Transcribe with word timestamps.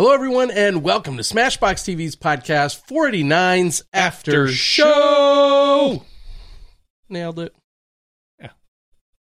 Hello, 0.00 0.14
everyone, 0.14 0.50
and 0.50 0.82
welcome 0.82 1.18
to 1.18 1.22
Smashbox 1.22 1.84
TV's 1.84 2.16
podcast 2.16 2.82
49's 2.86 3.82
After 3.92 4.48
Show. 4.48 6.06
Nailed 7.10 7.38
it. 7.38 7.54
Yeah. 8.40 8.52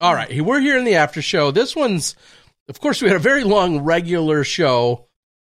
All 0.00 0.16
right, 0.16 0.40
we're 0.42 0.58
here 0.58 0.76
in 0.76 0.82
the 0.82 0.96
after 0.96 1.22
show. 1.22 1.52
This 1.52 1.76
one's, 1.76 2.16
of 2.68 2.80
course, 2.80 3.00
we 3.00 3.06
had 3.06 3.16
a 3.16 3.20
very 3.20 3.44
long 3.44 3.82
regular 3.82 4.42
show 4.42 5.06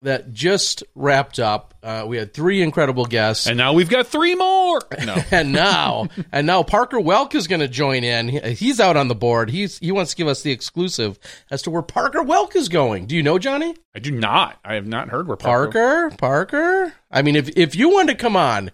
that 0.05 0.31
just 0.33 0.83
wrapped 0.95 1.37
up. 1.39 1.73
Uh, 1.83 2.05
we 2.07 2.17
had 2.17 2.33
three 2.33 2.61
incredible 2.61 3.05
guests. 3.05 3.45
And 3.47 3.57
now 3.57 3.73
we've 3.73 3.89
got 3.89 4.07
three 4.07 4.33
more. 4.35 4.79
No. 5.03 5.15
and 5.31 5.51
now 5.51 6.07
and 6.31 6.47
now 6.47 6.63
Parker 6.63 6.99
Welck 6.99 7.35
is 7.35 7.47
going 7.47 7.59
to 7.59 7.67
join 7.67 8.03
in. 8.03 8.29
He- 8.29 8.53
He's 8.53 8.79
out 8.79 8.97
on 8.97 9.07
the 9.07 9.15
board. 9.15 9.49
He's 9.49 9.77
he 9.79 9.91
wants 9.91 10.11
to 10.11 10.17
give 10.17 10.27
us 10.27 10.41
the 10.41 10.51
exclusive 10.51 11.19
as 11.51 11.61
to 11.63 11.69
where 11.71 11.81
Parker 11.81 12.23
Welck 12.23 12.55
is 12.55 12.69
going. 12.69 13.05
Do 13.07 13.15
you 13.15 13.21
know 13.23 13.37
Johnny? 13.37 13.75
I 13.93 13.99
do 13.99 14.11
not. 14.11 14.57
I 14.63 14.75
have 14.75 14.87
not 14.87 15.09
heard 15.09 15.27
where 15.27 15.37
Parker. 15.37 16.09
Parker, 16.11 16.15
Parker. 16.17 16.93
I 17.11 17.21
mean, 17.21 17.35
if 17.35 17.49
if 17.57 17.75
you 17.75 17.89
wanted 17.89 18.13
to 18.17 18.21
come 18.23 18.35
on 18.35 18.71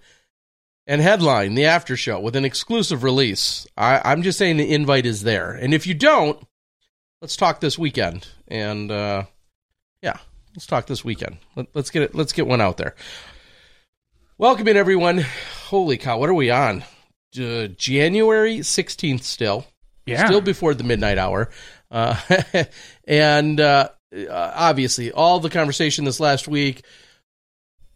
and 0.87 1.01
headline 1.01 1.55
the 1.55 1.65
after 1.65 1.95
show 1.97 2.19
with 2.19 2.35
an 2.35 2.45
exclusive 2.45 3.03
release, 3.03 3.65
I, 3.77 4.01
I'm 4.03 4.21
just 4.23 4.37
saying 4.37 4.57
the 4.57 4.73
invite 4.73 5.05
is 5.05 5.23
there. 5.23 5.51
And 5.51 5.73
if 5.73 5.87
you 5.87 5.93
don't, 5.93 6.45
let's 7.21 7.35
talk 7.37 7.59
this 7.61 7.77
weekend. 7.79 8.27
And 8.47 8.91
uh, 8.91 9.23
yeah, 10.01 10.17
let's 10.55 10.65
talk 10.65 10.87
this 10.87 11.03
weekend. 11.03 11.37
Let, 11.55 11.67
let's 11.73 11.89
get 11.89 12.03
it. 12.03 12.15
Let's 12.15 12.33
get 12.33 12.47
one 12.47 12.61
out 12.61 12.77
there. 12.77 12.95
Welcome 14.37 14.67
in, 14.67 14.77
everyone. 14.77 15.23
Holy 15.67 15.97
cow, 15.97 16.17
what 16.17 16.29
are 16.29 16.33
we 16.33 16.49
on? 16.49 16.83
Uh, 17.39 17.67
January 17.67 18.59
16th 18.59 19.23
still. 19.23 19.65
Yeah. 20.05 20.25
Still 20.25 20.41
before 20.41 20.73
the 20.73 20.83
midnight 20.83 21.17
hour. 21.17 21.49
Uh, 21.89 22.19
and 23.07 23.59
uh, 23.59 23.89
uh, 24.15 24.51
obviously, 24.55 25.11
all 25.11 25.39
the 25.39 25.49
conversation 25.49 26.05
this 26.05 26.19
last 26.19 26.47
week 26.47 26.83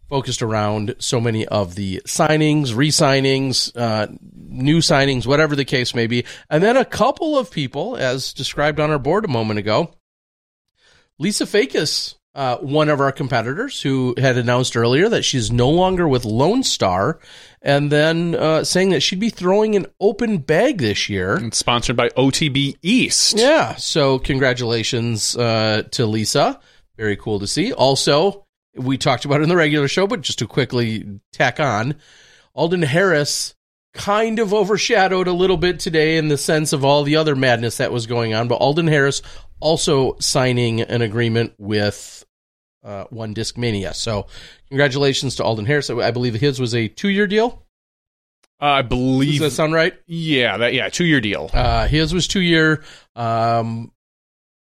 focused 0.08 0.40
around 0.40 0.94
so 1.00 1.20
many 1.20 1.46
of 1.46 1.74
the 1.74 2.00
signings, 2.06 2.76
re 2.76 2.90
signings, 2.90 3.72
uh, 3.74 4.06
new 4.32 4.78
signings, 4.78 5.26
whatever 5.26 5.56
the 5.56 5.64
case 5.64 5.94
may 5.94 6.06
be. 6.06 6.24
And 6.48 6.62
then 6.62 6.76
a 6.76 6.84
couple 6.84 7.36
of 7.36 7.50
people, 7.50 7.96
as 7.96 8.32
described 8.32 8.78
on 8.78 8.90
our 8.90 9.00
board 9.00 9.24
a 9.24 9.28
moment 9.28 9.58
ago, 9.58 9.94
Lisa 11.18 11.44
Fajkus, 11.44 12.15
uh, 12.36 12.58
one 12.58 12.90
of 12.90 13.00
our 13.00 13.10
competitors 13.12 13.80
who 13.80 14.14
had 14.18 14.36
announced 14.36 14.76
earlier 14.76 15.08
that 15.08 15.24
she's 15.24 15.50
no 15.50 15.70
longer 15.70 16.06
with 16.06 16.26
Lone 16.26 16.62
Star, 16.62 17.18
and 17.62 17.90
then 17.90 18.34
uh, 18.34 18.62
saying 18.62 18.90
that 18.90 19.00
she'd 19.00 19.18
be 19.18 19.30
throwing 19.30 19.74
an 19.74 19.86
open 20.00 20.36
bag 20.36 20.76
this 20.78 21.08
year. 21.08 21.38
It's 21.42 21.56
sponsored 21.56 21.96
by 21.96 22.10
OTB 22.10 22.76
East. 22.82 23.38
Yeah. 23.38 23.74
So 23.76 24.18
congratulations 24.18 25.34
uh, 25.34 25.84
to 25.92 26.04
Lisa. 26.04 26.60
Very 26.98 27.16
cool 27.16 27.40
to 27.40 27.46
see. 27.46 27.72
Also, 27.72 28.44
we 28.76 28.98
talked 28.98 29.24
about 29.24 29.40
it 29.40 29.44
in 29.44 29.48
the 29.48 29.56
regular 29.56 29.88
show, 29.88 30.06
but 30.06 30.20
just 30.20 30.38
to 30.40 30.46
quickly 30.46 31.20
tack 31.32 31.58
on, 31.58 31.94
Alden 32.54 32.82
Harris 32.82 33.54
kind 33.94 34.40
of 34.40 34.52
overshadowed 34.52 35.26
a 35.26 35.32
little 35.32 35.56
bit 35.56 35.80
today 35.80 36.18
in 36.18 36.28
the 36.28 36.36
sense 36.36 36.74
of 36.74 36.84
all 36.84 37.02
the 37.02 37.16
other 37.16 37.34
madness 37.34 37.78
that 37.78 37.92
was 37.92 38.06
going 38.06 38.34
on. 38.34 38.46
But 38.46 38.56
Alden 38.56 38.88
Harris 38.88 39.22
also 39.58 40.16
signing 40.20 40.82
an 40.82 41.00
agreement 41.00 41.54
with 41.56 42.25
uh, 42.86 43.04
One 43.10 43.34
Disc 43.34 43.58
Mania. 43.58 43.92
So 43.92 44.26
congratulations 44.68 45.34
to 45.36 45.44
Alden 45.44 45.66
Harris. 45.66 45.90
I 45.90 46.10
believe 46.12 46.34
his 46.34 46.58
was 46.60 46.74
a 46.74 46.88
two 46.88 47.08
year 47.08 47.26
deal. 47.26 47.62
Uh, 48.60 48.64
I 48.66 48.82
Does 48.82 48.88
believe. 48.88 49.40
that 49.40 49.50
sound 49.50 49.74
right? 49.74 49.92
yeah, 50.06 50.56
that 50.56 50.72
yeah, 50.72 50.88
two 50.88 51.04
year 51.04 51.20
deal. 51.20 51.50
Uh, 51.52 51.86
his 51.88 52.14
was 52.14 52.26
two 52.26 52.40
year, 52.40 52.82
um, 53.14 53.92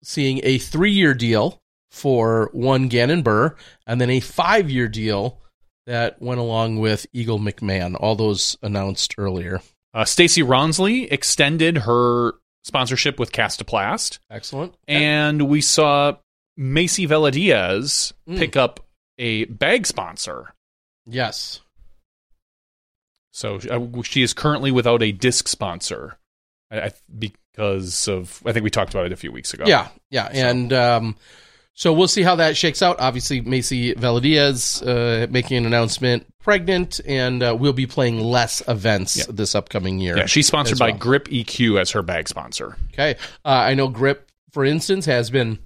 seeing 0.03 0.41
a 0.43 0.59
three 0.59 0.91
year 0.93 1.15
deal 1.15 1.61
for 1.93 2.51
one 2.53 2.89
Gannon 2.89 3.23
Buhr, 3.23 3.57
and 3.87 4.01
then 4.01 4.11
a 4.11 4.19
five 4.21 4.69
year 4.71 4.89
deal 4.89 5.41
that 5.87 6.21
went 6.21 6.41
along 6.41 6.79
with 6.81 7.07
Eagle 7.13 7.39
McMahon. 7.39 7.97
All 7.99 8.17
those 8.17 8.57
announced 8.63 9.15
earlier. 9.17 9.61
Uh, 9.95 10.05
Stacy 10.05 10.43
Ronsley 10.43 11.11
extended 11.11 11.79
her 11.79 12.33
sponsorship 12.65 13.19
with 13.19 13.33
Castoplast, 13.33 14.19
Excellent. 14.31 14.75
and 14.87 15.49
we 15.49 15.61
saw 15.61 16.17
Macie 16.59 17.07
Velediaz 17.09 18.13
Mm. 18.29 18.39
pick 18.39 18.57
up 18.57 18.81
a 19.19 19.45
bag 19.47 19.87
sponsor. 19.87 20.53
yes. 21.07 21.61
So 23.33 23.57
uh, 23.71 24.03
she 24.03 24.23
is 24.23 24.35
currently 24.35 24.73
without 24.73 25.03
a 25.03 25.13
disc 25.13 25.47
sponsor, 25.49 26.19
because 26.71 28.09
of 28.09 28.43
I 28.45 28.53
think 28.53 28.65
we 28.65 28.71
talked 28.71 28.93
about 28.95 29.07
it 29.07 29.13
a 29.13 29.17
few 29.17 29.31
weeks 29.31 29.55
ago. 29.55 29.65
Yeah, 29.67 29.89
yeah, 30.11 30.29
and 30.33 30.73
um, 30.73 31.17
so 31.75 31.93
we'll 31.93 32.09
see 32.09 32.23
how 32.23 32.37
that 32.37 32.57
shakes 32.57 32.83
out. 32.83 32.99
Obviously, 32.99 33.41
Macie 33.43 33.95
Velediaz 33.95 34.83
uh, 34.85 35.29
making 35.31 35.59
an 35.59 35.67
announcement, 35.67 36.27
pregnant, 36.41 37.01
and 37.07 37.43
uh, 37.43 37.57
we'll 37.59 37.73
be 37.73 37.87
playing 37.87 38.19
less 38.21 38.61
events 38.67 39.17
Yeah. 39.19 39.25
this 39.29 39.55
upcoming 39.55 40.01
year. 40.01 40.17
yeah. 40.17 40.27
She's 40.27 40.47
sponsored 40.49 40.79
by 40.79 40.91
well. 40.91 40.99
Grip 40.99 41.29
EQ 41.29 41.81
as 41.81 41.93
her 41.93 42.03
bag 42.03 42.29
sponsor. 42.29 42.77
Okay. 42.93 43.15
Uh, 43.45 43.49
I 43.49 43.75
know 43.75 43.87
Grip, 43.89 44.29
for 44.51 44.65
instance, 44.65 45.07
has 45.07 45.31
been 45.31 45.61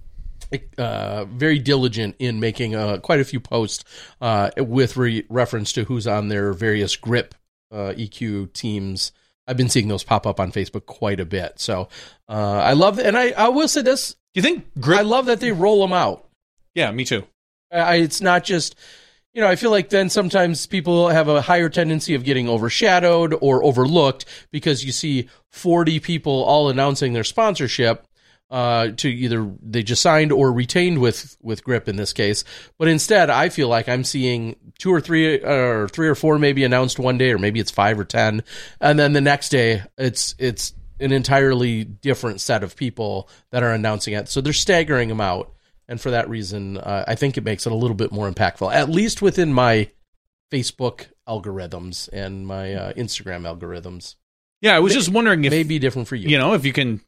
uh, 0.78 1.24
very 1.26 1.58
diligent 1.58 2.16
in 2.18 2.40
making 2.40 2.74
uh, 2.74 2.98
quite 2.98 3.20
a 3.20 3.24
few 3.24 3.40
posts 3.40 3.84
uh, 4.20 4.50
with 4.56 4.96
re- 4.96 5.24
reference 5.28 5.72
to 5.72 5.84
who's 5.84 6.06
on 6.06 6.28
their 6.28 6.52
various 6.52 6.96
Grip 6.96 7.34
uh, 7.70 7.94
EQ 7.96 8.52
teams. 8.52 9.12
I've 9.46 9.56
been 9.56 9.68
seeing 9.68 9.88
those 9.88 10.04
pop 10.04 10.26
up 10.26 10.38
on 10.38 10.52
Facebook 10.52 10.86
quite 10.86 11.20
a 11.20 11.24
bit. 11.24 11.58
So 11.58 11.88
uh, 12.28 12.58
I 12.58 12.74
love, 12.74 12.98
and 12.98 13.16
I, 13.16 13.30
I 13.30 13.48
will 13.48 13.68
say 13.68 13.82
this: 13.82 14.12
Do 14.12 14.18
you 14.34 14.42
think 14.42 14.66
Grip? 14.80 14.98
I 14.98 15.02
love 15.02 15.26
that 15.26 15.40
they 15.40 15.52
roll 15.52 15.80
them 15.80 15.92
out. 15.92 16.28
yeah, 16.74 16.90
me 16.92 17.04
too. 17.04 17.24
I, 17.72 17.96
it's 17.96 18.20
not 18.20 18.44
just, 18.44 18.76
you 19.32 19.40
know, 19.40 19.48
I 19.48 19.56
feel 19.56 19.70
like 19.70 19.88
then 19.88 20.10
sometimes 20.10 20.66
people 20.66 21.08
have 21.08 21.28
a 21.28 21.40
higher 21.40 21.68
tendency 21.70 22.14
of 22.14 22.22
getting 22.24 22.48
overshadowed 22.48 23.34
or 23.40 23.64
overlooked 23.64 24.26
because 24.50 24.84
you 24.84 24.92
see 24.92 25.28
40 25.50 26.00
people 26.00 26.44
all 26.44 26.68
announcing 26.68 27.14
their 27.14 27.24
sponsorship 27.24 28.06
uh, 28.52 28.88
to 28.98 29.08
either 29.08 29.50
they 29.62 29.82
just 29.82 30.02
signed 30.02 30.30
or 30.30 30.52
retained 30.52 30.98
with 30.98 31.38
with 31.40 31.64
Grip 31.64 31.88
in 31.88 31.96
this 31.96 32.12
case. 32.12 32.44
But 32.78 32.86
instead, 32.86 33.30
I 33.30 33.48
feel 33.48 33.66
like 33.66 33.88
I'm 33.88 34.04
seeing 34.04 34.56
two 34.78 34.92
or 34.92 35.00
three 35.00 35.42
or 35.42 35.88
three 35.88 36.06
or 36.06 36.14
four 36.14 36.38
maybe 36.38 36.62
announced 36.62 36.98
one 36.98 37.16
day, 37.16 37.32
or 37.32 37.38
maybe 37.38 37.60
it's 37.60 37.70
five 37.70 37.98
or 37.98 38.04
ten, 38.04 38.44
and 38.78 38.98
then 38.98 39.14
the 39.14 39.22
next 39.22 39.48
day 39.48 39.82
it's 39.96 40.34
it's 40.38 40.74
an 41.00 41.12
entirely 41.12 41.82
different 41.82 42.42
set 42.42 42.62
of 42.62 42.76
people 42.76 43.28
that 43.50 43.62
are 43.62 43.72
announcing 43.72 44.12
it. 44.12 44.28
So 44.28 44.42
they're 44.42 44.52
staggering 44.52 45.08
them 45.08 45.20
out, 45.20 45.50
and 45.88 45.98
for 45.98 46.10
that 46.10 46.28
reason, 46.28 46.76
uh, 46.76 47.04
I 47.08 47.14
think 47.14 47.38
it 47.38 47.44
makes 47.44 47.64
it 47.64 47.72
a 47.72 47.76
little 47.76 47.96
bit 47.96 48.12
more 48.12 48.30
impactful, 48.30 48.70
at 48.70 48.90
least 48.90 49.22
within 49.22 49.54
my 49.54 49.88
Facebook 50.52 51.06
algorithms 51.26 52.10
and 52.12 52.46
my 52.46 52.74
uh, 52.74 52.92
Instagram 52.92 53.50
algorithms. 53.50 54.16
Yeah, 54.60 54.76
I 54.76 54.80
was 54.80 54.92
just 54.92 55.08
wondering 55.08 55.42
if 55.44 55.50
May 55.50 55.62
be 55.62 55.78
different 55.78 56.06
for 56.06 56.16
you. 56.16 56.28
you 56.28 56.36
know 56.36 56.52
if 56.52 56.66
you 56.66 56.74
can 56.74 57.00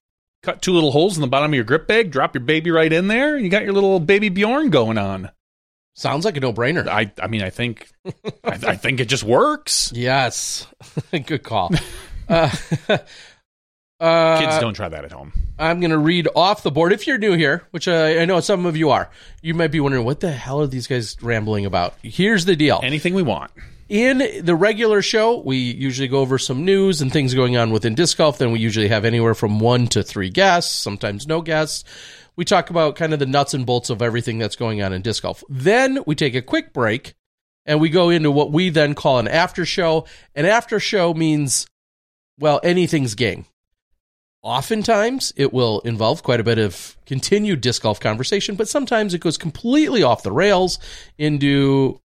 cut 0.45 0.63
two 0.63 0.73
little 0.73 0.93
holes 0.93 1.17
in 1.17 1.21
the 1.21 1.27
bottom 1.27 1.51
of 1.51 1.55
your 1.55 1.65
grip 1.65 1.87
bag, 1.87 2.11
drop 2.11 2.35
your 2.35 2.45
baby 2.45 2.71
right 2.71 2.93
in 2.93 3.09
there, 3.09 3.37
you 3.37 3.49
got 3.49 3.65
your 3.65 3.73
little 3.73 3.99
baby 4.01 4.29
Bjorn 4.29 4.71
going 4.71 4.99
on. 4.99 5.31
Sounds 5.97 6.25
like 6.25 6.37
a 6.37 6.41
no-brainer. 6.41 6.87
I 6.89 7.13
I 7.21 7.29
mean 7.29 7.43
I 7.43 7.51
think 7.51 7.89
I, 8.05 8.13
I 8.45 8.77
think 8.77 9.01
it 9.01 9.09
just 9.09 9.25
works. 9.25 9.93
Yes, 9.97 10.67
good 11.11 11.43
call. 11.43 11.71
uh, 12.29 12.51
uh, 14.01 14.41
Kids 14.41 14.59
don't 14.59 14.75
try 14.75 14.89
that 14.89 15.05
at 15.05 15.13
home. 15.13 15.33
I'm 15.59 15.81
going 15.81 15.93
to 15.93 15.99
read 15.99 16.29
off 16.35 16.63
the 16.63 16.71
board. 16.71 16.93
If 16.93 17.07
you're 17.07 17.17
new 17.17 17.35
here, 17.35 17.67
which 17.71 17.87
uh, 17.87 18.17
I 18.19 18.25
know 18.25 18.41
some 18.41 18.67
of 18.67 18.77
you 18.77 18.91
are, 18.91 19.09
you 19.41 19.55
might 19.55 19.69
be 19.69 19.79
wondering 19.79 20.05
what 20.05 20.21
the 20.21 20.33
hell 20.33 20.61
are 20.61 20.67
these 20.67 20.89
guys 20.89 21.17
rambling 21.23 21.65
about. 21.65 21.95
Here's 22.03 22.45
the 22.45 22.57
deal. 22.57 22.81
Anything 22.83 23.15
we 23.15 23.23
want. 23.23 23.53
In 23.89 24.43
the 24.43 24.57
regular 24.57 25.03
show, 25.03 25.41
we 25.41 25.57
usually 25.59 26.09
go 26.09 26.21
over 26.21 26.39
some 26.39 26.65
news 26.65 27.03
and 27.03 27.13
things 27.13 27.35
going 27.35 27.57
on 27.57 27.71
within 27.71 27.95
disc 27.95 28.17
golf. 28.17 28.39
Then 28.39 28.51
we 28.51 28.59
usually 28.59 28.89
have 28.89 29.05
anywhere 29.05 29.35
from 29.35 29.61
one 29.61 29.89
to 29.89 30.03
three 30.03 30.31
guests, 30.31 30.75
sometimes 30.75 31.27
no 31.27 31.43
guests. 31.43 31.85
We 32.35 32.45
talk 32.45 32.71
about 32.71 32.97
kind 32.97 33.13
of 33.13 33.19
the 33.19 33.27
nuts 33.27 33.53
and 33.53 33.67
bolts 33.67 33.91
of 33.91 34.01
everything 34.01 34.39
that's 34.39 34.57
going 34.57 34.83
on 34.83 34.93
in 34.93 35.03
disc 35.03 35.23
golf. 35.23 35.45
Then 35.49 35.99
we 36.07 36.15
take 36.15 36.35
a 36.35 36.43
quick 36.43 36.73
break 36.73 37.15
and 37.67 37.81
we 37.81 37.91
go 37.91 38.09
into 38.09 38.31
what 38.31 38.53
we 38.53 38.71
then 38.71 38.95
call 38.95 39.19
an 39.19 39.29
after 39.29 39.67
show. 39.67 40.07
An 40.35 40.47
after 40.47 40.81
show 40.81 41.13
means, 41.13 41.67
well, 42.39 42.61
anything's 42.65 43.15
game. 43.15 43.45
Oftentimes, 44.43 45.33
it 45.37 45.53
will 45.53 45.81
involve 45.81 46.23
quite 46.23 46.41
a 46.41 46.45
bit 46.45 46.59
of 46.59 46.97
continued 47.07 47.61
disc 47.61 47.83
golf 47.83 48.01
conversation, 48.01 48.57
but 48.57 48.69
sometimes 48.69 49.15
it 49.15 49.21
goes 49.21 49.39
completely 49.39 50.03
off 50.03 50.23
the 50.23 50.33
rails 50.33 50.79
into 51.17 52.01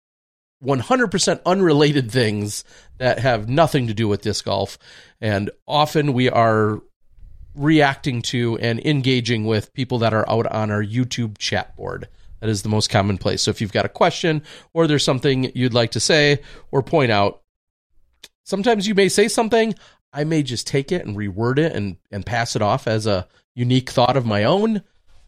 100% 0.65 1.41
unrelated 1.45 2.11
things 2.11 2.63
that 2.97 3.19
have 3.19 3.47
nothing 3.47 3.87
to 3.87 3.93
do 3.93 4.07
with 4.07 4.21
disc 4.21 4.45
golf. 4.45 4.77
And 5.21 5.49
often 5.67 6.13
we 6.13 6.29
are 6.29 6.81
reacting 7.55 8.21
to 8.21 8.57
and 8.59 8.79
engaging 8.85 9.45
with 9.45 9.73
people 9.73 9.99
that 9.99 10.13
are 10.13 10.29
out 10.29 10.47
on 10.47 10.71
our 10.71 10.83
YouTube 10.83 11.37
chat 11.37 11.75
board. 11.75 12.07
That 12.41 12.49
is 12.49 12.63
the 12.63 12.69
most 12.69 12.89
common 12.89 13.17
place. 13.17 13.41
So 13.41 13.51
if 13.51 13.61
you've 13.61 13.71
got 13.71 13.85
a 13.85 13.89
question 13.89 14.43
or 14.73 14.87
there's 14.87 15.03
something 15.03 15.51
you'd 15.55 15.73
like 15.73 15.91
to 15.91 15.99
say 15.99 16.41
or 16.71 16.83
point 16.83 17.11
out, 17.11 17.41
sometimes 18.43 18.87
you 18.87 18.95
may 18.95 19.09
say 19.09 19.27
something. 19.27 19.73
I 20.11 20.23
may 20.25 20.43
just 20.43 20.67
take 20.67 20.91
it 20.91 21.05
and 21.05 21.17
reword 21.17 21.59
it 21.59 21.73
and, 21.73 21.97
and 22.11 22.25
pass 22.25 22.55
it 22.55 22.61
off 22.61 22.87
as 22.87 23.07
a 23.07 23.27
unique 23.55 23.89
thought 23.89 24.17
of 24.17 24.25
my 24.25 24.43
own. 24.43 24.83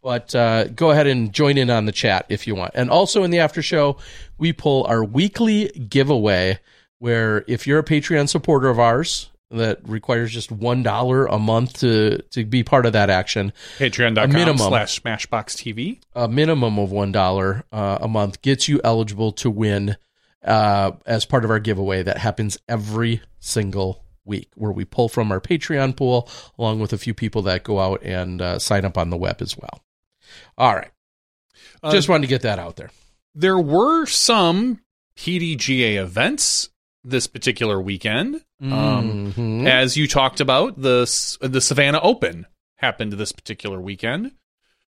But 0.08 0.34
uh, 0.34 0.70
go 0.70 0.92
ahead 0.92 1.06
and 1.06 1.34
join 1.34 1.58
in 1.58 1.70
on 1.70 1.84
the 1.84 1.92
chat 1.92 2.28
if 2.30 2.48
you 2.48 2.56
want. 2.56 2.72
And 2.76 2.90
also 2.90 3.24
in 3.24 3.30
the 3.32 3.40
after 3.40 3.62
show, 3.62 3.98
we 4.38 4.54
pull 4.54 4.86
our 4.86 5.04
weekly 5.04 5.68
giveaway 5.68 6.60
where 7.00 7.44
if 7.46 7.68
you're 7.68 7.80
a 7.80 7.84
Patreon 7.84 8.30
supporter 8.30 8.70
of 8.70 8.80
ours 8.80 9.32
that 9.52 9.80
requires 9.84 10.32
just 10.32 10.50
one 10.50 10.82
dollar 10.82 11.26
a 11.26 11.38
month 11.38 11.80
to 11.82 12.22
to 12.30 12.46
be 12.46 12.64
part 12.64 12.86
of 12.86 12.94
that 12.94 13.10
action, 13.10 13.52
Patreon.com 13.80 14.32
minimum. 14.32 14.60
slash 14.60 15.02
Smashbox 15.02 15.58
TV. 15.58 16.00
a 16.16 16.30
minimum 16.30 16.80
of 16.80 16.90
one 16.90 17.12
dollar 17.12 17.66
uh, 17.74 17.98
a 18.00 18.08
month 18.08 18.42
gets 18.42 18.70
you 18.70 18.80
eligible 18.86 19.34
to 19.34 19.50
win 19.50 19.98
uh, 20.42 20.92
as 21.06 21.26
part 21.26 21.44
of 21.44 21.52
our 21.52 21.60
giveaway 21.60 22.02
that 22.02 22.20
happens 22.20 22.58
every 22.70 23.20
single 23.42 24.06
week, 24.24 24.50
where 24.56 24.72
we 24.72 24.86
pull 24.86 25.10
from 25.10 25.34
our 25.34 25.42
Patreon 25.42 25.98
pool 25.98 26.30
along 26.58 26.80
with 26.80 26.94
a 26.94 26.98
few 26.98 27.14
people 27.14 27.42
that 27.42 27.66
go 27.66 27.82
out 27.82 28.02
and 28.04 28.42
uh, 28.42 28.58
sign 28.58 28.86
up 28.86 28.98
on 28.98 29.10
the 29.10 29.18
web 29.18 29.42
as 29.42 29.58
well. 29.58 29.82
All 30.58 30.74
right, 30.76 30.92
Uh, 31.84 31.92
just 31.92 32.10
wanted 32.10 32.24
to 32.24 32.28
get 32.30 32.42
that 32.44 32.60
out 32.60 32.76
there. 32.76 32.92
there 33.36 33.58
were 33.60 34.06
some 34.06 34.80
PDGA 35.16 35.96
events 36.02 36.70
this 37.04 37.28
particular 37.28 37.80
weekend. 37.82 38.44
Um, 38.62 39.34
Mhm. 39.34 39.68
As 39.68 39.96
you 39.98 40.08
talked 40.08 40.40
about, 40.40 40.82
the 40.82 41.06
the 41.42 41.62
Savannah 41.62 42.00
Open 42.02 42.46
happened 42.78 43.14
this 43.14 43.32
particular 43.32 43.80
weekend. 43.80 44.34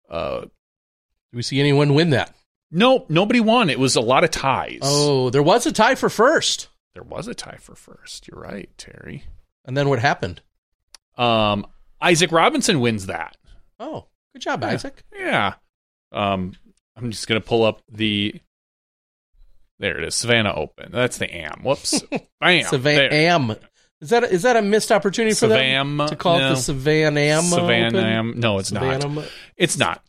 Uh, 0.09 0.43
Do 0.43 1.37
we 1.37 1.43
see 1.43 1.61
anyone 1.61 1.95
win 1.95 2.11
that? 2.11 2.35
no, 2.71 3.05
nobody 3.09 3.41
won. 3.41 3.69
It 3.71 3.79
was 3.79 3.97
a 3.97 4.01
lot 4.01 4.25
of 4.25 4.31
ties. 4.31 4.81
Oh, 4.83 5.29
there 5.31 5.43
was 5.43 5.67
a 5.67 5.73
tie 5.73 5.95
for 5.95 6.09
first, 6.09 6.69
there 6.95 7.03
was 7.03 7.27
a 7.29 7.35
tie 7.35 7.59
for 7.61 7.75
first. 7.75 8.27
You're 8.29 8.41
right, 8.41 8.71
Terry. 8.79 9.25
and 9.65 9.77
then 9.77 9.89
what 9.89 9.99
happened? 9.99 10.41
Um, 11.19 11.67
Isaac 12.01 12.33
Robinson 12.33 12.81
wins 12.81 13.07
that. 13.07 13.37
Oh, 13.79 14.07
good 14.39 14.43
job, 14.43 14.63
Yeah. 14.63 14.69
Isaac. 14.69 15.03
Yeah. 15.17 15.55
Um, 16.13 16.53
I'm 16.97 17.11
just 17.11 17.27
gonna 17.29 17.41
pull 17.41 17.65
up 17.65 17.83
the. 17.91 18.41
There 19.79 19.97
it 19.99 20.05
is, 20.05 20.15
Savannah 20.17 20.55
Open. 20.55 20.91
That's 20.91 21.19
the 21.19 21.33
AM. 21.33 21.61
Whoops. 21.63 22.03
Bam. 22.41 22.65
Savannah 22.65 23.15
Am. 23.15 23.55
Is 24.01 24.11
that 24.11 24.25
a, 24.25 24.31
is 24.33 24.43
that 24.43 24.57
a 24.57 24.63
missed 24.63 24.91
opportunity 24.93 25.35
for 25.35 25.47
them 25.49 25.99
Savam- 25.99 26.09
to 26.09 26.17
call 26.17 26.39
it 26.39 26.49
the 26.49 26.57
Savannah 26.57 27.21
Am? 27.21 27.43
Savannah 27.45 27.99
Am. 28.03 28.39
No, 28.41 28.59
it's 28.59 28.73
not. 28.73 29.27
It's 29.57 29.77
not. 29.79 30.03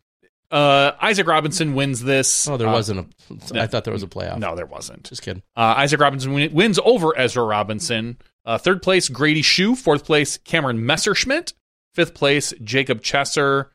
Uh, 0.52 0.94
Isaac 1.00 1.28
Robinson 1.28 1.76
wins 1.76 2.02
this. 2.02 2.48
Oh, 2.48 2.58
there 2.58 2.68
Uh, 2.68 2.72
wasn't 2.74 3.00
a. 3.30 3.54
no. 3.54 3.62
I 3.62 3.68
thought 3.68 3.84
there 3.84 3.94
was 3.94 4.02
a 4.02 4.08
playoff. 4.08 4.40
No, 4.40 4.56
there 4.56 4.66
wasn't. 4.66 5.04
just 5.04 5.22
kidding. 5.22 5.44
Uh, 5.56 5.76
Isaac 5.78 6.00
Robinson 6.00 6.34
win- 6.34 6.54
wins 6.54 6.80
over 6.84 7.16
Ezra 7.18 7.44
Robinson. 7.44 8.18
Uh, 8.46 8.58
third 8.58 8.81
place, 8.81 9.10
Grady 9.10 9.44
Shue. 9.44 9.76
Fourth 9.76 10.06
place, 10.06 10.38
Cameron 10.40 10.84
Messerschmidt. 10.84 11.54
Fifth 11.94 12.16
place, 12.16 12.54
Jacob 12.64 13.02
Chesser. 13.04 13.68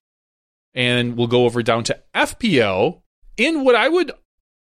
And 0.75 1.17
we'll 1.17 1.29
go 1.29 1.45
over 1.45 1.63
down 1.63 1.85
to 1.85 2.01
FPO 2.15 3.01
in 3.37 3.65
what 3.65 3.75
I 3.77 3.89
would 3.89 4.11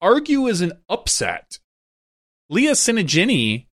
argue 0.02 0.48
is 0.48 0.62
an 0.62 0.74
upset. 0.88 1.60
Leah 2.50 2.72
Sinigini 2.72 3.66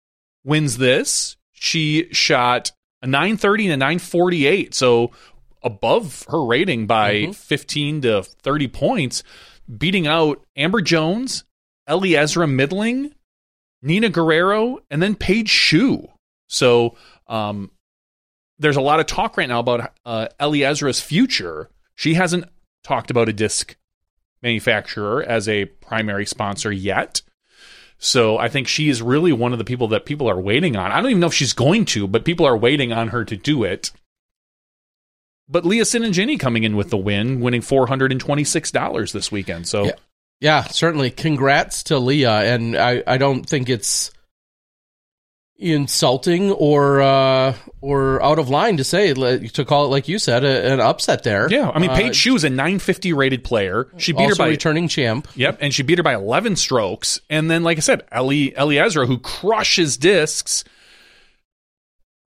wins 0.45 0.79
this. 0.79 1.37
She 1.53 2.09
shot 2.13 2.73
a 3.03 3.07
930 3.07 3.65
and 3.67 3.73
a 3.75 3.77
948. 3.77 4.75
So 4.75 5.11
above 5.63 6.25
her 6.29 6.45
rating 6.45 6.87
by 6.87 7.15
Mhm. 7.15 7.35
15 7.35 8.01
to 8.03 8.23
30 8.23 8.69
points, 8.69 9.23
beating 9.79 10.07
out 10.07 10.45
Amber 10.57 10.81
Jones, 10.81 11.45
Ellie 11.87 12.17
Ezra 12.17 12.47
Middling, 12.47 13.15
Nina 13.83 14.09
Guerrero, 14.09 14.79
and 14.91 15.03
then 15.03 15.15
Paige 15.15 15.49
Shue. 15.51 16.09
So 16.49 16.97
um, 17.27 17.71
there's 18.59 18.77
a 18.77 18.81
lot 18.83 19.01
of 19.01 19.07
talk 19.07 19.37
right 19.37 19.49
now 19.49 19.61
about 19.61 19.93
uh, 20.05 20.29
Ellie 20.39 20.65
Ezra's 20.65 21.01
future. 21.01 21.71
She 21.95 22.15
hasn't 22.15 22.47
talked 22.83 23.11
about 23.11 23.29
a 23.29 23.33
disc 23.33 23.77
manufacturer 24.43 25.23
as 25.23 25.49
a 25.49 25.65
primary 25.67 26.27
sponsor 26.27 26.71
yet. 26.71 27.23
So 27.99 28.37
I 28.37 28.49
think 28.49 28.69
she 28.69 28.89
is 28.89 29.01
really 29.01 29.33
one 29.33 29.53
of 29.53 29.59
the 29.59 29.65
people 29.65 29.89
that 29.89 30.05
people 30.05 30.29
are 30.29 30.41
waiting 30.41 30.77
on. 30.77 30.93
I 30.93 31.01
don't 31.01 31.11
even 31.11 31.21
know 31.21 31.29
if 31.29 31.35
she's 31.35 31.53
going 31.53 31.87
to, 31.87 32.07
but 32.07 32.25
people 32.25 32.47
are 32.47 32.57
waiting 32.57 32.93
on 32.93 33.09
her 33.09 33.25
to 33.25 33.37
do 33.37 33.65
it. 33.65 33.91
But 35.49 35.65
Leah 35.65 35.85
Sinigini 35.85 36.39
coming 36.39 36.65
in 36.65 36.77
with 36.77 36.91
the 36.91 36.97
win, 36.97 37.41
winning 37.41 37.63
four 37.63 37.87
hundred 37.87 38.13
and 38.13 38.21
twenty 38.21 38.45
six 38.45 38.71
dollars 38.71 39.13
this 39.13 39.31
weekend. 39.33 39.69
So 39.69 39.85
Yeah. 39.87 39.93
Yeah, 40.41 40.65
certainly. 40.65 41.11
Congrats 41.11 41.85
to 41.85 41.99
Leah, 41.99 42.55
and 42.55 42.77
I, 42.77 43.03
I 43.07 43.17
don't 43.17 43.49
think 43.49 43.71
it's 43.71 44.11
insulting 45.57 46.51
or 46.51 47.01
uh, 47.01 47.55
or 47.81 48.23
out 48.23 48.39
of 48.39 48.49
line 48.49 48.77
to 48.77 48.85
say 48.85 49.15
to 49.15 49.65
call 49.65 49.85
it 49.85 49.89
like 49.89 50.09
you 50.09 50.19
said 50.19 50.43
a, 50.45 50.73
an 50.73 50.81
upset 50.81 51.23
there. 51.23 51.49
yeah, 51.51 51.71
I 51.73 51.79
mean 51.79 51.91
Uh, 51.91 51.97
Paige 51.97 52.17
Shue 52.17 52.35
is 52.35 52.45
a 52.45 52.51
nine 52.51 52.79
fifty 52.81 53.13
rated 53.13 53.45
player. 53.45 53.87
She 53.97 54.13
beat 54.13 54.29
her 54.29 54.35
by 54.35 54.49
returning 54.49 54.89
champ. 54.89 55.29
Yep, 55.37 55.59
and 55.61 55.73
she 55.73 55.83
beat 55.83 55.99
her 55.99 56.03
by 56.03 56.15
11 56.15 56.57
strokes. 56.57 57.21
And 57.31 57.51
then, 57.51 57.63
like 57.63 57.79
I 57.79 57.81
said, 57.83 58.03
Ellie, 58.11 58.53
Ezra, 58.57 59.07
who 59.07 59.19
crushes 59.19 59.97
discs, 59.97 60.65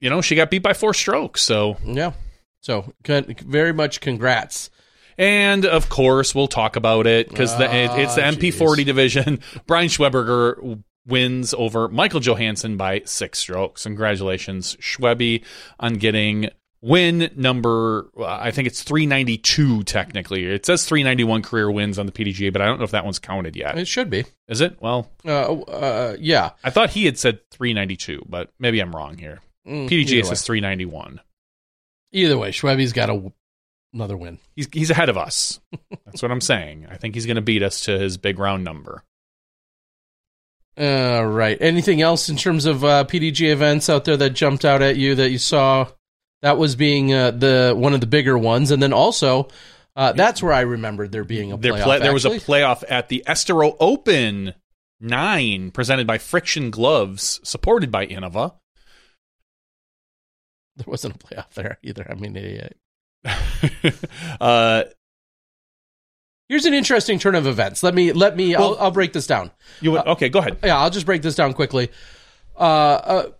you 0.00 0.10
know, 0.10 0.20
she 0.20 0.36
got 0.36 0.50
beat 0.50 0.62
by 0.62 0.72
four 0.74 0.94
strokes. 0.94 1.42
So, 1.42 1.76
Yeah. 1.84 2.12
So 2.60 2.92
very 3.04 3.72
much 3.72 4.00
congrats. 4.00 4.70
and 5.16 5.64
of 5.64 5.88
course, 5.88 6.34
we'll 6.34 6.48
talk 6.48 6.76
about 6.76 7.06
it 7.06 7.28
because 7.28 7.52
it, 7.58 7.70
it's 7.72 8.14
the 8.14 8.24
Ah, 8.24 8.30
MP40 8.30 8.52
jeez. 8.82 8.84
division. 8.84 9.40
Brian 9.66 9.88
Schweberger 9.88 10.82
wins 11.08 11.54
over 11.54 11.88
Michael 11.88 12.20
Johansson 12.20 12.76
by 12.76 13.02
six 13.04 13.38
strokes. 13.40 13.82
Congratulations, 13.84 14.76
Schwebby, 14.76 15.42
on 15.80 15.94
getting 15.94 16.50
win 16.80 17.30
number, 17.34 18.08
uh, 18.16 18.24
I 18.26 18.52
think 18.52 18.68
it's 18.68 18.82
392 18.84 19.82
technically. 19.84 20.44
It 20.44 20.64
says 20.64 20.84
391 20.86 21.42
career 21.42 21.70
wins 21.70 21.98
on 21.98 22.06
the 22.06 22.12
PDGA, 22.12 22.52
but 22.52 22.62
I 22.62 22.66
don't 22.66 22.78
know 22.78 22.84
if 22.84 22.92
that 22.92 23.04
one's 23.04 23.18
counted 23.18 23.56
yet. 23.56 23.76
It 23.76 23.88
should 23.88 24.10
be. 24.10 24.24
Is 24.46 24.60
it? 24.60 24.76
Well, 24.80 25.10
Uh, 25.24 25.54
uh, 25.62 26.16
yeah. 26.20 26.50
I 26.62 26.70
thought 26.70 26.90
he 26.90 27.04
had 27.06 27.18
said 27.18 27.40
392, 27.50 28.26
but 28.28 28.52
maybe 28.60 28.78
I'm 28.80 28.94
wrong 28.94 29.18
here. 29.18 29.40
Mm, 29.66 29.88
PDGA 29.88 30.24
says 30.24 30.42
391. 30.42 31.20
Either 32.12 32.38
way, 32.38 32.50
Schwebe's 32.52 32.92
got 32.92 33.10
a, 33.10 33.32
another 33.92 34.16
win. 34.16 34.38
He's 34.56 34.68
he's 34.72 34.90
ahead 34.90 35.08
of 35.08 35.18
us. 35.18 35.60
That's 36.06 36.22
what 36.22 36.30
I'm 36.30 36.40
saying. 36.40 36.86
I 36.90 36.96
think 36.96 37.14
he's 37.14 37.26
going 37.26 37.36
to 37.36 37.42
beat 37.42 37.62
us 37.62 37.82
to 37.82 37.98
his 37.98 38.16
big 38.16 38.38
round 38.38 38.64
number. 38.64 39.02
All 40.78 41.26
right. 41.26 41.56
Anything 41.60 42.00
else 42.02 42.28
in 42.28 42.36
terms 42.36 42.64
of 42.66 42.84
uh, 42.84 43.04
PDG 43.04 43.50
events 43.50 43.88
out 43.88 44.04
there 44.04 44.16
that 44.16 44.30
jumped 44.30 44.64
out 44.64 44.80
at 44.82 44.96
you 44.96 45.14
that 45.16 45.30
you 45.30 45.38
saw 45.38 45.88
That 46.42 46.56
was 46.58 46.76
being 46.76 47.12
uh, 47.12 47.32
the 47.32 47.74
one 47.76 47.94
of 47.94 48.00
the 48.00 48.06
bigger 48.06 48.38
ones, 48.38 48.70
and 48.70 48.80
then 48.82 48.92
also 48.92 49.48
uh, 49.96 50.12
that's 50.12 50.40
where 50.40 50.52
I 50.52 50.60
remembered 50.60 51.10
there 51.10 51.24
being 51.24 51.50
a 51.52 51.56
There, 51.56 51.72
playoff. 51.72 51.82
play- 51.82 51.98
there 51.98 52.12
was 52.12 52.24
a 52.24 52.30
playoff 52.30 52.84
at 52.88 53.08
the 53.08 53.24
Estero 53.26 53.76
Open 53.80 54.54
nine, 55.00 55.72
presented 55.72 56.06
by 56.06 56.18
Friction 56.18 56.70
Gloves, 56.70 57.40
supported 57.42 57.90
by 57.90 58.06
Innova. 58.06 58.54
there 60.76 60.84
wasn't 60.86 61.16
a 61.16 61.18
playoff 61.18 61.50
there 61.54 61.78
either. 61.82 62.06
I 62.08 62.14
mean, 62.14 62.36
it, 62.36 62.76
uh, 64.40 64.84
here's 66.48 66.64
an 66.64 66.74
interesting 66.74 67.18
turn 67.18 67.34
of 67.34 67.46
events. 67.46 67.82
Let 67.82 67.94
me 67.94 68.12
let 68.12 68.36
me. 68.36 68.54
I'll, 68.54 68.76
I'll 68.80 68.90
break 68.90 69.12
this 69.12 69.26
down. 69.26 69.50
you 69.80 69.92
would, 69.92 70.06
okay? 70.06 70.28
Go 70.28 70.40
ahead. 70.40 70.58
yeah, 70.64 70.78
I'll 70.78 70.90
just 70.90 71.06
break 71.06 71.22
this 71.22 71.34
down 71.34 71.52
quickly. 71.52 71.90
Uh, 72.56 72.60
uh, 72.60 73.30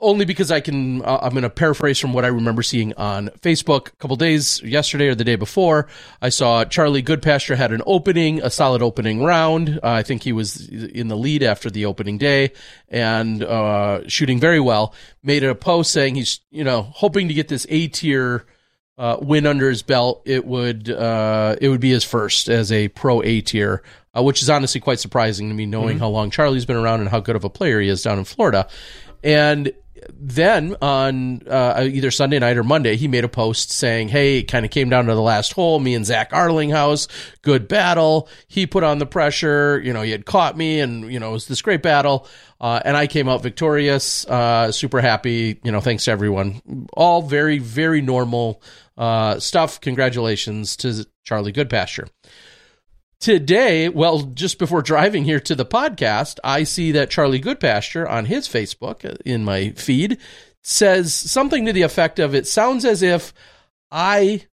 only 0.00 0.24
because 0.24 0.52
I 0.52 0.60
can, 0.60 1.02
uh, 1.04 1.18
I'm 1.22 1.32
going 1.32 1.42
to 1.42 1.50
paraphrase 1.50 1.98
from 1.98 2.12
what 2.12 2.24
I 2.24 2.28
remember 2.28 2.62
seeing 2.62 2.94
on 2.94 3.30
Facebook 3.40 3.88
a 3.88 3.96
couple 3.96 4.14
days 4.14 4.62
yesterday 4.62 5.08
or 5.08 5.16
the 5.16 5.24
day 5.24 5.34
before. 5.34 5.88
I 6.22 6.28
saw 6.28 6.64
Charlie 6.64 7.02
Goodpasture 7.02 7.56
had 7.56 7.72
an 7.72 7.82
opening, 7.84 8.40
a 8.40 8.48
solid 8.48 8.80
opening 8.80 9.24
round. 9.24 9.80
Uh, 9.82 9.90
I 9.90 10.04
think 10.04 10.22
he 10.22 10.32
was 10.32 10.68
in 10.68 11.08
the 11.08 11.16
lead 11.16 11.42
after 11.42 11.68
the 11.68 11.86
opening 11.86 12.16
day 12.16 12.52
and 12.88 13.42
uh, 13.42 14.08
shooting 14.08 14.38
very 14.38 14.60
well. 14.60 14.94
Made 15.24 15.42
a 15.42 15.56
post 15.56 15.90
saying 15.90 16.14
he's, 16.14 16.40
you 16.50 16.62
know, 16.62 16.82
hoping 16.82 17.26
to 17.26 17.34
get 17.34 17.48
this 17.48 17.66
A 17.68 17.88
tier 17.88 18.46
uh, 18.98 19.16
win 19.20 19.46
under 19.46 19.68
his 19.68 19.82
belt. 19.82 20.22
It 20.24 20.44
would 20.44 20.90
uh, 20.90 21.56
it 21.60 21.68
would 21.68 21.80
be 21.80 21.90
his 21.90 22.04
first 22.04 22.48
as 22.48 22.72
a 22.72 22.88
pro 22.88 23.22
A 23.22 23.40
tier, 23.40 23.82
uh, 24.16 24.22
which 24.22 24.42
is 24.42 24.50
honestly 24.50 24.80
quite 24.80 24.98
surprising 24.98 25.48
to 25.48 25.54
me, 25.54 25.66
knowing 25.66 25.98
how 25.98 26.08
long 26.08 26.30
Charlie's 26.30 26.66
been 26.66 26.76
around 26.76 27.00
and 27.00 27.08
how 27.08 27.20
good 27.20 27.36
of 27.36 27.44
a 27.44 27.50
player 27.50 27.80
he 27.80 27.88
is 27.88 28.02
down 28.02 28.18
in 28.18 28.24
Florida. 28.24 28.68
And 29.22 29.72
then 30.12 30.76
on 30.80 31.42
uh, 31.48 31.88
either 31.90 32.10
Sunday 32.10 32.38
night 32.38 32.56
or 32.56 32.64
Monday, 32.64 32.96
he 32.96 33.08
made 33.08 33.24
a 33.24 33.28
post 33.28 33.70
saying, 33.70 34.08
"Hey, 34.08 34.38
it 34.38 34.44
kind 34.44 34.64
of 34.64 34.70
came 34.70 34.88
down 34.88 35.06
to 35.06 35.14
the 35.14 35.22
last 35.22 35.52
hole. 35.52 35.78
Me 35.80 35.94
and 35.94 36.04
Zach 36.06 36.30
Arlinghaus, 36.30 37.08
good 37.42 37.68
battle. 37.68 38.28
He 38.46 38.66
put 38.66 38.84
on 38.84 38.98
the 38.98 39.06
pressure. 39.06 39.80
You 39.84 39.92
know, 39.92 40.02
he 40.02 40.10
had 40.10 40.26
caught 40.26 40.56
me, 40.56 40.80
and 40.80 41.12
you 41.12 41.20
know, 41.20 41.30
it 41.30 41.32
was 41.32 41.46
this 41.46 41.62
great 41.62 41.82
battle. 41.82 42.26
Uh, 42.60 42.80
and 42.84 42.96
I 42.96 43.06
came 43.06 43.28
out 43.28 43.42
victorious. 43.42 44.26
Uh, 44.26 44.72
super 44.72 45.00
happy. 45.00 45.60
You 45.62 45.72
know, 45.72 45.80
thanks 45.80 46.04
to 46.04 46.10
everyone. 46.10 46.88
All 46.92 47.22
very, 47.22 47.58
very 47.58 48.00
normal 48.00 48.62
uh, 48.96 49.38
stuff. 49.38 49.80
Congratulations 49.80 50.76
to 50.78 51.06
Charlie 51.24 51.52
Goodpasture." 51.52 52.08
Today, 53.20 53.88
well, 53.88 54.22
just 54.22 54.60
before 54.60 54.80
driving 54.80 55.24
here 55.24 55.40
to 55.40 55.56
the 55.56 55.66
podcast, 55.66 56.38
I 56.44 56.62
see 56.62 56.92
that 56.92 57.10
Charlie 57.10 57.40
Goodpasture 57.40 58.08
on 58.08 58.26
his 58.26 58.46
Facebook 58.46 59.04
uh, 59.04 59.16
in 59.24 59.44
my 59.44 59.70
feed 59.70 60.18
says 60.62 61.14
something 61.14 61.66
to 61.66 61.72
the 61.72 61.82
effect 61.82 62.20
of 62.20 62.34
it 62.34 62.46
sounds 62.46 62.84
as 62.84 63.02
if 63.02 63.32
I 63.90 64.46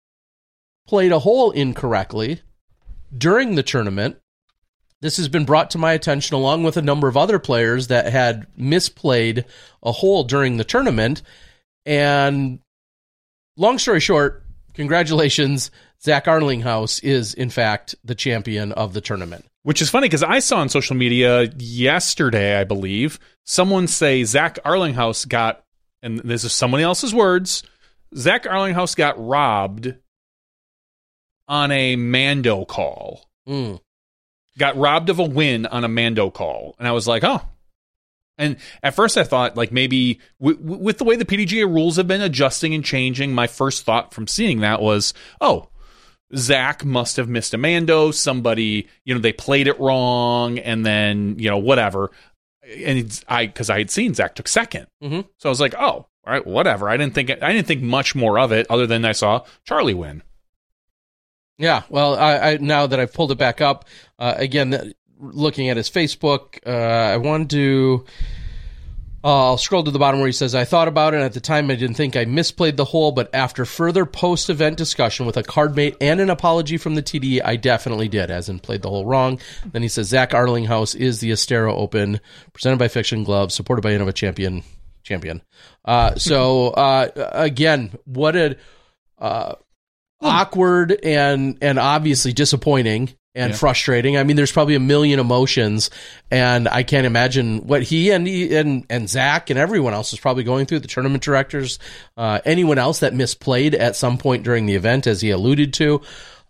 played 0.87 1.11
a 1.11 1.19
hole 1.19 1.51
incorrectly 1.51 2.41
during 3.15 3.53
the 3.53 3.63
tournament. 3.63 4.17
This 5.01 5.17
has 5.17 5.27
been 5.27 5.45
brought 5.45 5.71
to 5.71 5.77
my 5.77 5.93
attention 5.93 6.35
along 6.35 6.63
with 6.63 6.77
a 6.77 6.81
number 6.81 7.07
of 7.07 7.17
other 7.17 7.37
players 7.37 7.87
that 7.87 8.11
had 8.11 8.47
misplayed 8.57 9.45
a 9.83 9.91
hole 9.91 10.23
during 10.23 10.57
the 10.57 10.63
tournament. 10.63 11.21
And 11.85 12.59
long 13.57 13.77
story 13.77 13.99
short, 13.99 14.43
congratulations. 14.73 15.69
Zach 16.03 16.25
Arlinghaus 16.25 17.03
is, 17.03 17.33
in 17.33 17.49
fact, 17.49 17.95
the 18.03 18.15
champion 18.15 18.71
of 18.73 18.93
the 18.93 19.01
tournament. 19.01 19.45
Which 19.63 19.81
is 19.81 19.89
funny 19.89 20.05
because 20.07 20.21
I 20.23 20.39
saw 20.39 20.57
on 20.57 20.69
social 20.69 20.95
media 20.95 21.49
yesterday, 21.57 22.59
I 22.59 22.63
believe, 22.63 23.19
someone 23.45 23.87
say 23.87 24.23
Zach 24.23 24.59
Arlinghaus 24.63 25.27
got, 25.27 25.63
and 26.03 26.19
this 26.19 26.43
is 26.43 26.53
someone 26.53 26.81
else's 26.81 27.15
words, 27.15 27.63
Zach 28.15 28.43
Arlinghaus 28.43 28.95
got 28.95 29.15
robbed 29.17 29.95
on 31.47 31.71
a 31.71 31.95
Mando 31.95 32.65
call. 32.65 33.27
Mm. 33.47 33.79
Got 34.57 34.77
robbed 34.77 35.09
of 35.09 35.19
a 35.19 35.23
win 35.23 35.65
on 35.65 35.83
a 35.83 35.87
Mando 35.89 36.29
call. 36.29 36.75
And 36.79 36.87
I 36.87 36.91
was 36.91 37.07
like, 37.07 37.23
oh. 37.23 37.41
And 38.37 38.57
at 38.83 38.95
first 38.95 39.17
I 39.17 39.23
thought, 39.23 39.55
like, 39.55 39.71
maybe 39.71 40.19
w- 40.39 40.57
w- 40.57 40.83
with 40.83 40.97
the 40.97 41.05
way 41.05 41.15
the 41.15 41.25
PDGA 41.25 41.65
rules 41.65 41.95
have 41.95 42.07
been 42.07 42.21
adjusting 42.21 42.73
and 42.73 42.83
changing, 42.83 43.33
my 43.33 43.47
first 43.47 43.83
thought 43.83 44.13
from 44.13 44.27
seeing 44.27 44.59
that 44.59 44.81
was, 44.81 45.13
oh, 45.39 45.69
Zach 46.35 46.83
must 46.83 47.17
have 47.17 47.29
missed 47.29 47.53
a 47.53 47.57
Mando. 47.57 48.11
Somebody, 48.11 48.87
you 49.03 49.13
know, 49.13 49.19
they 49.21 49.33
played 49.33 49.67
it 49.67 49.79
wrong, 49.79 50.59
and 50.59 50.85
then 50.85 51.35
you 51.39 51.49
know 51.49 51.57
whatever. 51.57 52.11
And 52.63 52.97
it's, 52.97 53.23
I, 53.27 53.45
because 53.45 53.69
I 53.69 53.77
had 53.77 53.91
seen 53.91 54.13
Zach 54.15 54.33
took 54.35 54.47
2nd 54.47 54.87
Mhm. 55.03 55.27
so 55.37 55.49
I 55.49 55.51
was 55.51 55.61
like, 55.61 55.75
oh, 55.75 55.79
all 55.87 56.07
right, 56.25 56.45
whatever. 56.45 56.89
I 56.89 56.97
didn't 56.97 57.13
think 57.13 57.29
I 57.29 57.53
didn't 57.53 57.67
think 57.67 57.81
much 57.83 58.15
more 58.15 58.39
of 58.39 58.51
it, 58.51 58.65
other 58.69 58.87
than 58.87 59.05
I 59.05 59.11
saw 59.11 59.43
Charlie 59.65 59.93
win. 59.93 60.23
Yeah, 61.57 61.83
well, 61.89 62.15
I, 62.15 62.37
I 62.37 62.57
now 62.57 62.87
that 62.87 62.99
I've 62.99 63.13
pulled 63.13 63.31
it 63.31 63.37
back 63.37 63.61
up 63.61 63.85
uh, 64.19 64.33
again, 64.35 64.93
looking 65.19 65.69
at 65.69 65.77
his 65.77 65.89
Facebook, 65.89 66.57
uh, 66.65 66.69
I 67.13 67.17
wanted 67.17 67.49
to. 67.51 68.05
Uh, 69.25 69.47
I'll 69.47 69.57
scroll 69.57 69.83
to 69.83 69.89
the 69.89 69.97
bottom 69.97 70.19
where 70.19 70.27
he 70.27 70.33
says, 70.33 70.53
"I 70.53 70.65
thought 70.65 70.87
about 70.87 71.15
it. 71.15 71.17
and 71.17 71.25
At 71.25 71.33
the 71.33 71.39
time, 71.39 71.71
I 71.71 71.75
didn't 71.75 71.95
think 71.95 72.15
I 72.15 72.25
misplayed 72.25 72.75
the 72.75 72.85
hole, 72.85 73.11
but 73.11 73.33
after 73.33 73.65
further 73.65 74.05
post-event 74.05 74.77
discussion 74.77 75.25
with 75.25 75.35
a 75.35 75.41
cardmate 75.41 75.97
and 75.99 76.21
an 76.21 76.29
apology 76.29 76.77
from 76.77 76.93
the 76.93 77.01
TD, 77.01 77.41
I 77.43 77.55
definitely 77.55 78.07
did, 78.07 78.29
as 78.29 78.49
in 78.49 78.59
played 78.59 78.83
the 78.83 78.89
hole 78.89 79.03
wrong." 79.03 79.39
Then 79.65 79.81
he 79.81 79.87
says, 79.87 80.09
"Zach 80.09 80.29
Arlinghaus 80.29 80.95
is 80.95 81.21
the 81.21 81.31
Estero 81.31 81.75
Open, 81.75 82.19
presented 82.53 82.77
by 82.77 82.87
Friction 82.87 83.23
Gloves, 83.23 83.55
supported 83.55 83.81
by 83.81 83.93
Innova 83.93 84.13
Champion." 84.13 84.61
Champion. 85.01 85.41
Uh, 85.83 86.15
so 86.15 86.69
uh, 86.69 87.09
again, 87.31 87.91
what 88.05 88.35
a 88.35 88.57
uh, 89.17 89.55
awkward 90.21 90.99
and 91.03 91.57
and 91.61 91.79
obviously 91.79 92.31
disappointing 92.31 93.15
and 93.35 93.51
Yeah. 93.51 93.57
frustrating. 93.57 94.17
I 94.17 94.23
mean, 94.23 94.37
there's 94.37 94.51
probably 94.51 94.75
a 94.75 94.79
million 94.79 95.19
emotions, 95.19 95.89
and 96.31 96.67
I 96.67 96.83
can't 96.83 97.05
imagine 97.05 97.67
what 97.67 97.83
he 97.83 98.11
and 98.11 98.25
he 98.25 98.55
and 98.55 98.85
and 98.89 99.09
Zach 99.09 99.49
and 99.49 99.59
everyone 99.59 99.93
else 99.93 100.13
is 100.13 100.19
probably 100.19 100.43
going 100.43 100.65
through. 100.65 100.79
The 100.79 100.87
tournament 100.87 101.23
directors, 101.23 101.77
uh, 102.17 102.39
anyone 102.45 102.77
else 102.77 102.99
that 102.99 103.13
misplayed 103.13 103.77
at 103.77 103.95
some 103.95 104.17
point 104.17 104.43
during 104.43 104.65
the 104.65 104.75
event, 104.75 105.05
as 105.05 105.21
he 105.21 105.29
alluded 105.31 105.73
to. 105.75 106.01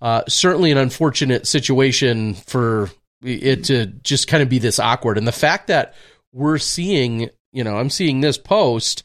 Uh, 0.02 0.22
certainly 0.28 0.72
an 0.72 0.78
unfortunate 0.78 1.48
situation 1.48 2.34
for 2.36 2.92
it 3.24 3.64
to 3.64 3.88
just 3.88 4.28
kind 4.28 4.44
of 4.44 4.50
be 4.50 4.60
this 4.60 4.78
awkward, 4.80 5.18
and 5.18 5.28
the 5.28 5.32
fact 5.32 5.68
that 5.68 5.96
we're 6.32 6.58
seeing, 6.60 7.30
you 7.52 7.64
know, 7.64 7.78
I'm 7.78 7.90
seeing 7.90 8.22
this 8.22 8.38
post 8.38 9.02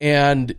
and 0.00 0.54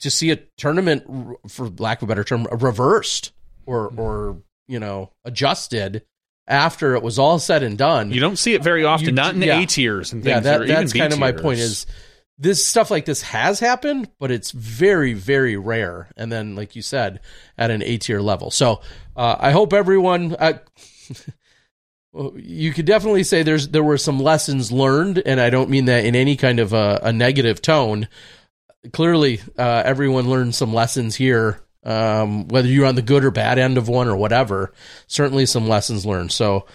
to 0.00 0.10
see 0.10 0.30
a 0.30 0.36
tournament, 0.56 1.04
for 1.48 1.68
lack 1.78 2.00
of 2.00 2.08
a 2.08 2.08
better 2.08 2.24
term, 2.24 2.46
reversed 2.50 3.32
or 3.66 3.92
or 3.96 4.38
you 4.68 4.78
know 4.80 5.10
adjusted 5.24 6.04
after 6.48 6.94
it 6.94 7.02
was 7.02 7.18
all 7.18 7.38
said 7.38 7.62
and 7.62 7.76
done. 7.76 8.10
You 8.12 8.20
don't 8.20 8.36
see 8.38 8.54
it 8.54 8.62
very 8.62 8.84
often, 8.84 9.06
You- 9.06 9.12
not 9.12 9.34
in 9.34 9.42
yeah. 9.42 9.58
A 9.60 9.66
tiers 9.66 10.12
and 10.12 10.22
things. 10.22 10.32
yeah, 10.34 10.40
that, 10.58 10.66
that's 10.66 10.92
kind 10.92 11.12
of 11.12 11.18
my 11.18 11.32
point. 11.32 11.58
Is 11.58 11.86
this 12.38 12.64
stuff 12.64 12.90
like 12.90 13.04
this 13.06 13.22
has 13.22 13.60
happened, 13.60 14.10
but 14.20 14.30
it's 14.30 14.50
very 14.50 15.12
very 15.14 15.56
rare. 15.56 16.08
And 16.16 16.30
then, 16.30 16.54
like 16.54 16.76
you 16.76 16.82
said, 16.82 17.20
at 17.58 17.70
an 17.70 17.82
A 17.82 17.98
tier 17.98 18.20
level. 18.20 18.50
So 18.50 18.80
uh, 19.16 19.36
I 19.38 19.50
hope 19.52 19.72
everyone. 19.72 20.36
Uh, 20.38 20.58
you 22.36 22.72
could 22.72 22.86
definitely 22.86 23.24
say 23.24 23.42
there's 23.42 23.68
there 23.68 23.82
were 23.84 23.98
some 23.98 24.20
lessons 24.20 24.72
learned, 24.72 25.22
and 25.24 25.40
I 25.40 25.50
don't 25.50 25.70
mean 25.70 25.86
that 25.86 26.04
in 26.04 26.14
any 26.14 26.36
kind 26.36 26.60
of 26.60 26.72
a, 26.72 27.00
a 27.02 27.12
negative 27.12 27.60
tone. 27.60 28.08
Clearly, 28.92 29.40
uh, 29.58 29.82
everyone 29.84 30.28
learned 30.30 30.54
some 30.54 30.72
lessons 30.72 31.16
here, 31.16 31.60
um, 31.86 32.48
whether 32.48 32.66
you're 32.68 32.84
on 32.84 32.96
the 32.96 33.02
good 33.02 33.24
or 33.24 33.30
bad 33.30 33.58
end 33.58 33.78
of 33.78 33.88
one 33.88 34.08
or 34.08 34.16
whatever. 34.16 34.72
Certainly, 35.06 35.46
some 35.46 35.68
lessons 35.68 36.04
learned. 36.04 36.32
So, 36.32 36.66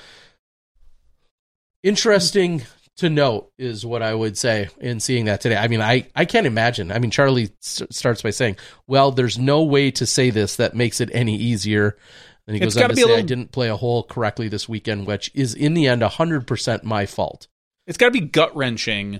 interesting 1.83 2.63
to 2.97 3.09
note 3.09 3.51
is 3.57 3.85
what 3.85 4.01
I 4.01 4.13
would 4.13 4.37
say 4.37 4.69
in 4.79 4.99
seeing 5.01 5.25
that 5.25 5.41
today. 5.41 5.57
I 5.57 5.67
mean, 5.67 5.81
I, 5.81 6.07
I 6.15 6.25
can't 6.25 6.47
imagine. 6.47 6.91
I 6.91 6.99
mean, 6.99 7.11
Charlie 7.11 7.49
starts 7.59 8.21
by 8.21 8.29
saying, 8.29 8.55
"Well, 8.87 9.11
there's 9.11 9.37
no 9.37 9.63
way 9.63 9.91
to 9.91 10.05
say 10.05 10.29
this 10.29 10.55
that 10.55 10.75
makes 10.75 11.01
it 11.01 11.09
any 11.13 11.35
easier." 11.35 11.97
And 12.47 12.55
he 12.55 12.63
It's 12.63 12.75
goes 12.75 12.81
on 12.83 12.89
to 12.89 12.95
say, 12.95 13.17
"I 13.17 13.21
didn't 13.21 13.51
play 13.51 13.69
a 13.69 13.75
hole 13.75 14.03
correctly 14.03 14.47
this 14.47 14.69
weekend, 14.69 15.07
which 15.07 15.29
is 15.33 15.53
in 15.53 15.73
the 15.73 15.87
end 15.87 16.01
100% 16.01 16.83
my 16.83 17.05
fault." 17.05 17.47
It's 17.85 17.97
got 17.97 18.05
to 18.05 18.11
be 18.11 18.21
gut 18.21 18.55
wrenching, 18.55 19.19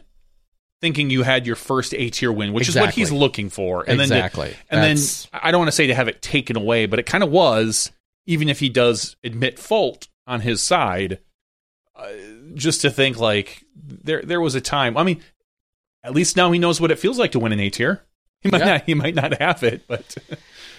thinking 0.81 1.09
you 1.09 1.23
had 1.23 1.45
your 1.47 1.55
first 1.55 1.93
A 1.93 2.09
tier 2.09 2.31
win, 2.31 2.53
which 2.53 2.67
is 2.67 2.75
what 2.75 2.93
he's 2.93 3.11
looking 3.11 3.49
for, 3.49 3.83
and 3.87 4.01
Exactly. 4.01 4.47
then 4.47 4.53
to, 4.53 4.59
and 4.71 4.81
That's- 4.83 5.27
then 5.31 5.39
I 5.43 5.51
don't 5.51 5.59
want 5.59 5.67
to 5.69 5.75
say 5.75 5.87
to 5.87 5.95
have 5.95 6.07
it 6.07 6.21
taken 6.21 6.57
away, 6.57 6.85
but 6.87 6.99
it 6.99 7.05
kind 7.05 7.23
of 7.23 7.29
was, 7.29 7.91
even 8.25 8.49
if 8.49 8.59
he 8.59 8.69
does 8.69 9.15
admit 9.23 9.59
fault 9.59 10.07
on 10.27 10.41
his 10.41 10.61
side, 10.61 11.19
uh, 11.95 12.07
just 12.55 12.81
to 12.81 12.89
think 12.89 13.19
like 13.19 13.63
there 13.75 14.21
there 14.23 14.41
was 14.41 14.55
a 14.55 14.61
time. 14.61 14.97
I 14.97 15.03
mean, 15.03 15.21
at 16.03 16.13
least 16.13 16.35
now 16.35 16.51
he 16.51 16.57
knows 16.59 16.81
what 16.81 16.89
it 16.91 16.97
feels 16.99 17.19
like 17.19 17.31
to 17.33 17.39
win 17.39 17.51
an 17.51 17.59
A 17.59 17.69
tier. 17.69 18.01
He 18.41 18.49
might 18.49 18.59
Yeah. 18.61 18.65
not 18.65 18.83
he 18.85 18.93
might 18.95 19.13
not 19.15 19.39
have 19.39 19.61
it, 19.63 19.83
but 19.87 20.17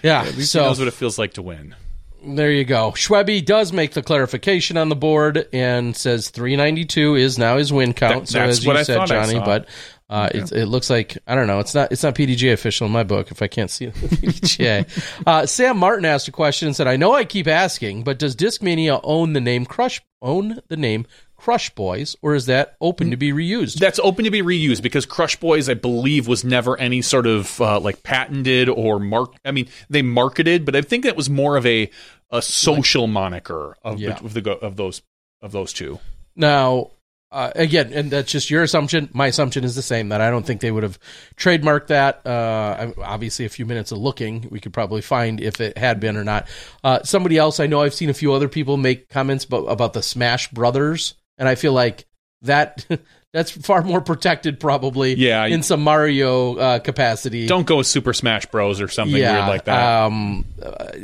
Yeah. 0.03 0.23
at 0.27 0.37
least 0.37 0.53
he 0.53 0.59
knows 0.59 0.79
what 0.81 0.89
it 0.89 0.95
feels 0.95 1.17
like 1.19 1.35
to 1.35 1.43
win. 1.43 1.77
There 2.25 2.51
you 2.53 2.65
go. 2.65 2.93
Schwebby 2.93 3.45
does 3.45 3.73
make 3.73 3.93
the 3.93 4.03
clarification 4.03 4.77
on 4.77 4.89
the 4.89 4.97
board 4.97 5.49
and 5.53 5.97
says 5.97 6.31
392 6.31 7.17
is 7.17 7.39
now 7.39 7.57
his 7.59 7.73
win 7.73 7.93
count. 7.93 8.27
That- 8.27 8.29
so 8.29 8.39
that's 8.39 8.59
as 8.61 8.67
what 8.67 8.75
you 8.75 8.79
I 8.81 8.83
said, 8.85 8.99
I 8.99 9.07
Johnny, 9.07 9.33
saw. 9.35 9.45
but 9.45 9.69
Uh, 10.11 10.29
it, 10.35 10.53
it 10.53 10.67
looks 10.67 10.91
like 10.91 11.17
I 11.27 11.35
don't 11.35 11.47
know. 11.47 11.59
It's 11.61 11.75
not. 11.75 11.91
It's 11.91 12.03
not 12.03 12.15
PDGA 12.15 12.53
official 12.53 12.87
in 12.87 12.93
my 12.93 13.03
book. 13.03 13.31
If 13.31 13.41
I 13.41 13.47
can't 13.49 13.71
see 13.71 13.87
it, 13.87 13.95
PDGA. 13.95 15.23
uh, 15.27 15.47
Sam 15.47 15.79
Martin 15.79 16.05
asked 16.05 16.29
a 16.29 16.33
question 16.33 16.69
and 16.69 16.77
said, 16.77 16.87
"I 16.87 16.97
know 16.97 17.15
I 17.15 17.25
keep 17.25 17.47
asking, 17.49 18.05
but 18.05 18.19
does 18.19 18.37
Discmania 18.37 19.01
own 19.05 19.33
the 19.33 19.41
name 19.41 19.65
Crush? 19.65 20.03
Own 20.21 20.61
the 20.69 20.77
name 20.77 21.07
Crush 21.43 21.71
Boys, 21.71 22.15
or 22.23 22.37
is 22.37 22.47
that 22.47 22.77
open 22.81 23.11
to 23.11 23.17
be 23.17 23.33
reused?" 23.33 23.79
That's 23.81 23.99
open 23.99 24.25
to 24.27 24.31
be 24.31 24.43
reused 24.43 24.81
because 24.81 25.07
Crush 25.07 25.35
Boys, 25.37 25.69
I 25.69 25.75
believe, 25.75 26.29
was 26.29 26.45
never 26.45 26.79
any 26.79 27.03
sort 27.03 27.27
of 27.27 27.61
uh, 27.61 27.81
like 27.81 28.05
patented 28.05 28.69
or 28.69 29.01
mark. 29.01 29.35
I 29.45 29.51
mean, 29.51 29.69
they 29.91 30.03
marketed, 30.03 30.65
but 30.65 30.77
I 30.77 30.83
think 30.83 31.03
that 31.05 31.17
was 31.17 31.29
more 31.29 31.57
of 31.57 31.67
a 31.67 31.91
a 32.31 32.41
social 32.41 33.07
moniker 33.09 33.77
of, 33.83 34.01
Yeah. 34.01 34.19
of 34.23 34.35
the 34.35 34.51
of 34.53 34.77
those 34.77 35.03
of 35.43 35.51
those 35.51 35.73
two. 35.73 35.99
Now, 36.37 36.93
uh, 37.33 37.51
again, 37.57 37.93
and 37.93 38.11
that's 38.11 38.31
just 38.31 38.49
your 38.51 38.63
assumption. 38.63 39.09
My 39.13 39.27
assumption 39.27 39.65
is 39.65 39.75
the 39.75 39.83
same 39.83 40.11
that 40.11 40.21
I 40.21 40.31
don't 40.31 40.47
think 40.47 40.61
they 40.61 40.71
would 40.71 40.83
have 40.85 40.99
trademarked 41.37 41.89
that. 41.89 42.25
Uh, 42.27 42.93
obviously, 43.03 43.45
a 43.47 43.49
few 43.49 43.67
minutes 43.67 43.91
of 43.91 43.99
looking, 43.99 44.47
we 44.51 44.61
could 44.61 44.73
probably 44.73 45.01
find 45.03 45.41
if 45.41 45.61
it 45.61 45.77
had 45.77 45.99
been 45.99 46.17
or 46.17 46.25
not. 46.25 46.47
Uh, 46.85 47.03
somebody 47.03 47.37
else, 47.39 47.59
I 47.59 47.67
know 47.67 47.83
I've 47.83 47.95
seen 47.95 48.11
a 48.11 48.15
few 48.15 48.33
other 48.33 48.49
people 48.49 48.77
make 48.77 49.09
comments 49.09 49.45
about, 49.45 49.65
about 49.65 49.93
the 49.95 50.03
Smash 50.03 50.51
Brothers, 50.53 51.15
and 51.39 51.49
I 51.49 51.55
feel 51.55 51.73
like 51.73 52.07
that 52.43 52.87
that's 53.33 53.51
far 53.51 53.83
more 53.83 54.01
protected, 54.01 54.61
probably. 54.61 55.15
Yeah, 55.15 55.45
in 55.47 55.63
some 55.63 55.83
Mario 55.83 56.57
uh, 56.57 56.79
capacity. 56.79 57.47
Don't 57.47 57.67
go 57.67 57.79
with 57.79 57.87
Super 57.87 58.13
Smash 58.13 58.47
Bros 58.47 58.81
or 58.81 58.89
something 58.89 59.15
weird 59.15 59.49
like 59.49 59.65
that. 59.65 60.03
Um, 60.03 60.45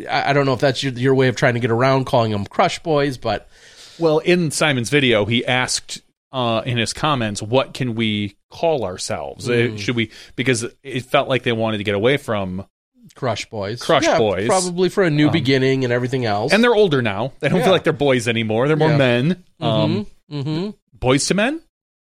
I, 0.09 0.31
I 0.31 0.33
don't 0.33 0.47
know 0.47 0.53
if 0.53 0.61
that's 0.61 0.83
your, 0.83 0.93
your 0.93 1.15
way 1.15 1.29
of 1.29 1.37
trying 1.37 1.55
to 1.55 1.61
get 1.61 1.71
around 1.71 2.05
calling 2.05 2.33
them 2.33 2.45
Crush 2.45 2.79
Boys, 2.81 3.17
but 3.17 3.49
well, 3.99 4.19
in 4.19 4.51
Simon's 4.51 4.91
video, 4.91 5.25
he 5.25 5.45
asked 5.45 6.03
uh, 6.33 6.63
in 6.65 6.79
his 6.79 6.93
comments, 6.93 7.43
"What 7.43 7.75
can 7.75 7.95
we 7.95 8.37
call 8.51 8.85
ourselves? 8.85 9.49
Uh, 9.49 9.77
Should 9.77 9.97
we?" 9.97 10.11
Because 10.37 10.67
it 10.83 11.05
felt 11.05 11.29
like 11.29 11.43
they 11.43 11.53
wanted 11.53 11.79
to 11.79 11.85
get 11.85 11.95
away 11.95 12.17
from, 12.17 12.67
Crush 13.15 13.47
Boys. 13.51 13.83
Crush 13.83 14.05
Yeah, 14.05 14.19
Boys. 14.19 14.47
Probably 14.47 14.89
for 14.89 15.03
a 15.05 15.11
new 15.11 15.31
beginning 15.31 15.85
and 15.85 15.93
everything 15.93 16.25
else. 16.25 16.53
and 16.53 16.63
they're 16.63 16.75
older 16.75 17.03
now. 17.03 17.33
They 17.41 17.49
don't 17.49 17.59
Yeah. 17.59 17.65
feel 17.65 17.73
like 17.73 17.85
they're 17.85 17.93
boys 17.93 18.29
anymore. 18.29 18.69
They're 18.69 18.77
more 18.77 18.91
Yeah. 18.91 18.97
men. 18.97 19.45
Um, 19.61 20.07
hmm 20.31 20.71
boys 20.93 21.27
to 21.27 21.35
men, 21.35 21.61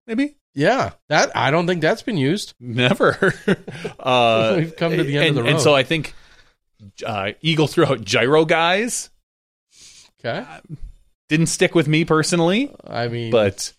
maybe. 0.07 0.37
Yeah, 0.54 0.90
that 1.09 1.37
I 1.37 1.50
don't 1.52 1.66
think 1.66 1.80
that's 1.80 2.02
been 2.02 2.16
used. 2.16 2.54
Never. 2.59 3.33
uh, 4.00 4.54
We've 4.59 4.75
come 4.76 4.97
to 4.97 5.04
the 5.04 5.16
end 5.16 5.28
and, 5.28 5.28
of 5.30 5.35
the 5.37 5.42
road. 5.42 5.50
And 5.52 5.61
so 5.61 5.75
I 5.75 5.85
think 5.85 6.14
uh, 7.07 7.33
Eagle 7.40 7.66
throughout 7.69 8.02
gyro 8.02 8.45
guys 8.45 9.11
Okay, 10.19 10.45
didn't 11.28 11.47
stick 11.47 11.75
with 11.75 11.88
me 11.88 12.04
personally, 12.04 12.75
I 12.85 13.09
mean, 13.09 13.30
but 13.30 13.73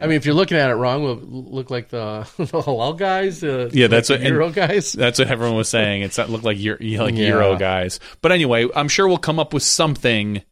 I 0.00 0.06
mean, 0.06 0.16
if 0.16 0.24
you're 0.26 0.34
looking 0.34 0.56
at 0.56 0.70
it 0.70 0.74
wrong, 0.74 1.02
will 1.02 1.16
look 1.16 1.70
like 1.70 1.88
the, 1.88 2.20
the 2.36 2.44
halal 2.44 2.96
guys. 2.96 3.42
Uh, 3.42 3.68
Yeah, 3.72 3.88
that's 3.88 4.10
like 4.10 4.20
what- 4.20 4.28
Euro 4.28 4.50
guys. 4.50 4.92
that's 4.92 5.18
what 5.18 5.28
everyone 5.28 5.56
was 5.56 5.68
saying. 5.68 6.02
It's 6.02 6.16
not 6.18 6.30
look 6.30 6.44
like 6.44 6.58
you're 6.58 6.78
like 6.80 7.14
Yeah. 7.16 7.28
Euro 7.28 7.56
guys. 7.56 7.98
But 8.22 8.30
anyway, 8.32 8.68
I'm 8.76 8.88
sure 8.88 9.08
we'll 9.08 9.18
come 9.18 9.38
up 9.40 9.52
with 9.52 9.64
something 9.64 10.42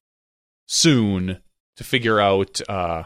soon 0.67 1.39
to 1.77 1.85
figure 1.85 2.19
out 2.21 2.61
uh, 2.69 3.05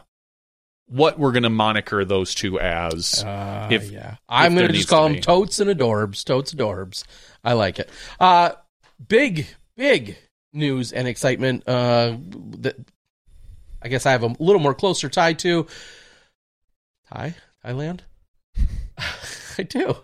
what 0.86 1.18
we're 1.18 1.32
going 1.32 1.42
to 1.42 1.50
moniker 1.50 2.04
those 2.04 2.34
two 2.34 2.58
as. 2.58 3.22
Uh, 3.22 3.68
If- 3.70 3.90
yeah, 3.90 4.16
I'm 4.28 4.54
going 4.54 4.66
to 4.68 4.72
just 4.72 4.88
call 4.88 5.08
to 5.08 5.14
them 5.14 5.22
totes 5.22 5.60
and 5.60 5.70
adorbs. 5.70 6.24
Totes 6.24 6.54
adorbs. 6.54 7.04
I 7.44 7.52
like 7.52 7.78
it. 7.78 7.90
Uh, 8.18 8.52
big, 9.08 9.46
big 9.76 10.16
news 10.52 10.92
and 10.92 11.06
excitement. 11.06 11.64
Uh, 11.68 12.16
that 12.60 12.76
I 13.82 13.88
guess 13.88 14.06
I 14.06 14.12
have 14.12 14.22
a 14.22 14.34
little 14.38 14.58
more 14.60 14.74
closer 14.74 15.08
tie 15.08 15.32
to. 15.34 15.66
Thai, 17.12 17.34
Thailand. 17.64 18.00
I 19.58 19.62
do. 19.62 19.96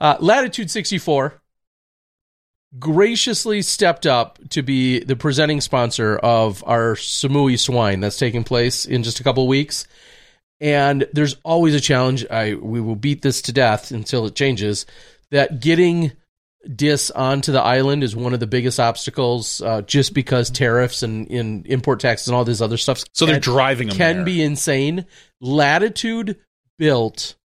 Uh, 0.00 0.16
Latitude 0.20 0.70
64 0.70 1.40
graciously 2.78 3.62
stepped 3.62 4.06
up 4.06 4.38
to 4.50 4.62
be 4.62 5.00
the 5.00 5.16
presenting 5.16 5.60
sponsor 5.60 6.16
of 6.16 6.62
our 6.66 6.94
Samui 6.94 7.58
Swine 7.58 8.00
that's 8.00 8.18
taking 8.18 8.44
place 8.44 8.84
in 8.84 9.02
just 9.02 9.18
a 9.20 9.24
couple 9.24 9.46
weeks 9.48 9.86
and 10.60 11.06
there's 11.12 11.36
always 11.42 11.74
a 11.74 11.80
challenge. 11.80 12.26
I 12.30 12.54
we 12.54 12.80
will 12.80 12.96
beat 12.96 13.22
this 13.22 13.42
to 13.42 13.52
death 13.52 13.90
until 13.90 14.26
it 14.26 14.34
changes. 14.34 14.86
That 15.30 15.60
getting 15.60 16.12
dis 16.76 17.10
onto 17.10 17.52
the 17.52 17.62
island 17.62 18.04
is 18.04 18.14
one 18.14 18.34
of 18.34 18.40
the 18.40 18.46
biggest 18.46 18.78
obstacles, 18.78 19.62
uh, 19.62 19.82
just 19.82 20.12
because 20.12 20.50
tariffs 20.50 21.02
and 21.02 21.26
in 21.28 21.64
import 21.66 22.00
taxes 22.00 22.28
and 22.28 22.36
all 22.36 22.44
this 22.44 22.60
other 22.60 22.76
stuff. 22.76 23.02
So 23.14 23.24
they're 23.24 23.36
can- 23.36 23.42
driving 23.42 23.88
them 23.88 23.96
can 23.96 24.16
there. 24.16 24.24
be 24.24 24.42
insane. 24.42 25.06
Latitude 25.40 26.36
built 26.80 27.36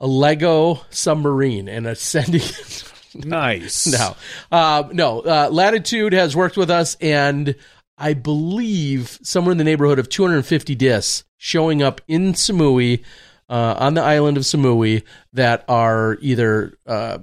a 0.00 0.06
Lego 0.08 0.80
submarine 0.90 1.68
and 1.68 1.86
a 1.86 1.94
sending. 1.94 2.42
nice. 3.14 3.86
No, 3.86 4.16
uh, 4.50 4.88
no. 4.92 5.20
Uh, 5.20 5.48
Latitude 5.52 6.12
has 6.12 6.34
worked 6.34 6.56
with 6.56 6.68
us, 6.68 6.96
and 7.00 7.54
I 7.96 8.14
believe 8.14 9.20
somewhere 9.22 9.52
in 9.52 9.58
the 9.58 9.64
neighborhood 9.64 10.00
of 10.00 10.08
250 10.08 10.74
discs 10.74 11.24
showing 11.36 11.80
up 11.80 12.00
in 12.08 12.32
Samui, 12.32 13.04
uh, 13.48 13.76
on 13.78 13.94
the 13.94 14.02
island 14.02 14.36
of 14.36 14.42
Samui, 14.42 15.04
that 15.32 15.64
are 15.68 16.18
either 16.20 16.76
uh, 16.88 17.18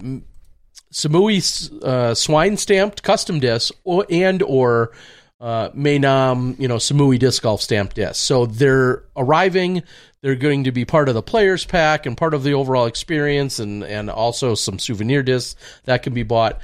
Samui 0.94 1.84
uh, 1.84 2.16
swine 2.16 2.56
stamped 2.56 3.04
custom 3.04 3.42
discs, 3.42 3.74
or 3.84 4.06
and 4.10 4.42
or 4.42 4.92
uh, 5.40 5.70
Maynam, 5.72 6.60
you 6.60 6.68
know, 6.68 6.78
Samui 6.78 7.20
disc 7.20 7.44
golf 7.44 7.62
stamped 7.62 7.96
discs. 7.96 8.20
So 8.20 8.46
they're 8.46 9.04
arriving. 9.16 9.84
They're 10.22 10.36
going 10.36 10.64
to 10.64 10.72
be 10.72 10.86
part 10.86 11.10
of 11.10 11.16
the 11.16 11.22
players 11.22 11.66
pack 11.66 12.06
and 12.06 12.18
part 12.18 12.34
of 12.34 12.44
the 12.44 12.54
overall 12.54 12.86
experience, 12.86 13.60
and 13.60 13.84
and 13.84 14.10
also 14.10 14.56
some 14.56 14.80
souvenir 14.80 15.24
discs 15.24 15.56
that 15.84 16.04
can 16.04 16.14
be 16.14 16.24
bought. 16.24 16.60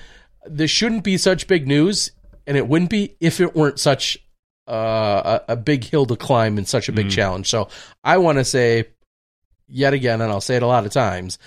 This 0.45 0.71
shouldn't 0.71 1.03
be 1.03 1.17
such 1.17 1.47
big 1.47 1.67
news, 1.67 2.11
and 2.47 2.57
it 2.57 2.67
wouldn't 2.67 2.89
be 2.89 3.15
if 3.19 3.39
it 3.39 3.55
weren't 3.55 3.79
such 3.79 4.17
uh, 4.67 5.39
a, 5.47 5.53
a 5.53 5.55
big 5.55 5.83
hill 5.83 6.05
to 6.05 6.15
climb 6.15 6.57
and 6.57 6.67
such 6.67 6.87
a 6.89 6.91
big 6.93 7.11
challenge. 7.11 7.49
So 7.49 7.67
I 8.03 8.17
want 8.17 8.37
to 8.37 8.45
say 8.45 8.85
yet 9.67 9.93
again, 9.93 10.21
and 10.21 10.31
I'll 10.31 10.41
say 10.41 10.55
it 10.55 10.63
a 10.63 10.67
lot 10.67 10.85
of 10.85 10.91
times, 10.91 11.37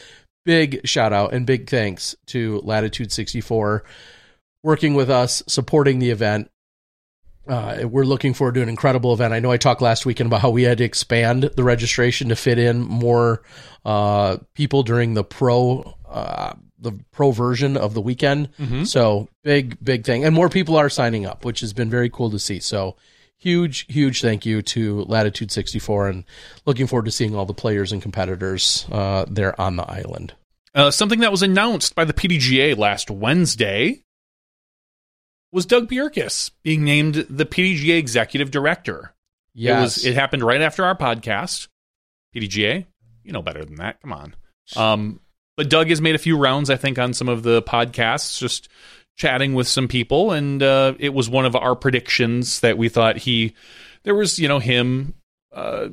big 0.44 0.86
shout 0.86 1.12
out 1.12 1.32
and 1.32 1.46
big 1.46 1.68
thanks 1.68 2.14
to 2.26 2.60
Latitude 2.64 3.12
64 3.12 3.84
working 4.62 4.94
with 4.94 5.10
us, 5.10 5.42
supporting 5.46 5.98
the 5.98 6.10
event. 6.10 6.50
Uh, 7.46 7.86
we're 7.88 8.04
looking 8.04 8.32
forward 8.32 8.54
to 8.54 8.62
an 8.62 8.68
incredible 8.68 9.12
event. 9.12 9.34
I 9.34 9.40
know 9.40 9.50
I 9.50 9.56
talked 9.58 9.82
last 9.82 10.06
weekend 10.06 10.28
about 10.28 10.40
how 10.40 10.50
we 10.50 10.62
had 10.62 10.78
to 10.78 10.84
expand 10.84 11.50
the 11.56 11.64
registration 11.64 12.30
to 12.30 12.36
fit 12.36 12.58
in 12.58 12.80
more 12.80 13.42
uh, 13.84 14.38
people 14.54 14.82
during 14.82 15.14
the 15.14 15.24
pro 15.24 15.94
uh, 16.08 16.54
the 16.78 16.92
pro 17.12 17.32
version 17.32 17.76
of 17.76 17.94
the 17.94 18.00
weekend. 18.00 18.48
So 18.84 19.28
big 19.42 19.76
big 19.82 20.04
thing, 20.04 20.24
and 20.24 20.34
more 20.34 20.48
people 20.48 20.76
are 20.76 20.88
signing 20.88 21.26
up, 21.26 21.44
which 21.44 21.60
has 21.60 21.72
been 21.72 21.90
very 21.90 22.08
cool 22.08 22.30
to 22.30 22.38
see. 22.38 22.60
So 22.60 22.96
huge 23.36 23.86
huge 23.92 24.22
thank 24.22 24.46
you 24.46 24.62
to 24.62 25.02
Latitude 25.02 25.50
64, 25.50 26.08
and 26.08 26.24
looking 26.66 26.86
forward 26.86 27.06
to 27.06 27.10
seeing 27.10 27.34
all 27.34 27.46
the 27.46 27.52
players 27.54 27.92
and 27.92 28.00
competitors 28.00 28.86
uh, 28.92 29.26
there 29.28 29.58
on 29.60 29.76
the 29.76 29.90
island. 29.90 30.34
Uh, 30.74 30.90
something 30.90 31.20
that 31.20 31.30
was 31.30 31.42
announced 31.42 31.94
by 31.94 32.04
the 32.04 32.12
PDGA 32.12 32.76
last 32.76 33.10
Wednesday 33.10 34.03
was 35.54 35.64
Doug 35.64 35.88
Bjerkaas 35.88 36.50
being 36.62 36.84
named 36.84 37.14
the 37.30 37.46
PDGA 37.46 37.96
executive 37.96 38.50
director. 38.50 39.14
It 39.78 39.82
was 39.82 40.04
it 40.04 40.14
happened 40.14 40.42
right 40.42 40.60
after 40.60 40.84
our 40.84 40.96
podcast. 40.96 41.68
PDGA, 42.34 42.86
you 43.22 43.32
know 43.32 43.40
better 43.40 43.64
than 43.64 43.76
that. 43.76 44.00
Come 44.02 44.12
on. 44.12 44.34
Um, 44.76 45.20
but 45.56 45.70
Doug 45.70 45.88
has 45.90 46.00
made 46.00 46.16
a 46.16 46.18
few 46.18 46.36
rounds, 46.36 46.70
I 46.70 46.76
think, 46.76 46.98
on 46.98 47.14
some 47.14 47.28
of 47.28 47.44
the 47.44 47.62
podcasts, 47.62 48.38
just 48.38 48.68
chatting 49.16 49.54
with 49.54 49.68
some 49.68 49.86
people, 49.86 50.32
and 50.32 50.60
uh, 50.60 50.94
it 50.98 51.14
was 51.14 51.30
one 51.30 51.46
of 51.46 51.54
our 51.54 51.76
predictions 51.76 52.60
that 52.60 52.76
we 52.76 52.88
thought 52.88 53.18
he. 53.18 53.54
There 54.02 54.14
was, 54.14 54.40
you 54.40 54.48
know, 54.48 54.58
him. 54.58 55.14
Uh, 55.52 55.88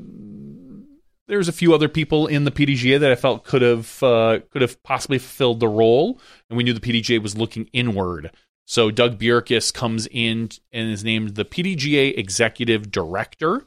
there's 1.28 1.48
a 1.48 1.54
few 1.54 1.76
other 1.76 1.88
people 1.88 2.26
in 2.26 2.44
the 2.44 2.52
PDGA 2.52 3.00
that 3.00 3.12
I 3.12 3.16
felt 3.16 3.44
could 3.44 3.62
have 3.62 4.02
uh, 4.02 4.40
could 4.50 4.64
have 4.64 4.82
possibly 4.82 5.20
fulfilled 5.20 5.60
the 5.60 5.68
role, 5.68 6.20
and 6.50 6.58
we 6.58 6.64
knew 6.64 6.74
the 6.74 6.80
PDGA 6.80 7.22
was 7.22 7.38
looking 7.38 7.70
inward. 7.72 8.32
So 8.66 8.92
Doug 8.92 9.20
Bjerkaas 9.20 9.74
comes 9.74 10.08
in 10.08 10.50
and 10.72 10.90
is 10.90 11.04
named 11.04 11.36
the 11.36 11.46
PDGA 11.46 12.18
Executive 12.18 12.92
Director. 12.92 13.66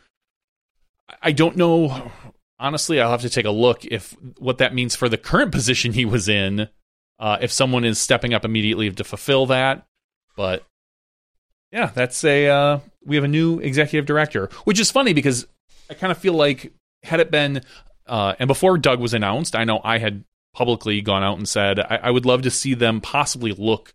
I 1.22 1.32
don't 1.32 1.56
know. 1.56 2.10
Honestly, 2.58 3.00
I'll 3.00 3.10
have 3.10 3.22
to 3.22 3.30
take 3.30 3.44
a 3.44 3.50
look 3.50 3.84
if 3.84 4.16
what 4.38 4.58
that 4.58 4.74
means 4.74 4.94
for 4.94 5.08
the 5.08 5.18
current 5.18 5.52
position 5.52 5.92
he 5.92 6.04
was 6.04 6.28
in. 6.28 6.68
Uh, 7.18 7.38
if 7.40 7.52
someone 7.52 7.84
is 7.84 8.00
stepping 8.00 8.34
up 8.34 8.44
immediately 8.44 8.90
to 8.90 9.04
fulfill 9.04 9.46
that, 9.46 9.86
but 10.36 10.64
yeah, 11.70 11.86
that's 11.94 12.24
a 12.24 12.48
uh, 12.48 12.78
we 13.04 13.16
have 13.16 13.24
a 13.24 13.28
new 13.28 13.60
executive 13.60 14.06
director, 14.06 14.48
which 14.64 14.80
is 14.80 14.90
funny 14.90 15.12
because 15.12 15.46
I 15.88 15.94
kind 15.94 16.10
of 16.10 16.18
feel 16.18 16.32
like 16.32 16.72
had 17.04 17.20
it 17.20 17.30
been 17.30 17.62
uh, 18.06 18.34
and 18.38 18.48
before 18.48 18.78
Doug 18.78 19.00
was 19.00 19.14
announced, 19.14 19.56
I 19.56 19.64
know 19.64 19.80
I 19.82 19.98
had 19.98 20.24
publicly 20.54 21.00
gone 21.00 21.22
out 21.22 21.36
and 21.36 21.48
said 21.48 21.80
I, 21.80 22.00
I 22.04 22.10
would 22.10 22.26
love 22.26 22.42
to 22.42 22.50
see 22.50 22.74
them 22.74 23.00
possibly 23.00 23.52
look 23.52 23.92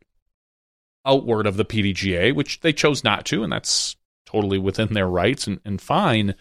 outward 1.09 1.47
of 1.47 1.57
the 1.57 1.65
PDGA, 1.65 2.33
which 2.33 2.59
they 2.61 2.73
chose 2.73 3.03
not 3.03 3.25
to, 3.25 3.43
and 3.43 3.51
that's 3.51 3.95
totally 4.25 4.59
within 4.59 4.93
their 4.93 5.07
rights 5.07 5.47
and, 5.47 5.59
and 5.65 5.81
fine. 5.81 6.35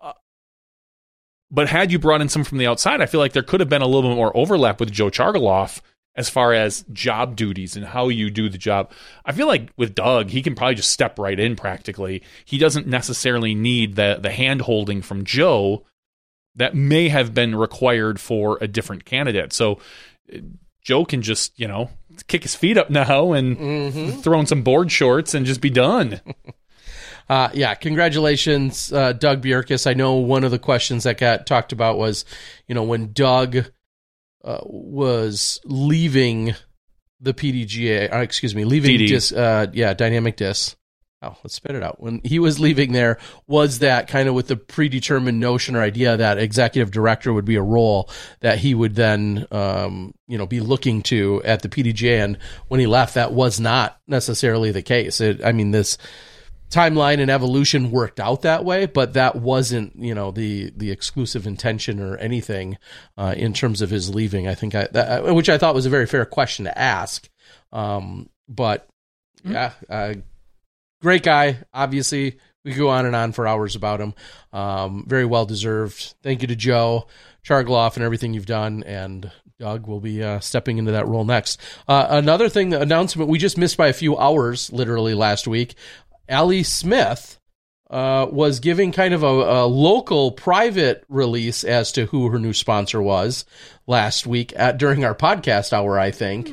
Uh, 0.00 0.12
but 1.50 1.68
had 1.68 1.90
you 1.90 1.98
brought 1.98 2.20
in 2.20 2.28
some 2.28 2.44
from 2.44 2.58
the 2.58 2.66
outside, 2.66 3.00
I 3.00 3.06
feel 3.06 3.20
like 3.20 3.32
there 3.32 3.42
could 3.42 3.60
have 3.60 3.68
been 3.68 3.82
a 3.82 3.86
little 3.86 4.10
bit 4.10 4.16
more 4.16 4.36
overlap 4.36 4.78
with 4.78 4.92
Joe 4.92 5.10
Chargoloff 5.10 5.80
as 6.14 6.30
far 6.30 6.54
as 6.54 6.84
job 6.92 7.36
duties 7.36 7.76
and 7.76 7.84
how 7.84 8.08
you 8.08 8.30
do 8.30 8.48
the 8.48 8.58
job. 8.58 8.90
I 9.24 9.32
feel 9.32 9.46
like 9.46 9.70
with 9.76 9.94
Doug, 9.94 10.30
he 10.30 10.42
can 10.42 10.54
probably 10.54 10.76
just 10.76 10.90
step 10.90 11.18
right 11.18 11.38
in 11.38 11.56
practically. 11.56 12.22
He 12.44 12.58
doesn't 12.58 12.86
necessarily 12.86 13.54
need 13.54 13.96
the 13.96 14.18
the 14.20 14.30
hand 14.30 14.62
holding 14.62 15.02
from 15.02 15.24
Joe 15.24 15.84
that 16.54 16.74
may 16.74 17.08
have 17.08 17.34
been 17.34 17.54
required 17.54 18.18
for 18.18 18.56
a 18.62 18.68
different 18.68 19.04
candidate. 19.04 19.52
So 19.52 19.78
Joe 20.86 21.04
can 21.04 21.20
just, 21.20 21.58
you 21.58 21.66
know, 21.66 21.90
kick 22.28 22.44
his 22.44 22.54
feet 22.54 22.78
up 22.78 22.90
now 22.90 23.32
and 23.32 23.56
Mm-hmm. 23.58 24.20
throw 24.20 24.38
in 24.38 24.46
some 24.46 24.62
board 24.62 24.92
shorts 24.92 25.34
and 25.34 25.44
just 25.44 25.60
be 25.60 25.68
done. 25.70 26.20
Uh, 27.28 27.48
yeah, 27.54 27.74
congratulations, 27.74 28.92
uh, 28.92 29.12
Doug 29.12 29.42
Bjerkaas. 29.42 29.84
I 29.90 29.94
know 29.94 30.14
one 30.14 30.44
of 30.44 30.52
the 30.52 30.60
questions 30.60 31.02
that 31.02 31.18
got 31.18 31.44
talked 31.44 31.72
about 31.72 31.98
was, 31.98 32.24
you 32.68 32.74
know, 32.76 32.84
when 32.84 33.12
Doug 33.12 33.56
uh, 34.44 34.58
was 34.62 35.60
leaving 35.64 36.54
the 37.20 37.34
PDGA, 37.34 38.12
uh, 38.14 38.18
excuse 38.18 38.54
me, 38.54 38.64
leaving 38.64 38.96
dis, 39.08 39.32
uh, 39.32 39.66
yeah, 39.72 39.92
Dynamic 39.92 40.36
Disc. 40.36 40.76
Oh, 41.26 41.36
let's 41.42 41.54
spit 41.54 41.74
it 41.74 41.82
out. 41.82 42.00
When 42.00 42.20
he 42.22 42.38
was 42.38 42.60
leaving 42.60 42.92
there, 42.92 43.18
was 43.48 43.80
that 43.80 44.06
kind 44.06 44.28
of 44.28 44.34
with 44.34 44.46
the 44.46 44.56
predetermined 44.56 45.40
notion 45.40 45.74
or 45.74 45.82
idea 45.82 46.16
that 46.16 46.38
executive 46.38 46.92
director 46.92 47.32
would 47.32 47.44
be 47.44 47.56
a 47.56 47.62
role 47.62 48.08
that 48.40 48.58
he 48.58 48.74
would 48.74 48.94
then, 48.94 49.46
um, 49.50 50.14
you 50.28 50.38
know, 50.38 50.46
be 50.46 50.60
looking 50.60 51.02
to 51.02 51.42
at 51.44 51.62
the 51.62 51.68
PDGA? 51.68 52.24
And 52.24 52.38
when 52.68 52.78
he 52.78 52.86
left, 52.86 53.14
that 53.14 53.32
was 53.32 53.58
not 53.58 53.98
necessarily 54.06 54.70
the 54.70 54.82
case. 54.82 55.20
It, 55.20 55.44
I 55.44 55.50
mean, 55.50 55.72
this 55.72 55.98
timeline 56.70 57.20
and 57.20 57.30
evolution 57.30 57.90
worked 57.90 58.20
out 58.20 58.42
that 58.42 58.64
way, 58.64 58.86
but 58.86 59.14
that 59.14 59.36
wasn't 59.36 59.96
you 59.96 60.14
know 60.14 60.30
the 60.30 60.72
the 60.76 60.90
exclusive 60.90 61.46
intention 61.46 62.00
or 62.00 62.16
anything 62.18 62.78
uh, 63.16 63.34
in 63.36 63.52
terms 63.52 63.82
of 63.82 63.90
his 63.90 64.14
leaving. 64.14 64.46
I 64.46 64.54
think 64.54 64.76
I 64.76 64.86
that, 64.92 65.34
which 65.34 65.48
I 65.48 65.58
thought 65.58 65.74
was 65.74 65.86
a 65.86 65.90
very 65.90 66.06
fair 66.06 66.24
question 66.24 66.66
to 66.66 66.78
ask. 66.78 67.28
Um, 67.72 68.28
but 68.48 68.88
yeah, 69.44 69.72
uh, 69.88 70.14
great 71.00 71.22
guy. 71.22 71.58
Obviously, 71.72 72.38
we 72.64 72.72
could 72.72 72.78
go 72.78 72.90
on 72.90 73.06
and 73.06 73.16
on 73.16 73.32
for 73.32 73.46
hours 73.46 73.76
about 73.76 74.00
him. 74.00 74.14
Um, 74.52 75.04
very 75.06 75.24
well 75.24 75.46
deserved. 75.46 76.14
Thank 76.22 76.42
you 76.42 76.48
to 76.48 76.56
Joe 76.56 77.06
Chargloff 77.46 77.96
and 77.96 78.04
everything 78.04 78.34
you've 78.34 78.46
done 78.46 78.82
and. 78.84 79.30
Doug 79.58 79.86
will 79.86 80.00
be 80.00 80.22
uh, 80.22 80.38
stepping 80.40 80.76
into 80.76 80.92
that 80.92 81.08
role 81.08 81.24
next. 81.24 81.58
Uh, 81.88 82.06
another 82.10 82.50
thing, 82.50 82.68
the 82.68 82.78
announcement 82.82 83.30
we 83.30 83.38
just 83.38 83.56
missed 83.56 83.78
by 83.78 83.88
a 83.88 83.94
few 83.94 84.14
hours, 84.18 84.70
literally 84.70 85.14
last 85.14 85.48
week. 85.48 85.76
Ali 86.28 86.62
Smith 86.62 87.40
uh, 87.90 88.26
was 88.30 88.60
giving 88.60 88.92
kind 88.92 89.14
of 89.14 89.22
a, 89.22 89.26
a 89.26 89.66
local 89.66 90.32
private 90.32 91.04
release 91.08 91.64
as 91.64 91.92
to 91.92 92.06
who 92.06 92.28
her 92.28 92.38
new 92.38 92.52
sponsor 92.52 93.00
was 93.00 93.44
last 93.86 94.26
week 94.26 94.52
at, 94.56 94.76
during 94.76 95.04
our 95.04 95.14
podcast 95.14 95.72
hour, 95.72 95.98
I 95.98 96.10
think. 96.10 96.50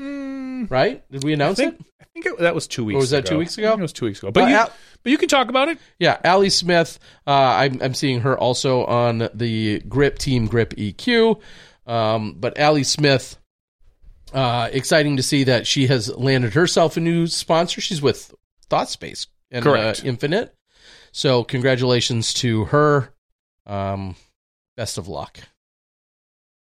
Right? 0.72 1.04
Did 1.12 1.24
we 1.24 1.34
announce 1.34 1.58
think 1.58 1.80
it? 1.80 1.86
I 2.16 2.22
think 2.22 2.26
it, 2.28 2.40
that 2.42 2.54
was 2.54 2.68
two 2.68 2.86
weeks. 2.86 2.96
Ago. 2.96 3.00
Was 3.00 3.10
that 3.10 3.20
ago. 3.26 3.30
two 3.32 3.38
weeks 3.40 3.58
ago? 3.58 3.74
It 3.74 3.80
was 3.80 3.94
two 3.94 4.06
weeks 4.06 4.20
ago. 4.20 4.32
But 4.32 4.44
Uh, 4.44 4.48
you, 4.48 4.56
Al- 4.56 4.74
but 5.02 5.12
you 5.12 5.18
can 5.18 5.30
talk 5.30 5.50
about 5.50 5.68
it. 5.70 5.80
Yeah, 5.98 6.20
Allie 6.24 6.52
Smith. 6.52 7.00
Uh, 7.26 7.32
I'm, 7.32 7.82
I'm 7.82 7.94
seeing 7.96 8.22
her 8.22 8.38
also 8.38 8.86
on 8.86 9.30
the 9.34 9.80
Grip 9.82 10.20
Team 10.20 10.46
Grip 10.46 10.76
EQ. 10.76 11.42
Um, 11.88 12.36
but 12.38 12.58
Allie 12.60 12.84
Smith, 12.84 13.38
uh, 14.32 14.70
exciting 14.72 15.18
to 15.18 15.24
see 15.24 15.44
that 15.46 15.66
she 15.66 15.88
has 15.88 16.16
landed 16.16 16.54
herself 16.54 16.98
a 16.98 17.00
new 17.00 17.26
sponsor. 17.28 17.82
She's 17.82 18.02
with 18.02 18.34
ThoughtSpace 18.70 19.28
and 19.52 19.64
Correct. 19.64 20.04
Uh, 20.04 20.08
Infinite. 20.08 20.56
So 21.12 21.44
congratulations 21.44 22.34
to 22.36 22.66
her. 22.66 23.10
Um, 23.66 24.16
best 24.78 24.98
of 24.98 25.08
luck. 25.08 25.40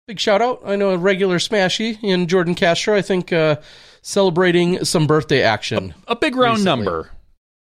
Big 0.09 0.19
shout 0.19 0.41
out. 0.43 0.63
I 0.65 0.75
know 0.77 0.91
a 0.91 0.97
regular 0.99 1.37
Smashy 1.39 2.03
in 2.03 2.27
Jordan 2.29 2.55
Castro. 2.55 2.97
I 2.97 3.03
think 3.03 3.31
uh, 3.33 3.57
celebrating 4.01 4.83
some 4.85 5.07
birthday 5.07 5.43
action. 5.43 5.95
A 6.07 6.17
big 6.17 6.35
round 6.35 6.61
Recently. 6.61 6.85
number, 6.85 7.11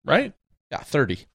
right? 0.07 0.33
Yeah, 0.71 0.79
30. 0.79 1.27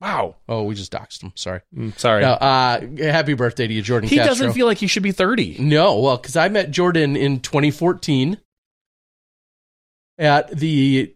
Wow. 0.00 0.36
Oh, 0.48 0.62
we 0.62 0.74
just 0.74 0.90
doxed 0.90 1.22
him. 1.22 1.32
Sorry. 1.34 1.60
Mm, 1.76 1.98
sorry. 1.98 2.22
No, 2.22 2.30
uh, 2.32 2.80
happy 2.98 3.34
birthday 3.34 3.66
to 3.66 3.74
you, 3.74 3.82
Jordan 3.82 4.08
he 4.08 4.16
Castro. 4.16 4.30
doesn't 4.30 4.52
feel 4.54 4.64
like 4.66 4.78
he 4.78 4.86
should 4.86 5.02
be 5.02 5.12
30. 5.12 5.58
no, 5.60 5.98
well, 6.00 6.16
because 6.16 6.34
I 6.36 6.48
met 6.48 6.70
Jordan 6.70 7.14
in 7.14 7.40
2014 7.40 8.38
at 10.18 10.50
the 10.56 11.14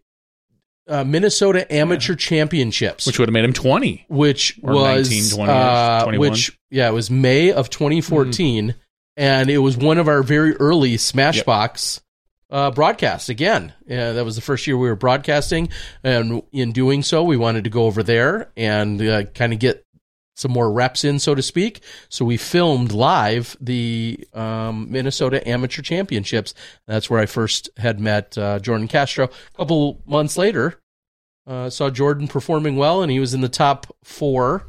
uh, 0.87 1.03
Minnesota 1.05 1.71
Amateur 1.73 2.13
Championships, 2.15 3.07
Which 3.07 3.17
would 3.17 3.29
have 3.29 3.33
made 3.33 3.45
him 3.45 3.53
20. 3.53 4.05
which 4.09 4.59
or 4.61 4.73
was 4.73 5.09
19, 5.09 5.37
20 5.37 5.51
uh, 5.51 6.03
21. 6.03 6.29
which 6.29 6.59
yeah, 6.69 6.87
it 6.89 6.93
was 6.93 7.09
May 7.09 7.51
of 7.51 7.69
2014, 7.71 8.75
and 9.17 9.49
it 9.49 9.59
was 9.59 9.77
one 9.77 9.97
of 9.97 10.07
our 10.07 10.23
very 10.23 10.55
early 10.57 10.95
Smashbox 10.95 12.01
uh, 12.49 12.71
broadcasts. 12.71 13.29
Again, 13.29 13.73
uh, 13.89 14.13
that 14.13 14.25
was 14.25 14.35
the 14.35 14.41
first 14.41 14.67
year 14.67 14.77
we 14.77 14.87
were 14.87 14.95
broadcasting, 14.95 15.69
and 16.03 16.43
in 16.51 16.71
doing 16.71 17.03
so, 17.03 17.23
we 17.23 17.37
wanted 17.37 17.63
to 17.65 17.69
go 17.69 17.85
over 17.85 18.03
there 18.03 18.51
and 18.55 19.01
uh, 19.01 19.23
kind 19.25 19.53
of 19.53 19.59
get 19.59 19.85
some 20.35 20.51
more 20.51 20.71
reps 20.71 21.03
in, 21.03 21.19
so 21.19 21.35
to 21.35 21.41
speak. 21.41 21.81
So 22.09 22.25
we 22.25 22.37
filmed 22.37 22.91
live 22.91 23.55
the 23.61 24.27
um, 24.33 24.91
Minnesota 24.91 25.47
Amateur 25.47 25.81
Championships. 25.81 26.53
That's 26.87 27.09
where 27.09 27.19
I 27.19 27.25
first 27.25 27.69
had 27.77 27.99
met 27.99 28.37
uh, 28.37 28.59
Jordan 28.59 28.87
Castro. 28.87 29.25
A 29.25 29.57
couple 29.57 30.01
months 30.05 30.37
later, 30.37 30.79
uh, 31.45 31.69
saw 31.69 31.89
Jordan 31.89 32.27
performing 32.27 32.77
well, 32.77 33.01
and 33.01 33.11
he 33.11 33.19
was 33.19 33.33
in 33.33 33.41
the 33.41 33.49
top 33.49 33.95
four 34.03 34.65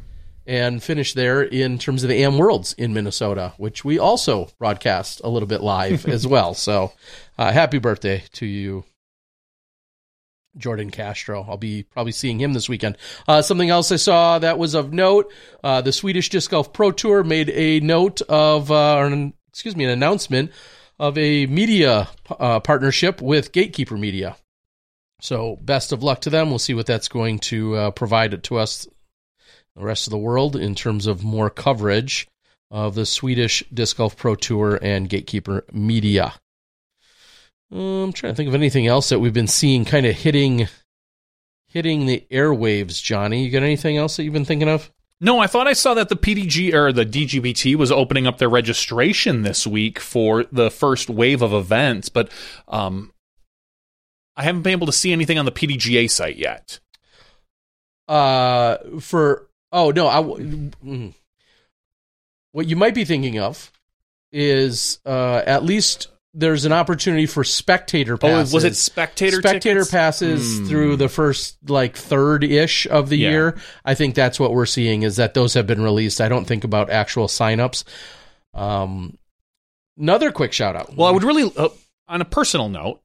and 0.47 0.83
finish 0.83 1.15
there 1.15 1.43
in 1.43 1.79
terms 1.79 2.03
of 2.03 2.09
the 2.09 2.23
AM 2.23 2.39
Worlds 2.39 2.73
in 2.75 2.93
Minnesota, 2.93 3.55
which 3.57 3.85
we 3.85 3.99
also 3.99 4.49
broadcast 4.59 5.21
a 5.25 5.29
little 5.29 5.47
bit 5.47 5.63
live 5.63 6.07
as 6.09 6.27
well. 6.27 6.55
So, 6.55 6.93
uh, 7.39 7.53
happy 7.53 7.79
birthday 7.79 8.25
to 8.35 8.47
you, 8.47 8.85
Jordan 10.57 10.91
Castro. 10.91 11.45
I'll 11.49 11.57
be 11.57 11.83
probably 11.83 12.13
seeing 12.13 12.41
him 12.41 12.53
this 12.53 12.69
weekend. 12.69 12.99
Uh, 13.27 13.43
something 13.43 13.71
else 13.71 13.91
I 13.91 13.97
saw 13.97 14.39
that 14.39 14.59
was 14.59 14.75
of 14.75 14.93
note: 14.93 15.33
uh, 15.63 15.81
the 15.81 15.93
Swedish 15.93 16.29
Disc 16.29 16.51
Golf 16.51 16.73
Pro 16.73 16.91
Tour 16.91 17.25
made 17.25 17.51
a 17.51 17.81
note 17.81 18.21
of, 18.23 18.71
uh, 18.71 18.97
or 18.97 19.07
an, 19.07 19.35
excuse 19.49 19.77
me, 19.77 19.85
an 19.85 19.91
announcement 19.91 20.53
of 20.99 21.19
a 21.19 21.47
media 21.47 22.09
uh, 22.31 22.61
partnership 22.61 23.21
with 23.21 23.53
Gatekeeper 23.53 23.97
Media. 23.97 24.37
So, 25.21 25.57
best 25.57 25.93
of 25.93 26.03
luck 26.03 26.21
to 26.23 26.31
them. 26.31 26.51
We'll 26.51 26.59
see 26.59 26.75
what 26.75 26.87
that's 26.87 27.09
going 27.09 27.39
to 27.41 27.77
uh, 27.77 27.91
provide 27.93 28.43
to 28.45 28.59
us, 28.59 28.87
the 29.77 29.85
rest 29.85 30.07
of 30.07 30.11
the 30.11 30.19
world, 30.19 30.57
in 30.57 30.75
terms 30.75 31.07
of 31.07 31.25
more 31.25 31.51
coverage 31.51 32.29
of 32.71 32.95
the 32.95 33.07
Swedish 33.07 33.63
Disc 33.73 33.97
Golf 33.97 34.17
Pro 34.17 34.35
Tour 34.35 34.79
and 34.81 35.09
Gatekeeper 35.09 35.65
Media. 35.73 36.35
Um, 37.71 38.05
I'm 38.05 38.13
trying 38.13 38.33
to 38.33 38.37
think 38.37 38.49
of 38.49 38.55
anything 38.55 38.87
else 38.87 39.09
that 39.09 39.19
we've 39.19 39.33
been 39.33 39.47
seeing 39.47 39.85
kind 39.85 40.07
of 40.07 40.15
hitting 40.15 40.69
hitting 41.69 42.07
the 42.07 42.25
airwaves, 42.31 43.03
Johnny. 43.03 43.45
You 43.45 43.51
got 43.51 43.65
anything 43.65 43.97
else 43.97 44.17
that 44.17 44.25
you've 44.25 44.33
been 44.33 44.45
thinking 44.45 44.69
of? 44.69 44.93
No, 45.21 45.41
I 45.41 45.47
thought 45.47 45.67
I 45.67 45.73
saw 45.73 45.95
that 45.95 46.09
the 46.09 46.17
PDG 46.17 46.73
or 46.73 46.93
the 46.93 47.07
DGPT 47.07 47.77
was 47.77 47.91
opening 47.91 48.27
up 48.27 48.39
their 48.39 48.49
registration 48.49 49.43
this 49.43 49.67
week 49.67 49.99
for 49.99 50.45
the 50.53 50.71
first 50.71 51.09
wave 51.09 51.43
of 51.43 51.53
events, 51.53 52.09
but 52.09 52.31
um, 52.69 53.13
I 54.37 54.43
haven't 54.43 54.63
been 54.63 54.73
able 54.73 54.87
to 54.87 54.93
see 54.93 55.13
anything 55.13 55.39
on 55.39 55.45
the 55.45 55.53
PDGA 55.53 56.11
site 56.11 56.37
yet. 56.37 56.79
Uh, 58.07 58.77
for 59.01 59.49
oh 59.75 59.91
no, 59.91 60.09
I 60.09 60.23
mm. 60.23 61.13
what 62.53 62.67
you 62.67 62.77
might 62.77 62.95
be 62.95 63.05
thinking 63.05 63.39
of 63.39 63.71
is 64.33 64.99
uh 65.05 65.43
at 65.47 65.63
least 65.65 66.09
there's 66.37 66.65
an 66.65 66.73
opportunity 66.73 67.27
for 67.27 67.45
spectator 67.45 68.15
Oh, 68.15 68.19
passes. 68.19 68.53
was 68.53 68.65
it 68.65 68.75
spectator 68.75 69.39
spectator 69.41 69.81
tickets? 69.81 69.91
passes 69.93 70.59
Hmm. 70.59 70.65
through 70.67 70.97
the 70.97 71.09
first 71.09 71.57
like 71.69 71.97
third 71.97 72.43
ish 72.43 72.87
of 72.89 73.09
the 73.09 73.17
Yeah. 73.19 73.31
year. 73.31 73.59
I 73.85 73.95
think 73.95 74.15
that's 74.17 74.41
what 74.41 74.53
we're 74.53 74.67
seeing 74.67 75.03
is 75.05 75.15
that 75.17 75.35
those 75.35 75.55
have 75.55 75.67
been 75.69 75.81
released. 75.83 76.21
I 76.21 76.29
don't 76.29 76.45
think 76.45 76.65
about 76.65 76.91
actual 76.91 77.29
signups. 77.29 77.85
Um, 78.53 79.17
another 79.97 80.33
quick 80.33 80.53
shout 80.53 80.75
out. 80.75 80.97
Well, 80.97 81.07
I 81.07 81.13
would 81.13 81.23
really, 81.23 81.53
uh, 81.57 81.69
on 82.09 82.21
a 82.21 82.25
personal 82.25 82.69
note, 82.69 83.01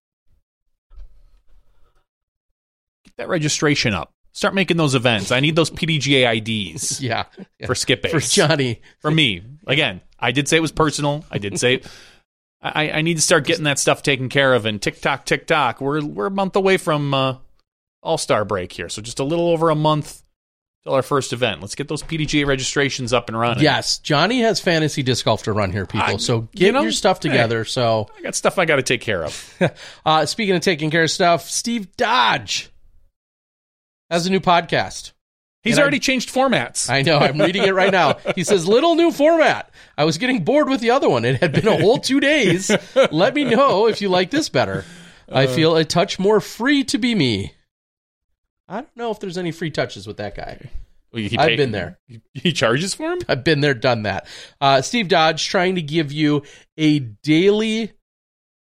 get 3.06 3.14
that 3.18 3.28
registration 3.28 3.94
up. 3.94 4.12
Start 4.40 4.56
making 4.56 4.78
those 4.78 4.96
events. 4.96 5.34
I 5.34 5.42
need 5.42 5.58
those 5.58 5.70
PDGA 5.70 6.38
IDs 6.38 7.02
yeah, 7.02 7.26
yeah. 7.60 7.66
for 7.66 7.76
skip 7.76 8.08
for. 8.08 8.22
Johnny. 8.22 8.82
for 9.00 9.12
me. 9.12 9.44
Again, 9.68 10.00
I 10.18 10.32
did 10.32 10.48
say 10.48 10.56
it 10.56 10.62
was 10.62 10.72
personal. 10.72 11.26
I 11.30 11.40
did 11.40 11.60
say 11.60 11.82
I, 12.62 12.90
I 12.90 13.02
need 13.02 13.16
to 13.16 13.22
start 13.22 13.44
getting 13.44 13.66
that 13.66 13.80
stuff 13.80 14.02
taken 14.02 14.30
care 14.30 14.54
of. 14.54 14.66
And 14.66 14.82
TikTok, 14.82 15.26
TikTok, 15.26 15.82
we're 15.82 16.06
we're 16.06 16.28
a 16.28 16.32
month 16.32 16.56
away 16.56 16.78
from 16.78 17.14
uh, 17.14 17.36
All 18.02 18.18
Star 18.18 18.46
break 18.46 18.72
here, 18.72 18.88
so 18.88 19.02
just 19.02 19.20
a 19.20 19.26
little 19.26 19.50
over 19.50 19.72
a 19.72 19.76
month 19.76 20.24
till 20.86 20.94
our 20.94 21.02
first 21.02 21.34
event. 21.34 21.60
Let's 21.60 21.76
get 21.76 21.90
those 21.90 22.02
PDGA 22.02 22.48
registrations 22.48 23.12
up 23.12 23.28
and 23.28 23.38
running. 23.38 23.62
Yes, 23.62 23.98
Johnny 23.98 24.40
has 24.40 24.62
fantasy 24.62 25.04
disc 25.04 25.26
golf 25.26 25.44
to 25.44 25.52
run 25.52 25.74
here, 25.74 25.86
people. 25.86 26.16
I- 26.16 26.16
so 26.16 26.48
you 26.54 26.60
get 26.60 26.76
know, 26.76 26.84
your 26.84 26.94
stuff 26.94 27.22
hey. 27.22 27.28
together. 27.28 27.66
So, 27.66 28.08
I 28.18 28.22
got 28.22 28.36
stuff 28.36 28.58
I 28.58 28.64
got 28.64 28.78
to 28.78 28.84
take 28.84 29.02
care 29.02 29.26
of. 29.26 29.74
uh, 30.06 30.26
speaking 30.26 30.56
of 30.56 30.62
taking 30.62 30.92
care 30.92 31.04
of 31.04 31.12
stuff, 31.12 31.50
Steve 31.50 31.94
Dodge 31.98 32.72
has 34.10 34.26
a 34.26 34.30
new 34.30 34.40
podcast. 34.40 35.12
He's 35.62 35.74
And 35.76 35.80
I- 35.80 35.84
already 35.84 36.00
changed 36.00 36.30
formats. 36.34 36.90
I 36.90 37.02
know. 37.02 37.18
I'm 37.20 37.38
reading 37.40 37.64
it 37.64 37.74
right 37.74 37.92
now. 37.92 38.14
He 38.36 38.44
says, 38.46 38.66
"Little 38.68 38.96
new 38.96 39.12
format. 39.12 39.70
I 39.98 40.06
was 40.06 40.18
getting 40.18 40.44
bored 40.46 40.70
with 40.70 40.80
the 40.80 40.92
other 40.92 41.10
one. 41.10 41.26
It 41.26 41.42
had 41.42 41.52
been 41.52 41.68
a 41.68 41.78
whole 41.80 41.98
two 42.00 42.20
days. 42.22 42.72
Let 43.12 43.34
me 43.36 43.44
know 43.44 43.88
if 43.88 44.02
you 44.02 44.08
like 44.10 44.32
this 44.32 44.48
better. 44.50 44.86
I 45.32 45.48
feel 45.48 45.76
a 45.76 45.84
touch 45.86 46.18
more 46.18 46.40
free 46.40 46.84
to 46.86 46.98
be 46.98 47.14
me. 47.14 47.54
I 48.68 48.76
don't 48.76 48.96
know 48.96 49.12
if 49.12 49.20
there's 49.20 49.38
any 49.38 49.52
free 49.52 49.70
touches 49.72 50.08
with 50.08 50.18
that 50.18 50.36
guy. 50.36 50.70
Well, 51.12 51.24
he 51.24 51.38
I've 51.38 51.58
been 51.58 51.72
there. 51.72 51.98
He 52.36 52.54
charges 52.54 52.94
for 52.94 53.12
him. 53.12 53.20
I've 53.28 53.44
been 53.44 53.62
there, 53.62 53.74
done 53.74 54.04
that. 54.04 54.28
Uh, 54.62 54.82
Steve 54.82 55.08
Dodge 55.08 55.48
trying 55.48 55.76
to 55.76 55.82
give 55.82 56.12
you 56.12 56.44
a 56.78 57.00
daily 57.00 57.92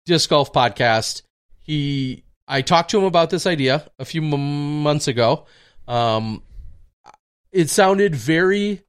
disc 0.07 0.31
golf 0.31 0.53
podcast. 0.53 1.23
He, 1.61 2.25
I 2.51 2.63
talked 2.63 2.91
to 2.91 2.99
him 2.99 3.05
about 3.05 3.31
this 3.31 3.47
idea 3.47 3.89
a 4.01 4.05
few 4.05 4.23
m- 4.23 4.83
months 4.83 5.07
ago. 5.09 5.47
Um, 5.87 6.43
it 7.53 7.71
sounded 7.71 8.15
very, 8.15 8.83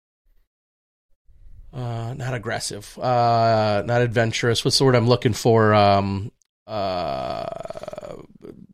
uh, 1.74 2.14
not 2.18 2.34
aggressive, 2.34 2.98
uh, 3.00 3.84
not 3.86 4.02
adventurous. 4.02 4.66
What's 4.66 4.78
the 4.80 4.86
word 4.86 4.96
I'm 4.96 5.08
looking 5.08 5.34
for? 5.34 5.74
Um, 5.76 6.32
uh, 6.68 6.72
a 6.74 8.18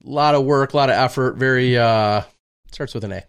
lot 0.04 0.36
of 0.36 0.46
work, 0.46 0.74
a 0.74 0.78
lot 0.78 0.90
of 0.90 0.96
effort. 0.96 1.36
Very, 1.36 1.78
uh, 1.78 2.22
starts 2.72 2.94
with 2.94 3.04
an 3.04 3.12
A. 3.12 3.24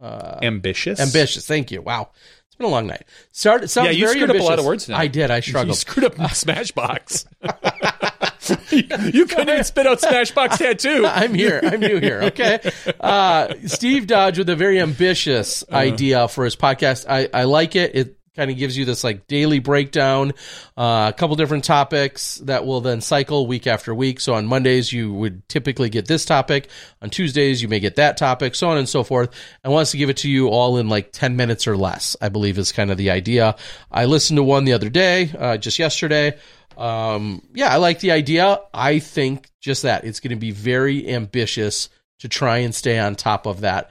Uh, 0.00 0.38
Ambitious. 0.42 1.00
Ambitious. 1.00 1.46
Thank 1.46 1.70
you. 1.70 1.80
Wow. 1.82 2.10
It's 2.46 2.56
been 2.56 2.66
a 2.66 2.70
long 2.70 2.86
night. 2.86 3.04
Start, 3.32 3.74
Yeah, 3.74 3.90
you 3.90 4.04
very 4.06 4.20
screwed 4.20 4.30
up 4.30 4.36
a 4.36 4.42
lot 4.42 4.58
of 4.58 4.64
words. 4.64 4.88
I 4.90 5.06
did. 5.06 5.30
I 5.30 5.40
struggled. 5.48 5.68
You 5.68 5.74
screwed 5.74 6.04
up 6.04 6.14
Smashbox. 6.16 7.24
you 8.70 9.26
couldn't 9.26 9.48
even 9.48 9.64
spit 9.64 9.86
out 9.86 10.00
Smashbox 10.00 10.58
tattoo. 10.58 11.04
I'm 11.08 11.34
here. 11.34 11.60
I'm 11.62 11.80
new 11.80 11.98
here. 11.98 12.20
Okay. 12.24 12.58
Uh, 13.00 13.54
Steve 13.66 14.06
Dodge 14.06 14.38
with 14.38 14.48
a 14.48 14.56
very 14.56 14.80
ambitious 14.80 15.62
Uh-huh. 15.62 15.76
idea 15.76 16.28
for 16.28 16.44
his 16.44 16.56
podcast. 16.56 17.06
I, 17.08 17.28
I 17.32 17.44
like 17.44 17.76
it. 17.76 17.94
It 17.94 18.14
kind 18.36 18.52
of 18.52 18.56
gives 18.56 18.78
you 18.78 18.84
this 18.84 19.02
like 19.02 19.26
daily 19.26 19.58
breakdown, 19.58 20.32
uh, 20.76 21.10
a 21.12 21.16
couple 21.18 21.34
different 21.34 21.64
topics 21.64 22.36
that 22.44 22.64
will 22.64 22.80
then 22.80 23.00
cycle 23.00 23.48
week 23.48 23.66
after 23.66 23.92
week. 23.92 24.20
So 24.20 24.34
on 24.34 24.46
Mondays, 24.46 24.92
you 24.92 25.12
would 25.12 25.48
typically 25.48 25.88
get 25.88 26.06
this 26.06 26.24
topic. 26.24 26.68
On 27.02 27.10
Tuesdays, 27.10 27.60
you 27.60 27.66
may 27.66 27.80
get 27.80 27.96
that 27.96 28.16
topic, 28.16 28.54
so 28.54 28.68
on 28.68 28.78
and 28.78 28.88
so 28.88 29.02
forth. 29.02 29.30
And 29.64 29.72
wants 29.72 29.90
to 29.90 29.96
give 29.96 30.08
it 30.08 30.18
to 30.18 30.30
you 30.30 30.50
all 30.50 30.76
in 30.78 30.88
like 30.88 31.10
10 31.10 31.34
minutes 31.34 31.66
or 31.66 31.76
less, 31.76 32.14
I 32.20 32.28
believe 32.28 32.58
is 32.58 32.70
kind 32.70 32.92
of 32.92 32.96
the 32.96 33.10
idea. 33.10 33.56
I 33.90 34.04
listened 34.04 34.36
to 34.36 34.44
one 34.44 34.64
the 34.64 34.72
other 34.74 34.88
day, 34.88 35.32
uh, 35.36 35.56
just 35.56 35.80
yesterday. 35.80 36.38
Um, 36.78 37.42
yeah, 37.54 37.68
I 37.72 37.76
like 37.76 38.00
the 38.00 38.12
idea. 38.12 38.60
I 38.72 39.00
think 39.00 39.50
just 39.60 39.82
that 39.82 40.04
it's 40.04 40.20
going 40.20 40.30
to 40.30 40.36
be 40.36 40.52
very 40.52 41.08
ambitious 41.12 41.88
to 42.20 42.28
try 42.28 42.58
and 42.58 42.74
stay 42.74 42.98
on 42.98 43.16
top 43.16 43.46
of 43.46 43.60
that. 43.62 43.90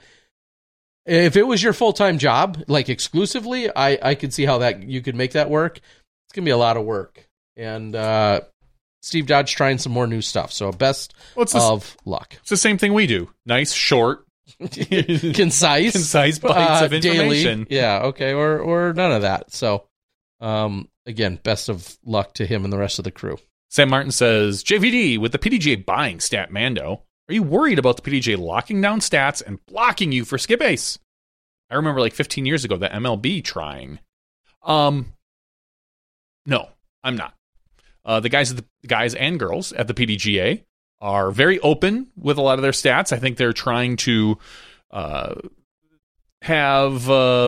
If 1.06 1.36
it 1.36 1.44
was 1.44 1.62
your 1.62 1.72
full 1.72 1.92
time 1.92 2.18
job, 2.18 2.62
like 2.68 2.88
exclusively, 2.88 3.70
I 3.74 3.98
I 4.02 4.14
could 4.14 4.34
see 4.34 4.44
how 4.44 4.58
that 4.58 4.82
you 4.82 5.00
could 5.00 5.14
make 5.14 5.32
that 5.32 5.48
work. 5.48 5.78
It's 5.78 6.34
gonna 6.34 6.44
be 6.44 6.50
a 6.50 6.58
lot 6.58 6.76
of 6.76 6.84
work, 6.84 7.26
and 7.56 7.96
uh, 7.96 8.42
Steve 9.00 9.26
Dodge 9.26 9.54
trying 9.54 9.78
some 9.78 9.92
more 9.92 10.06
new 10.06 10.20
stuff. 10.20 10.52
So 10.52 10.70
best 10.70 11.14
Well, 11.34 11.46
the, 11.46 11.58
of 11.60 11.96
luck. 12.04 12.34
it's 12.40 12.50
the 12.50 12.58
same 12.58 12.76
thing 12.76 12.92
we 12.92 13.06
do. 13.06 13.30
Nice, 13.46 13.72
short, 13.72 14.26
Concise, 14.60 15.32
concise 15.92 16.38
bites 16.38 16.82
uh, 16.82 16.84
of 16.84 16.92
information. 16.92 17.64
Daily. 17.64 17.80
Yeah, 17.80 18.00
okay, 18.08 18.34
or 18.34 18.58
or 18.58 18.92
none 18.92 19.12
of 19.12 19.22
that. 19.22 19.50
So, 19.52 19.86
um, 20.40 20.88
again, 21.08 21.40
best 21.42 21.68
of 21.68 21.98
luck 22.04 22.34
to 22.34 22.46
him 22.46 22.62
and 22.62 22.72
the 22.72 22.78
rest 22.78 22.98
of 22.98 23.04
the 23.04 23.10
crew. 23.10 23.38
Sam 23.70 23.90
Martin 23.90 24.12
says, 24.12 24.62
JVD, 24.62 25.18
with 25.18 25.32
the 25.32 25.38
PDGA 25.38 25.84
buying 25.84 26.18
Statmando, 26.18 27.00
are 27.28 27.34
you 27.34 27.42
worried 27.42 27.78
about 27.78 27.96
the 27.96 28.08
PDGA 28.08 28.38
locking 28.38 28.80
down 28.80 29.00
stats 29.00 29.42
and 29.44 29.64
blocking 29.66 30.12
you 30.12 30.24
for 30.24 30.38
skip 30.38 30.62
ace? 30.62 30.98
I 31.70 31.74
remember 31.74 32.00
like 32.00 32.14
15 32.14 32.46
years 32.46 32.64
ago 32.64 32.76
the 32.76 32.88
MLB 32.88 33.44
trying. 33.44 33.98
Um, 34.62 35.14
no, 36.46 36.68
I'm 37.02 37.16
not. 37.16 37.34
Uh, 38.04 38.20
the 38.20 38.30
guys, 38.30 38.54
the 38.54 38.64
guys 38.86 39.14
and 39.14 39.38
girls 39.38 39.72
at 39.72 39.86
the 39.86 39.94
PDGA 39.94 40.62
are 41.00 41.30
very 41.30 41.60
open 41.60 42.08
with 42.16 42.38
a 42.38 42.42
lot 42.42 42.58
of 42.58 42.62
their 42.62 42.72
stats. 42.72 43.12
I 43.12 43.18
think 43.18 43.36
they're 43.36 43.52
trying 43.52 43.96
to 43.98 44.38
uh, 44.90 45.34
have 46.40 47.10
uh, 47.10 47.47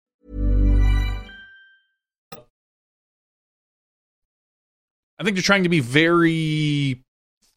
I 5.21 5.23
think 5.23 5.35
they're 5.35 5.43
trying 5.43 5.63
to 5.63 5.69
be 5.69 5.81
very 5.81 7.03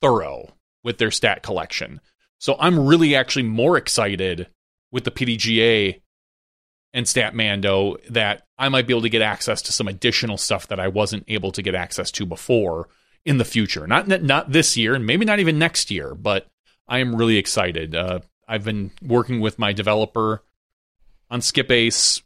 thorough 0.02 0.50
with 0.82 0.98
their 0.98 1.10
stat 1.10 1.42
collection. 1.42 2.02
So 2.38 2.56
I'm 2.60 2.86
really 2.86 3.16
actually 3.16 3.44
more 3.44 3.78
excited 3.78 4.48
with 4.92 5.04
the 5.04 5.10
PDGA 5.10 6.02
and 6.92 7.06
Statmando 7.06 7.96
that 8.10 8.42
I 8.58 8.68
might 8.68 8.86
be 8.86 8.92
able 8.92 9.00
to 9.00 9.08
get 9.08 9.22
access 9.22 9.62
to 9.62 9.72
some 9.72 9.88
additional 9.88 10.36
stuff 10.36 10.68
that 10.68 10.78
I 10.78 10.88
wasn't 10.88 11.24
able 11.26 11.52
to 11.52 11.62
get 11.62 11.74
access 11.74 12.10
to 12.12 12.26
before 12.26 12.90
in 13.24 13.38
the 13.38 13.46
future. 13.46 13.86
Not 13.86 14.08
not 14.08 14.52
this 14.52 14.76
year 14.76 14.94
and 14.94 15.06
maybe 15.06 15.24
not 15.24 15.38
even 15.38 15.58
next 15.58 15.90
year, 15.90 16.14
but 16.14 16.46
I 16.86 16.98
am 16.98 17.16
really 17.16 17.38
excited. 17.38 17.94
Uh, 17.94 18.20
I've 18.46 18.64
been 18.64 18.90
working 19.00 19.40
with 19.40 19.58
my 19.58 19.72
developer 19.72 20.42
on 21.30 21.40
Skip 21.40 21.70
Ace 21.70 22.20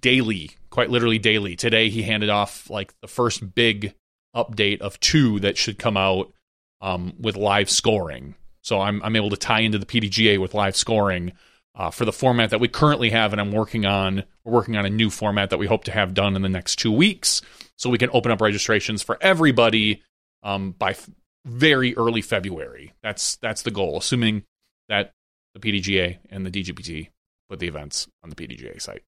daily, 0.00 0.50
quite 0.68 0.90
literally 0.90 1.20
daily. 1.20 1.54
Today 1.54 1.90
he 1.90 2.02
handed 2.02 2.28
off 2.28 2.68
like 2.68 2.92
the 3.02 3.06
first 3.06 3.54
big 3.54 3.94
update 4.34 4.80
of 4.80 4.98
two 5.00 5.40
that 5.40 5.56
should 5.56 5.78
come 5.78 5.96
out 5.96 6.32
um, 6.80 7.14
with 7.18 7.36
live 7.36 7.70
scoring. 7.70 8.34
So 8.62 8.80
I'm 8.80 9.02
I'm 9.02 9.16
able 9.16 9.30
to 9.30 9.36
tie 9.36 9.60
into 9.60 9.78
the 9.78 9.86
PDGA 9.86 10.38
with 10.40 10.54
live 10.54 10.76
scoring 10.76 11.32
uh, 11.74 11.90
for 11.90 12.04
the 12.04 12.12
format 12.12 12.50
that 12.50 12.60
we 12.60 12.68
currently 12.68 13.10
have, 13.10 13.32
and 13.32 13.40
I'm 13.40 13.52
working 13.52 13.86
on 13.86 14.24
we're 14.44 14.52
working 14.52 14.76
on 14.76 14.86
a 14.86 14.90
new 14.90 15.10
format 15.10 15.50
that 15.50 15.58
we 15.58 15.66
hope 15.66 15.84
to 15.84 15.92
have 15.92 16.14
done 16.14 16.36
in 16.36 16.42
the 16.42 16.48
next 16.48 16.76
two 16.76 16.92
weeks, 16.92 17.42
so 17.76 17.90
we 17.90 17.98
can 17.98 18.10
open 18.12 18.32
up 18.32 18.40
registrations 18.40 19.02
for 19.02 19.18
everybody 19.20 20.02
um, 20.42 20.72
by 20.72 20.90
f- 20.90 21.08
very 21.44 21.96
early 21.96 22.22
February. 22.22 22.92
That's 23.02 23.36
that's 23.36 23.62
the 23.62 23.70
goal, 23.70 23.98
assuming 23.98 24.44
that 24.88 25.14
the 25.54 25.60
PDGA 25.60 26.18
and 26.30 26.44
the 26.44 26.50
DGPT 26.50 27.08
put 27.48 27.58
the 27.58 27.68
events 27.68 28.08
on 28.22 28.30
the 28.30 28.36
PDGA 28.36 28.80
site. 28.80 29.02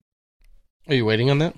Are 0.88 0.94
you 0.94 1.04
waiting 1.04 1.30
on 1.30 1.38
that? 1.38 1.54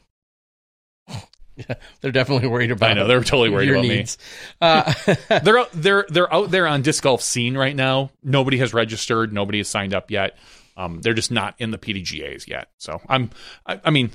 they're 2.01 2.13
definitely 2.13 2.49
worried 2.49 2.71
about. 2.71 2.91
I 2.91 2.95
know 2.95 3.07
they're 3.07 3.21
totally 3.23 3.51
worried 3.51 3.71
about 3.71 3.83
needs. 3.83 4.19
Uh, 4.61 4.93
me. 5.07 5.15
they're 5.43 5.59
out, 5.59 5.71
they're 5.73 6.07
they're 6.09 6.33
out 6.33 6.51
there 6.51 6.67
on 6.67 6.83
disc 6.83 7.03
golf 7.03 7.23
scene 7.23 7.57
right 7.57 7.75
now. 7.75 8.11
Nobody 8.23 8.59
has 8.59 8.75
registered. 8.75 9.33
Nobody 9.33 9.59
has 9.59 9.69
signed 9.69 9.95
up 9.95 10.11
yet. 10.11 10.37
Um, 10.77 11.01
they're 11.01 11.15
just 11.15 11.31
not 11.31 11.55
in 11.59 11.71
the 11.71 11.79
PDGAs 11.79 12.47
yet. 12.47 12.69
So 12.79 13.01
I'm, 13.09 13.31
I, 13.67 13.81
I 13.85 13.91
mean, 13.91 14.13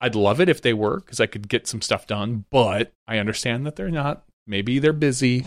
I'd 0.00 0.14
love 0.14 0.40
it 0.40 0.48
if 0.48 0.60
they 0.60 0.74
were 0.74 1.00
because 1.00 1.20
I 1.20 1.26
could 1.26 1.48
get 1.48 1.66
some 1.66 1.80
stuff 1.80 2.06
done. 2.06 2.44
But 2.50 2.92
I 3.08 3.18
understand 3.18 3.66
that 3.66 3.76
they're 3.76 3.90
not. 3.90 4.22
Maybe 4.46 4.78
they're 4.78 4.92
busy. 4.92 5.46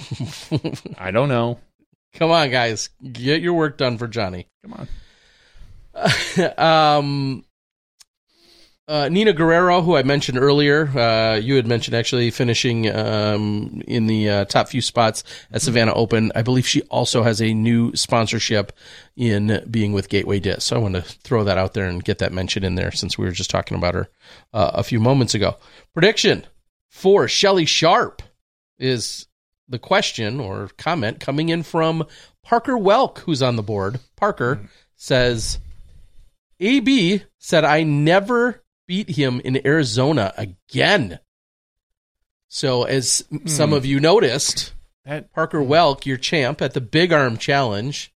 I 0.97 1.11
don't 1.11 1.29
know. 1.29 1.59
Come 2.13 2.31
on, 2.31 2.49
guys, 2.49 2.89
get 3.11 3.41
your 3.41 3.53
work 3.53 3.77
done 3.77 3.97
for 3.97 4.07
Johnny. 4.07 4.47
Come 4.63 4.87
on. 5.97 6.97
um, 6.97 7.45
uh, 8.89 9.07
Nina 9.07 9.33
Guerrero, 9.33 9.83
who 9.83 9.95
I 9.95 10.01
mentioned 10.01 10.39
earlier, 10.39 10.87
uh, 10.97 11.35
you 11.35 11.55
had 11.55 11.67
mentioned 11.67 11.95
actually 11.95 12.31
finishing 12.31 12.89
um, 12.89 13.83
in 13.87 14.07
the 14.07 14.29
uh, 14.29 14.45
top 14.45 14.67
few 14.67 14.81
spots 14.81 15.23
at 15.51 15.61
Savannah 15.61 15.93
Open. 15.93 16.31
I 16.33 16.41
believe 16.41 16.65
she 16.65 16.81
also 16.83 17.21
has 17.21 17.39
a 17.39 17.53
new 17.53 17.95
sponsorship 17.95 18.71
in 19.15 19.63
being 19.69 19.93
with 19.93 20.09
Gateway 20.09 20.39
Disc. 20.39 20.61
So 20.63 20.75
I 20.75 20.79
want 20.79 20.95
to 20.95 21.03
throw 21.03 21.43
that 21.43 21.59
out 21.59 21.75
there 21.75 21.85
and 21.85 22.03
get 22.03 22.17
that 22.17 22.33
mentioned 22.33 22.65
in 22.65 22.73
there 22.73 22.91
since 22.91 23.15
we 23.15 23.25
were 23.25 23.31
just 23.31 23.51
talking 23.51 23.77
about 23.77 23.93
her 23.93 24.09
uh, 24.53 24.71
a 24.73 24.83
few 24.83 24.99
moments 24.99 25.35
ago. 25.35 25.57
Prediction 25.93 26.47
for 26.89 27.27
Shelly 27.27 27.65
Sharp 27.65 28.23
is 28.79 29.27
the 29.67 29.77
question 29.77 30.39
or 30.39 30.71
comment 30.79 31.19
coming 31.19 31.49
in 31.49 31.61
from 31.61 32.07
Parker 32.41 32.75
Welck, 32.75 33.19
who's 33.19 33.43
on 33.43 33.55
the 33.55 33.61
board. 33.61 33.99
Parker 34.15 34.61
says, 34.95 35.59
AB 36.59 37.21
said, 37.37 37.63
I 37.63 37.83
never 37.83 38.63
beat 38.89 39.11
him 39.11 39.39
in 39.45 39.65
Arizona 39.67 40.33
again. 40.35 41.19
So, 42.47 42.83
as 42.85 43.23
some 43.45 43.71
of 43.71 43.85
you 43.85 43.99
noticed, 43.99 44.73
That 45.05 45.31
Parker 45.31 45.61
Welck, 45.61 46.07
your 46.07 46.17
champ 46.17 46.59
at 46.59 46.73
the 46.73 46.81
Big 46.81 47.13
Arm 47.13 47.37
Challenge, 47.37 48.11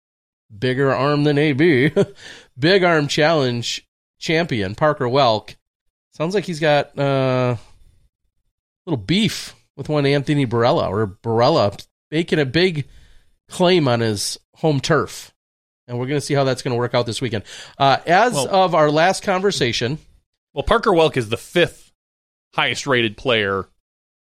bigger 0.57 0.95
arm 0.95 1.25
than 1.25 1.39
AB, 1.39 1.91
Big 2.59 2.85
Arm 2.85 3.09
Challenge 3.09 3.85
champion, 4.21 4.77
Parker 4.77 5.09
Welck, 5.09 5.57
sounds 6.15 6.37
like 6.37 6.45
he's 6.45 6.61
got 6.61 6.97
uh, 6.97 7.57
a 7.57 7.59
little 8.87 9.05
beef 9.05 9.57
with 9.77 9.89
one 9.89 10.07
Anthony 10.07 10.47
Barela, 10.47 10.89
or 10.89 11.09
Barela 11.09 11.85
making 12.13 12.39
a 12.39 12.47
big 12.47 12.87
claim 13.49 13.89
on 13.89 13.99
his 13.99 14.39
home 14.55 14.79
turf. 14.79 15.35
And 15.89 15.99
we're 15.99 16.07
going 16.07 16.21
to 16.21 16.25
see 16.25 16.35
how 16.35 16.45
that's 16.45 16.63
going 16.63 16.75
to 16.75 16.79
work 16.79 16.95
out 16.95 17.07
this 17.07 17.21
weekend. 17.21 17.43
Uh, 17.77 17.97
as 18.07 18.35
Well- 18.35 18.55
of 18.55 18.77
our 18.77 18.93
last 18.93 19.25
conversation, 19.25 19.99
well, 20.55 20.63
Parker 20.63 20.93
Welck 20.93 21.17
is 21.17 21.29
the 21.29 21.37
fifth 21.37 21.93
highest 22.55 22.87
rated 22.87 23.17
player. 23.17 23.69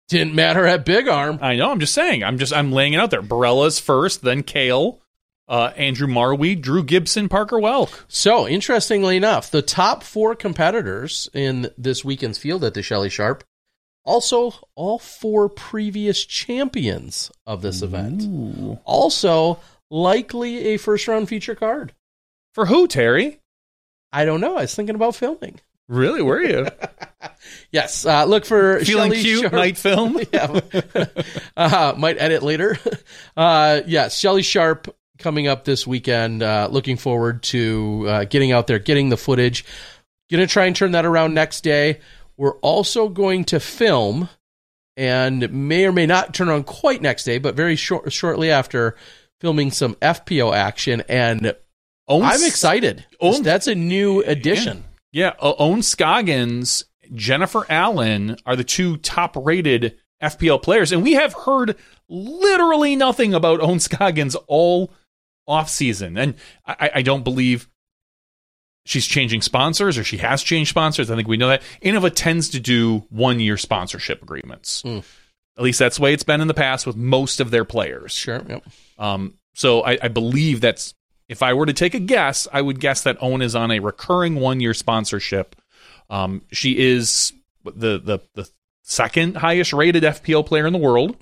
didn't 0.07 0.35
matter 0.35 0.65
at 0.65 0.85
Big 0.85 1.07
Arm. 1.07 1.39
I 1.41 1.55
know. 1.55 1.71
I'm 1.71 1.79
just 1.79 1.93
saying. 1.93 2.23
I'm 2.23 2.37
just 2.37 2.53
I'm 2.53 2.71
laying 2.71 2.93
it 2.93 2.99
out 2.99 3.11
there. 3.11 3.21
Barela's 3.21 3.79
first, 3.79 4.21
then 4.21 4.43
Kale, 4.43 5.01
uh, 5.47 5.71
Andrew 5.75 6.07
Marwede, 6.07 6.61
Drew 6.61 6.83
Gibson, 6.83 7.29
Parker 7.29 7.57
Welk. 7.57 8.03
So, 8.07 8.47
interestingly 8.47 9.17
enough, 9.17 9.49
the 9.51 9.61
top 9.61 10.03
four 10.03 10.35
competitors 10.35 11.29
in 11.33 11.69
this 11.77 12.05
weekend's 12.05 12.37
field 12.37 12.63
at 12.63 12.73
the 12.73 12.83
Shelley 12.83 13.09
Sharp, 13.09 13.43
also 14.05 14.53
all 14.75 14.99
four 14.99 15.49
previous 15.49 16.25
champions 16.25 17.31
of 17.45 17.61
this 17.61 17.81
event. 17.81 18.79
Also, 18.85 19.59
likely 19.89 20.67
a 20.67 20.77
first 20.77 21.07
round 21.07 21.29
feature 21.29 21.55
card. 21.55 21.93
For 22.53 22.65
who, 22.67 22.87
Terry? 22.87 23.39
I 24.11 24.25
don't 24.25 24.41
know. 24.41 24.57
I 24.57 24.61
was 24.61 24.75
thinking 24.75 24.95
about 24.95 25.15
filming. 25.15 25.59
Really? 25.89 26.21
Were 26.21 26.41
you 26.41 26.67
Yes, 27.71 28.05
uh, 28.05 28.25
look 28.25 28.45
for 28.45 28.79
feeling 28.85 29.11
Shelley 29.11 29.21
cute? 29.23 29.41
Sharp. 29.41 29.53
Night 29.53 29.77
film. 29.77 30.19
yeah. 30.33 30.59
uh, 31.57 31.93
might 31.97 32.17
edit 32.19 32.43
later. 32.43 32.77
Uh, 33.35 33.81
yes, 33.85 34.17
Shelly 34.17 34.43
Sharp 34.43 34.95
coming 35.17 35.47
up 35.47 35.65
this 35.65 35.85
weekend. 35.85 36.41
Uh, 36.43 36.67
looking 36.71 36.95
forward 36.95 37.43
to 37.43 38.05
uh, 38.07 38.23
getting 38.25 38.51
out 38.51 38.67
there, 38.67 38.79
getting 38.79 39.09
the 39.09 39.17
footage. 39.17 39.65
Going 40.31 40.47
to 40.47 40.51
try 40.51 40.65
and 40.65 40.75
turn 40.75 40.91
that 40.91 41.05
around 41.05 41.33
next 41.33 41.61
day. 41.63 41.99
We're 42.37 42.57
also 42.59 43.09
going 43.09 43.45
to 43.45 43.59
film 43.59 44.29
and 44.95 45.51
may 45.51 45.85
or 45.85 45.91
may 45.91 46.05
not 46.05 46.33
turn 46.33 46.49
on 46.49 46.63
quite 46.63 47.01
next 47.01 47.23
day, 47.23 47.39
but 47.39 47.55
very 47.55 47.75
short, 47.75 48.11
shortly 48.13 48.51
after 48.51 48.95
filming 49.41 49.71
some 49.71 49.95
FPO 49.95 50.55
action. 50.55 51.03
And 51.09 51.55
Ohn 52.07 52.23
I'm 52.23 52.43
excited. 52.43 53.05
Ohn- 53.19 53.43
That's 53.43 53.67
a 53.67 53.75
new 53.75 54.21
addition. 54.21 54.77
Yeah, 54.77 54.88
uh, 55.39 55.53
Ohn 55.57 55.81
Scoggins, 55.81 56.85
Jennifer 57.13 57.65
Allen 57.69 58.37
are 58.45 58.55
the 58.55 58.63
two 58.63 58.97
top 58.97 59.35
rated 59.35 59.97
FPO 60.21 60.61
players. 60.61 60.91
And 60.91 61.03
we 61.03 61.13
have 61.13 61.33
heard 61.33 61.75
literally 62.07 62.95
nothing 62.95 63.33
about 63.33 63.61
Ohn 63.61 63.79
Scoggins 63.79 64.35
all 64.47 64.91
off 65.47 65.69
season. 65.69 66.17
And 66.17 66.35
I, 66.65 66.91
I 66.95 67.01
don't 67.01 67.23
believe 67.23 67.69
she's 68.85 69.05
changing 69.05 69.41
sponsors 69.41 69.97
or 69.97 70.03
she 70.03 70.17
has 70.17 70.43
changed 70.43 70.69
sponsors. 70.69 71.09
I 71.09 71.15
think 71.15 71.27
we 71.27 71.37
know 71.37 71.49
that. 71.49 71.61
Innova 71.81 72.11
tends 72.13 72.49
to 72.49 72.59
do 72.59 73.05
one 73.09 73.39
year 73.39 73.57
sponsorship 73.57 74.21
agreements. 74.21 74.83
Mm. 74.83 75.03
At 75.57 75.63
least 75.63 75.79
that's 75.79 75.97
the 75.97 76.03
way 76.03 76.13
it's 76.13 76.23
been 76.23 76.41
in 76.41 76.47
the 76.47 76.53
past 76.53 76.87
with 76.87 76.95
most 76.95 77.39
of 77.39 77.51
their 77.51 77.65
players. 77.65 78.13
Sure. 78.13 78.41
Yep. 78.47 78.63
Um, 78.97 79.33
so 79.53 79.81
I, 79.81 79.97
I 80.01 80.07
believe 80.07 80.61
that's 80.61 80.93
if 81.29 81.43
I 81.43 81.53
were 81.53 81.67
to 81.67 81.73
take 81.73 81.93
a 81.93 81.99
guess, 81.99 82.47
I 82.51 82.61
would 82.61 82.79
guess 82.79 83.03
that 83.03 83.21
Ohn 83.21 83.41
is 83.41 83.55
on 83.55 83.71
a 83.71 83.79
recurring 83.79 84.35
one 84.35 84.59
year 84.59 84.73
sponsorship. 84.73 85.55
Um, 86.09 86.41
she 86.51 86.77
is 86.77 87.31
the 87.63 87.99
the 87.99 88.19
the 88.33 88.49
second 88.83 89.37
highest 89.37 89.71
rated 89.71 90.03
FPO 90.03 90.45
player 90.45 90.65
in 90.65 90.73
the 90.73 90.79
world. 90.79 91.15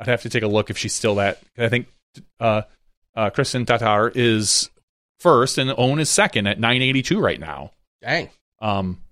I'd 0.00 0.06
have 0.08 0.22
to 0.22 0.30
take 0.30 0.42
a 0.42 0.48
look 0.48 0.70
if 0.70 0.78
she's 0.78 0.94
still 0.94 1.16
that. 1.16 1.40
I 1.56 1.68
think 1.68 1.86
uh, 2.40 2.62
uh, 3.14 3.30
Kristin 3.30 3.66
Tattar 3.66 4.10
is 4.14 4.70
first, 5.20 5.58
and 5.58 5.70
Ohn 5.70 6.00
is 6.00 6.10
second 6.10 6.46
at 6.46 6.58
982 6.58 7.20
right 7.20 7.38
now. 7.38 7.72
Dang. 8.02 8.30
Um, 8.60 9.02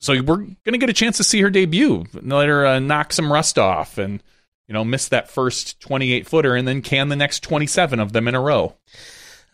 so 0.00 0.20
we're 0.22 0.46
gonna 0.64 0.78
get 0.78 0.88
a 0.88 0.94
chance 0.94 1.18
to 1.18 1.24
see 1.24 1.42
her 1.42 1.50
debut, 1.50 2.06
let 2.14 2.48
her 2.48 2.66
uh, 2.66 2.78
knock 2.78 3.12
some 3.12 3.30
rust 3.30 3.58
off, 3.58 3.98
and 3.98 4.22
you 4.68 4.74
know 4.74 4.84
miss 4.84 5.08
that 5.08 5.30
first 5.30 5.80
28 5.80 6.26
footer, 6.28 6.54
and 6.54 6.68
then 6.68 6.82
can 6.82 7.08
the 7.08 7.16
next 7.16 7.42
27 7.42 7.98
of 7.98 8.12
them 8.12 8.28
in 8.28 8.34
a 8.34 8.40
row. 8.40 8.76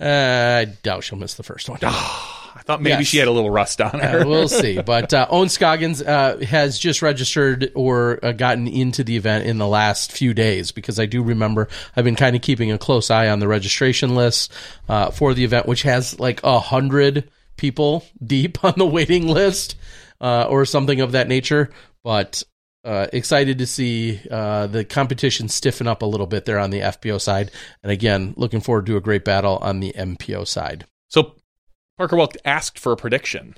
Uh, 0.00 0.62
I 0.62 0.64
doubt 0.83 1.05
she'll 1.05 1.18
miss 1.18 1.35
the 1.35 1.42
first 1.44 1.68
one. 1.68 1.79
I 1.83 2.61
thought 2.66 2.83
maybe 2.83 2.98
Yes. 3.03 3.07
she 3.07 3.18
had 3.18 3.29
a 3.29 3.31
little 3.31 3.50
rust 3.50 3.81
on 3.81 3.98
her. 4.00 4.20
Uh, 4.22 4.24
we'll 4.29 4.48
see. 4.48 4.81
But 4.81 5.14
uh, 5.14 5.27
Ohn 5.31 5.48
Scoggins 5.48 6.03
uh, 6.03 6.38
has 6.38 6.79
just 6.79 7.00
registered 7.03 7.70
or 7.74 8.18
uh, 8.24 8.33
gotten 8.33 8.66
into 8.66 9.05
the 9.05 9.16
event 9.16 9.46
in 9.46 9.59
the 9.59 9.66
last 9.68 10.11
few 10.12 10.35
days 10.35 10.72
because 10.72 10.98
I 10.98 11.07
do 11.07 11.22
remember 11.22 11.68
I've 11.96 12.05
been 12.05 12.16
kind 12.16 12.35
of 12.35 12.42
keeping 12.42 12.72
a 12.72 12.79
close 12.79 13.11
eye 13.11 13.29
on 13.29 13.38
the 13.38 13.48
registration 13.48 14.14
list 14.16 14.53
uh, 14.88 15.11
for 15.11 15.33
the 15.35 15.44
event, 15.44 15.66
which 15.66 15.83
has 15.83 16.18
like 16.18 16.42
a 16.42 16.59
hundred 16.59 17.31
people 17.57 18.05
deep 18.24 18.64
on 18.64 18.74
the 18.77 18.87
waiting 18.87 19.29
list 19.29 19.77
uh, 20.20 20.46
or 20.48 20.64
something 20.64 21.00
of 21.00 21.12
that 21.12 21.29
nature. 21.29 21.70
But 22.03 22.42
uh, 22.85 23.07
excited 23.12 23.59
to 23.59 23.66
see 23.66 24.20
uh, 24.31 24.66
the 24.66 24.85
competition 24.85 25.49
stiffen 25.49 25.87
up 25.87 26.03
a 26.03 26.07
little 26.07 26.27
bit 26.27 26.44
there 26.44 26.59
on 26.59 26.70
the 26.70 26.81
FPO 26.81 27.20
side, 27.20 27.51
and 27.83 27.90
again, 27.90 28.35
looking 28.37 28.61
forward 28.61 28.87
to 28.87 28.97
a 28.97 29.01
great 29.01 29.25
battle 29.25 29.59
on 29.62 29.81
the 29.81 29.92
MPO 29.97 30.47
side. 30.47 30.87
so 31.09 31.35
Parker 31.97 32.16
Welck 32.16 32.37
asked 32.44 32.79
for 32.79 32.92
a 32.92 32.97
prediction. 32.97 33.55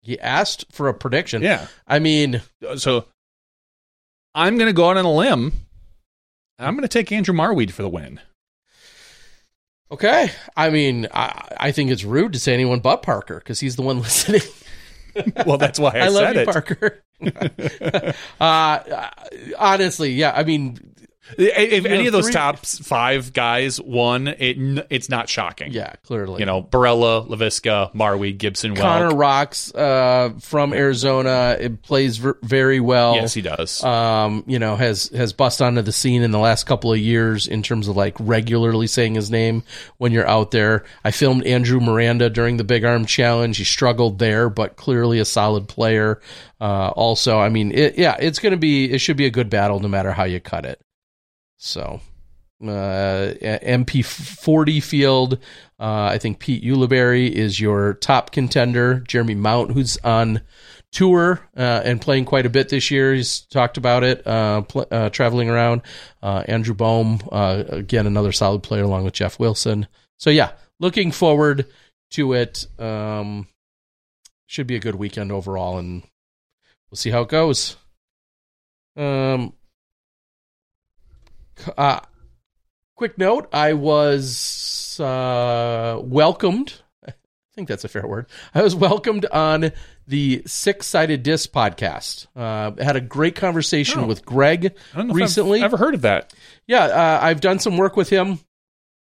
He 0.00 0.18
asked 0.20 0.64
for 0.72 0.88
a 0.88 0.94
prediction. 0.94 1.42
Yeah. 1.42 1.66
I 1.86 1.98
mean, 1.98 2.40
So 2.76 3.06
I'm 4.34 4.56
going 4.58 4.68
to 4.68 4.72
go 4.72 4.88
out 4.90 4.96
on 4.96 5.04
a 5.04 5.12
limb. 5.12 5.52
I'm 6.58 6.74
going 6.74 6.82
to 6.82 6.88
take 6.88 7.10
Andrew 7.12 7.34
Marwede 7.34 7.70
for 7.72 7.82
the 7.82 7.88
win. 7.88 8.20
okay. 9.90 10.30
I 10.56 10.70
mean, 10.70 11.06
I, 11.12 11.48
I 11.58 11.72
think 11.72 11.90
it's 11.90 12.04
rude 12.04 12.32
to 12.32 12.38
say 12.40 12.54
anyone 12.54 12.80
but 12.80 13.02
Parker 13.02 13.38
because 13.38 13.60
he's 13.60 13.76
the 13.76 13.82
one 13.82 13.98
listening. 14.02 14.42
Well, 15.46 15.58
that's 15.58 15.78
why 15.78 15.90
I, 15.94 15.98
I, 16.00 16.08
love 16.08 16.34
said 16.34 16.34
you, 16.36 16.40
it. 16.42 16.48
Parker. 16.48 17.04
uh, 18.40 19.10
honestly, 19.58 20.12
yeah. 20.12 20.32
I 20.34 20.44
mean, 20.44 20.91
If 21.38 21.84
You 21.84 21.90
any 21.90 22.06
of 22.06 22.12
those 22.12 22.26
three- 22.26 22.32
top 22.34 22.64
five 22.66 23.32
guys 23.32 23.80
won, 23.80 24.28
it 24.28 24.86
it's 24.90 25.08
not 25.08 25.28
shocking. 25.28 25.72
yeah, 25.72 25.94
clearly. 26.04 26.40
You 26.40 26.46
know, 26.46 26.62
Barela, 26.62 27.26
Laviska, 27.28 27.94
Marwede, 27.94 28.38
Gibson, 28.38 28.74
Connor 28.76 29.10
Welk. 29.10 29.18
Rocks 29.18 29.74
uh, 29.74 30.30
from 30.40 30.72
Arizona. 30.72 31.56
It 31.58 31.82
plays 31.82 32.16
ver- 32.18 32.38
very 32.42 32.80
well. 32.80 33.14
Yes, 33.16 33.34
he 33.34 33.42
does. 33.42 33.82
um, 33.84 34.44
you 34.46 34.58
know, 34.58 34.76
has 34.76 35.08
has 35.08 35.32
bust 35.32 35.62
onto 35.62 35.82
the 35.82 35.92
scene 35.92 36.22
in 36.22 36.30
the 36.30 36.38
last 36.38 36.64
couple 36.64 36.92
of 36.92 36.98
years 36.98 37.46
in 37.46 37.62
terms 37.62 37.88
of 37.88 37.96
like 37.96 38.16
regularly 38.20 38.86
saying 38.86 39.14
his 39.14 39.30
name 39.30 39.62
when 39.98 40.12
you're 40.12 40.26
out 40.28 40.50
there. 40.50 40.84
I 41.04 41.10
filmed 41.10 41.44
Andrew 41.46 41.80
Miranda 41.80 42.28
during 42.30 42.56
the 42.56 42.64
Big 42.64 42.84
Arm 42.84 43.06
Challenge. 43.06 43.56
He 43.56 43.64
struggled 43.64 44.18
there, 44.18 44.48
but 44.50 44.76
clearly 44.76 45.18
a 45.18 45.24
solid 45.24 45.68
player. 45.68 46.20
Uh, 46.60 46.88
also, 46.90 47.38
I 47.38 47.48
mean, 47.48 47.72
it, 47.72 47.98
yeah, 47.98 48.16
it's 48.20 48.38
going 48.38 48.52
to 48.52 48.56
be, 48.58 48.90
it 48.92 48.98
should 48.98 49.16
be 49.16 49.26
a 49.26 49.30
good 49.30 49.50
battle 49.50 49.80
no 49.80 49.88
matter 49.88 50.12
how 50.12 50.24
you 50.24 50.38
cut 50.40 50.64
it. 50.64 50.80
So, 51.64 52.00
uh, 52.60 53.34
MP40 53.40 54.82
field. 54.82 55.34
Uh, 55.78 56.06
I 56.06 56.18
think 56.18 56.40
Pete 56.40 56.64
Ulibarri 56.64 57.30
is 57.30 57.60
your 57.60 57.94
top 57.94 58.32
contender. 58.32 58.98
Jeremy 59.06 59.36
Mount, 59.36 59.70
who's 59.70 59.96
on 59.98 60.40
tour 60.90 61.40
uh, 61.56 61.82
and 61.84 62.00
playing 62.00 62.24
quite 62.24 62.46
a 62.46 62.50
bit 62.50 62.68
this 62.68 62.90
year. 62.90 63.14
He's 63.14 63.42
talked 63.42 63.76
about 63.76 64.02
it, 64.02 64.26
uh, 64.26 64.62
pl- 64.62 64.88
uh, 64.90 65.10
traveling 65.10 65.48
around. 65.48 65.82
Uh, 66.20 66.42
Andrew 66.48 66.74
Bohm, 66.74 67.20
uh, 67.30 67.62
again, 67.68 68.08
another 68.08 68.32
solid 68.32 68.64
player 68.64 68.82
along 68.82 69.04
with 69.04 69.14
Jeff 69.14 69.38
Wilson. 69.38 69.86
So, 70.18 70.30
yeah, 70.30 70.50
looking 70.80 71.12
forward 71.12 71.66
to 72.10 72.32
it. 72.32 72.66
Um, 72.76 73.46
should 74.46 74.66
be 74.66 74.76
a 74.76 74.80
good 74.80 74.96
weekend 74.96 75.30
overall, 75.30 75.78
and 75.78 76.02
we'll 76.90 76.96
see 76.96 77.10
how 77.10 77.22
it 77.22 77.28
goes. 77.28 77.76
Um, 78.96 79.52
uh, 81.76 82.00
quick 82.96 83.18
note 83.18 83.48
I 83.52 83.72
was 83.74 84.98
uh, 85.00 85.98
welcomed 86.02 86.74
I 87.06 87.12
think 87.54 87.68
that's 87.68 87.84
a 87.84 87.88
fair 87.88 88.06
word. 88.06 88.26
I 88.54 88.62
was 88.62 88.74
welcomed 88.74 89.26
on 89.26 89.72
the 90.06 90.42
Six 90.46 90.86
Sided 90.86 91.22
Disc 91.22 91.52
podcast. 91.52 92.26
Uh, 92.34 92.72
had 92.82 92.96
a 92.96 93.00
great 93.00 93.36
conversation 93.36 94.00
Oh. 94.00 94.06
with 94.06 94.24
Greg 94.24 94.74
I 94.94 94.96
don't 94.96 95.08
know 95.08 95.10
if 95.12 95.16
I've 95.16 95.16
recently. 95.16 95.62
ever 95.62 95.76
heard 95.76 95.94
of 95.94 96.00
that. 96.02 96.32
Yeah, 96.66 96.84
uh, 96.84 97.18
I've 97.22 97.42
done 97.42 97.58
some 97.58 97.76
work 97.76 97.94
with 97.96 98.08
him 98.08 98.38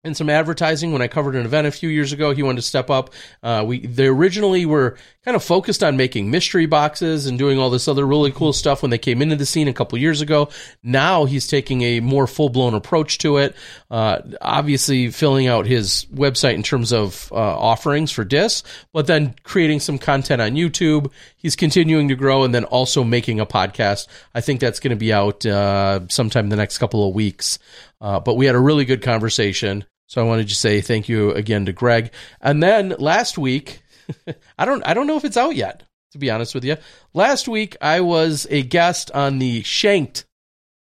and 0.06 0.16
some 0.16 0.30
advertising 0.30 0.92
when 0.92 1.02
I 1.02 1.08
covered 1.08 1.34
an 1.34 1.44
event 1.44 1.66
a 1.66 1.70
few 1.70 1.88
years 1.88 2.12
ago. 2.12 2.32
He 2.32 2.42
wanted 2.42 2.56
to 2.56 2.62
step 2.62 2.88
up. 2.88 3.10
Uh, 3.42 3.64
we 3.66 3.86
they 3.86 4.06
originally 4.06 4.64
were 4.64 4.96
kind 5.24 5.34
of 5.34 5.42
focused 5.42 5.82
on 5.82 5.96
making 5.96 6.30
mystery 6.30 6.66
boxes 6.66 7.26
and 7.26 7.38
doing 7.38 7.58
all 7.58 7.68
this 7.68 7.88
other 7.88 8.06
really 8.06 8.30
cool 8.30 8.52
stuff 8.52 8.80
when 8.80 8.90
they 8.90 8.98
came 8.98 9.20
into 9.20 9.34
the 9.36 9.44
scene 9.44 9.68
a 9.68 9.72
couple 9.72 9.98
years 9.98 10.20
ago. 10.20 10.48
Now 10.82 11.24
he's 11.24 11.48
taking 11.48 11.82
a 11.82 12.00
more 12.00 12.26
full 12.26 12.48
blown 12.48 12.74
approach 12.74 13.18
to 13.18 13.38
it. 13.38 13.56
Uh, 13.90 14.20
obviously, 14.40 15.10
filling 15.10 15.48
out 15.48 15.66
his 15.66 16.06
website 16.14 16.54
in 16.54 16.62
terms 16.62 16.92
of 16.92 17.30
uh, 17.32 17.34
offerings 17.34 18.12
for 18.12 18.24
discs, 18.24 18.62
but 18.92 19.06
then 19.06 19.34
creating 19.42 19.80
some 19.80 19.98
content 19.98 20.40
on 20.40 20.52
YouTube. 20.52 21.10
He's 21.36 21.56
continuing 21.56 22.08
to 22.08 22.14
grow 22.14 22.44
and 22.44 22.54
then 22.54 22.64
also 22.64 23.04
making 23.04 23.40
a 23.40 23.46
podcast. 23.46 24.06
I 24.34 24.40
think 24.40 24.60
that's 24.60 24.80
going 24.80 24.90
to 24.90 24.96
be 24.96 25.12
out 25.12 25.44
uh, 25.44 26.06
sometime 26.08 26.46
in 26.46 26.50
the 26.50 26.56
next 26.56 26.78
couple 26.78 27.06
of 27.06 27.14
weeks. 27.14 27.58
Uh, 28.00 28.20
but 28.20 28.34
we 28.34 28.46
had 28.46 28.54
a 28.54 28.60
really 28.60 28.84
good 28.84 29.02
conversation. 29.02 29.84
So 30.06 30.20
I 30.20 30.24
wanted 30.24 30.48
to 30.48 30.54
say 30.54 30.80
thank 30.80 31.08
you 31.08 31.32
again 31.32 31.66
to 31.66 31.72
Greg. 31.72 32.12
And 32.40 32.62
then 32.62 32.94
last 32.98 33.38
week, 33.38 33.82
I 34.58 34.64
don't 34.64 34.86
I 34.86 34.94
don't 34.94 35.06
know 35.06 35.16
if 35.16 35.24
it's 35.24 35.36
out 35.36 35.56
yet, 35.56 35.82
to 36.12 36.18
be 36.18 36.30
honest 36.30 36.54
with 36.54 36.64
you. 36.64 36.76
Last 37.14 37.48
week 37.48 37.76
I 37.80 38.00
was 38.00 38.46
a 38.50 38.62
guest 38.62 39.10
on 39.12 39.38
the 39.38 39.62
Shanked 39.62 40.24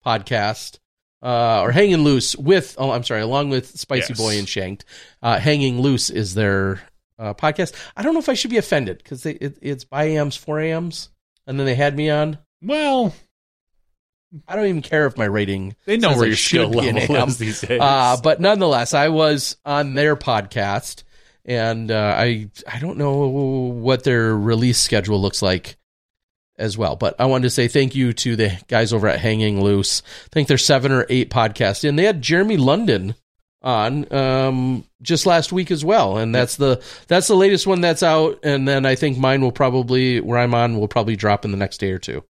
podcast. 0.05 0.79
Uh, 1.23 1.61
or 1.63 1.71
hanging 1.71 2.03
loose 2.03 2.35
with 2.35 2.75
oh 2.77 2.91
I'm 2.91 3.03
sorry 3.03 3.21
along 3.21 3.49
with 3.49 3.79
Spicy 3.79 4.13
Yes. 4.13 4.17
Boy 4.19 4.37
and 4.37 4.47
Shanked, 4.47 4.85
uh, 5.23 5.39
hanging 5.39 5.79
loose 5.81 6.11
is 6.11 6.35
their 6.35 6.81
uh, 7.17 7.33
podcast. 7.33 7.73
I 7.97 8.03
don't 8.03 8.13
know 8.13 8.19
if 8.19 8.29
I 8.29 8.35
should 8.35 8.51
be 8.51 8.57
offended 8.57 8.99
because 8.99 9.25
it, 9.25 9.57
it's 9.59 9.85
by 9.85 10.05
AMs 10.09 10.35
four 10.35 10.59
AMs, 10.59 11.09
and 11.47 11.57
then 11.57 11.65
they 11.65 11.73
had 11.73 11.95
me 11.97 12.11
on. 12.11 12.37
Well, 12.61 13.15
I 14.47 14.55
don't 14.55 14.65
even 14.65 14.81
care 14.81 15.05
if 15.05 15.17
my 15.17 15.25
rating 15.25 15.75
they 15.85 15.97
know 15.97 16.15
where 16.15 16.27
your 16.27 16.35
skill 16.35 16.71
should 16.71 16.81
be 16.81 16.89
an 16.89 16.95
level 16.95 17.27
is 17.27 17.37
these 17.37 17.61
days. 17.61 17.79
Uh, 17.81 18.17
but 18.21 18.39
nonetheless, 18.39 18.93
I 18.93 19.09
was 19.09 19.57
on 19.65 19.93
their 19.93 20.15
podcast, 20.15 21.03
and 21.45 21.91
uh, 21.91 22.15
I 22.17 22.49
I 22.71 22.79
don't 22.79 22.97
know 22.97 23.27
what 23.27 24.03
their 24.03 24.35
release 24.35 24.79
schedule 24.79 25.21
looks 25.21 25.41
like 25.41 25.77
as 26.57 26.77
well. 26.77 26.95
But 26.95 27.15
I 27.19 27.25
wanted 27.25 27.43
to 27.43 27.49
say 27.49 27.67
thank 27.67 27.95
you 27.95 28.13
to 28.13 28.35
the 28.35 28.57
guys 28.67 28.93
over 28.93 29.07
at 29.07 29.19
Hanging 29.19 29.61
Loose. 29.61 30.01
I 30.25 30.29
think 30.31 30.47
they're 30.47 30.57
seven 30.57 30.91
or 30.91 31.05
eight 31.09 31.29
podcasts 31.29 31.87
and 31.87 31.99
They 31.99 32.05
had 32.05 32.21
Jeremy 32.21 32.57
London 32.57 33.15
on 33.61 34.11
um, 34.13 34.85
just 35.01 35.25
last 35.25 35.51
week 35.51 35.71
as 35.71 35.83
well, 35.83 36.17
and 36.17 36.33
that's 36.33 36.55
the 36.55 36.81
that's 37.07 37.27
the 37.27 37.35
latest 37.35 37.65
one 37.65 37.81
that's 37.81 38.03
out. 38.03 38.39
And 38.43 38.67
then 38.67 38.85
I 38.85 38.95
think 38.95 39.17
mine 39.17 39.41
will 39.41 39.51
probably 39.51 40.21
where 40.21 40.37
I'm 40.37 40.53
on 40.53 40.79
will 40.79 40.87
probably 40.87 41.15
drop 41.15 41.45
in 41.45 41.51
the 41.51 41.57
next 41.57 41.79
day 41.79 41.91
or 41.91 41.99
two. 41.99 42.23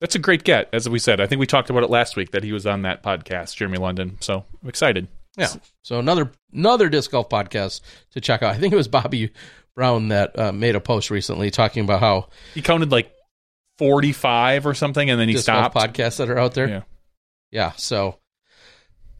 That's 0.00 0.14
a 0.14 0.18
great 0.18 0.44
get, 0.44 0.68
as 0.72 0.88
we 0.88 0.98
said. 0.98 1.20
I 1.20 1.26
think 1.26 1.40
we 1.40 1.46
talked 1.46 1.70
about 1.70 1.82
it 1.82 1.90
last 1.90 2.16
week 2.16 2.32
that 2.32 2.44
he 2.44 2.52
was 2.52 2.66
on 2.66 2.82
that 2.82 3.02
podcast, 3.02 3.56
Jeremy 3.56 3.78
London. 3.78 4.18
So 4.20 4.44
I'm 4.62 4.68
excited. 4.68 5.08
Yeah. 5.38 5.48
So 5.82 5.98
another 5.98 6.30
another 6.52 6.88
disc 6.88 7.10
golf 7.10 7.28
podcast 7.28 7.80
to 8.12 8.20
check 8.20 8.42
out. 8.42 8.54
I 8.54 8.58
think 8.58 8.72
it 8.72 8.76
was 8.76 8.88
Bobby 8.88 9.32
Brown 9.74 10.08
that 10.08 10.38
uh, 10.38 10.52
made 10.52 10.74
a 10.76 10.80
post 10.80 11.10
recently 11.10 11.50
talking 11.50 11.84
about 11.84 12.00
how 12.00 12.28
He 12.54 12.62
counted 12.62 12.90
like 12.90 13.10
45 13.78 14.66
or 14.66 14.74
something, 14.74 15.08
and 15.10 15.20
then 15.20 15.28
he 15.28 15.34
disc 15.34 15.46
golf 15.46 15.72
stopped. 15.72 15.94
podcasts 15.94 16.16
that 16.18 16.30
are 16.30 16.38
out 16.38 16.54
there. 16.54 16.68
Yeah. 16.68 16.82
Yeah. 17.50 17.72
So 17.76 18.18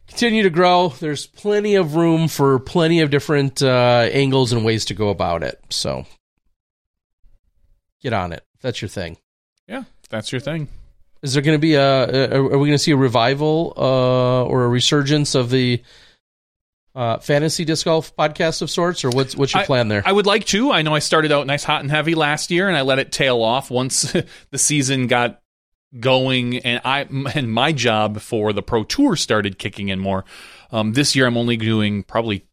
continue 0.08 0.42
to 0.42 0.50
grow. 0.50 0.88
There's 1.00 1.26
plenty 1.26 1.74
of 1.74 1.96
room 1.96 2.28
for 2.28 2.58
plenty 2.58 3.00
of 3.00 3.10
different 3.10 3.62
uh, 3.62 4.08
angles 4.12 4.52
and 4.52 4.64
ways 4.64 4.86
to 4.86 4.94
go 4.94 5.08
about 5.10 5.42
it. 5.42 5.58
So 5.70 6.06
get 8.02 8.12
on 8.12 8.32
it. 8.32 8.44
That's 8.62 8.80
your 8.80 8.88
thing. 8.88 9.16
Yeah, 9.68 9.82
that's 10.08 10.32
your 10.32 10.40
thing. 10.40 10.68
Is 11.22 11.34
there 11.34 11.42
going 11.42 11.56
to 11.56 11.60
be 11.60 11.74
a? 11.74 12.36
Are 12.36 12.42
we 12.42 12.68
going 12.68 12.72
to 12.72 12.78
see 12.78 12.92
a 12.92 12.96
revival 12.96 13.72
uh, 13.76 14.44
or 14.44 14.64
a 14.64 14.68
resurgence 14.68 15.34
of 15.34 15.50
the 15.50 15.82
uh, 16.94 17.18
fantasy 17.18 17.64
disc 17.64 17.84
golf 17.84 18.14
podcast 18.16 18.62
of 18.62 18.70
sorts, 18.70 19.04
or 19.04 19.10
what's 19.10 19.36
what's 19.36 19.52
your 19.54 19.62
I- 19.62 19.66
plan 19.66 19.88
there? 19.88 20.02
I 20.04 20.12
would 20.12 20.26
like 20.26 20.44
to. 20.46 20.70
I 20.72 20.82
know 20.82 20.94
I 20.94 21.00
started 21.00 21.32
out 21.32 21.46
nice, 21.46 21.64
hot, 21.64 21.82
and 21.82 21.90
heavy 21.90 22.14
last 22.14 22.50
year, 22.50 22.68
and 22.68 22.76
I 22.76 22.82
let 22.82 22.98
it 22.98 23.12
tail 23.12 23.42
off 23.42 23.70
once 23.70 24.12
the 24.50 24.58
season 24.58 25.06
got 25.06 25.40
going, 25.98 26.58
and 26.58 26.80
I 26.84 27.00
and 27.34 27.52
my 27.52 27.72
job 27.72 28.20
for 28.20 28.52
the 28.52 28.62
pro 28.62 28.84
tour 28.84 29.16
started 29.16 29.58
kicking 29.58 29.88
in 29.88 29.98
more. 29.98 30.24
Um, 30.70 30.92
this 30.92 31.14
year, 31.16 31.26
I'm 31.26 31.36
only 31.36 31.56
doing 31.56 32.02
probably 32.02 32.46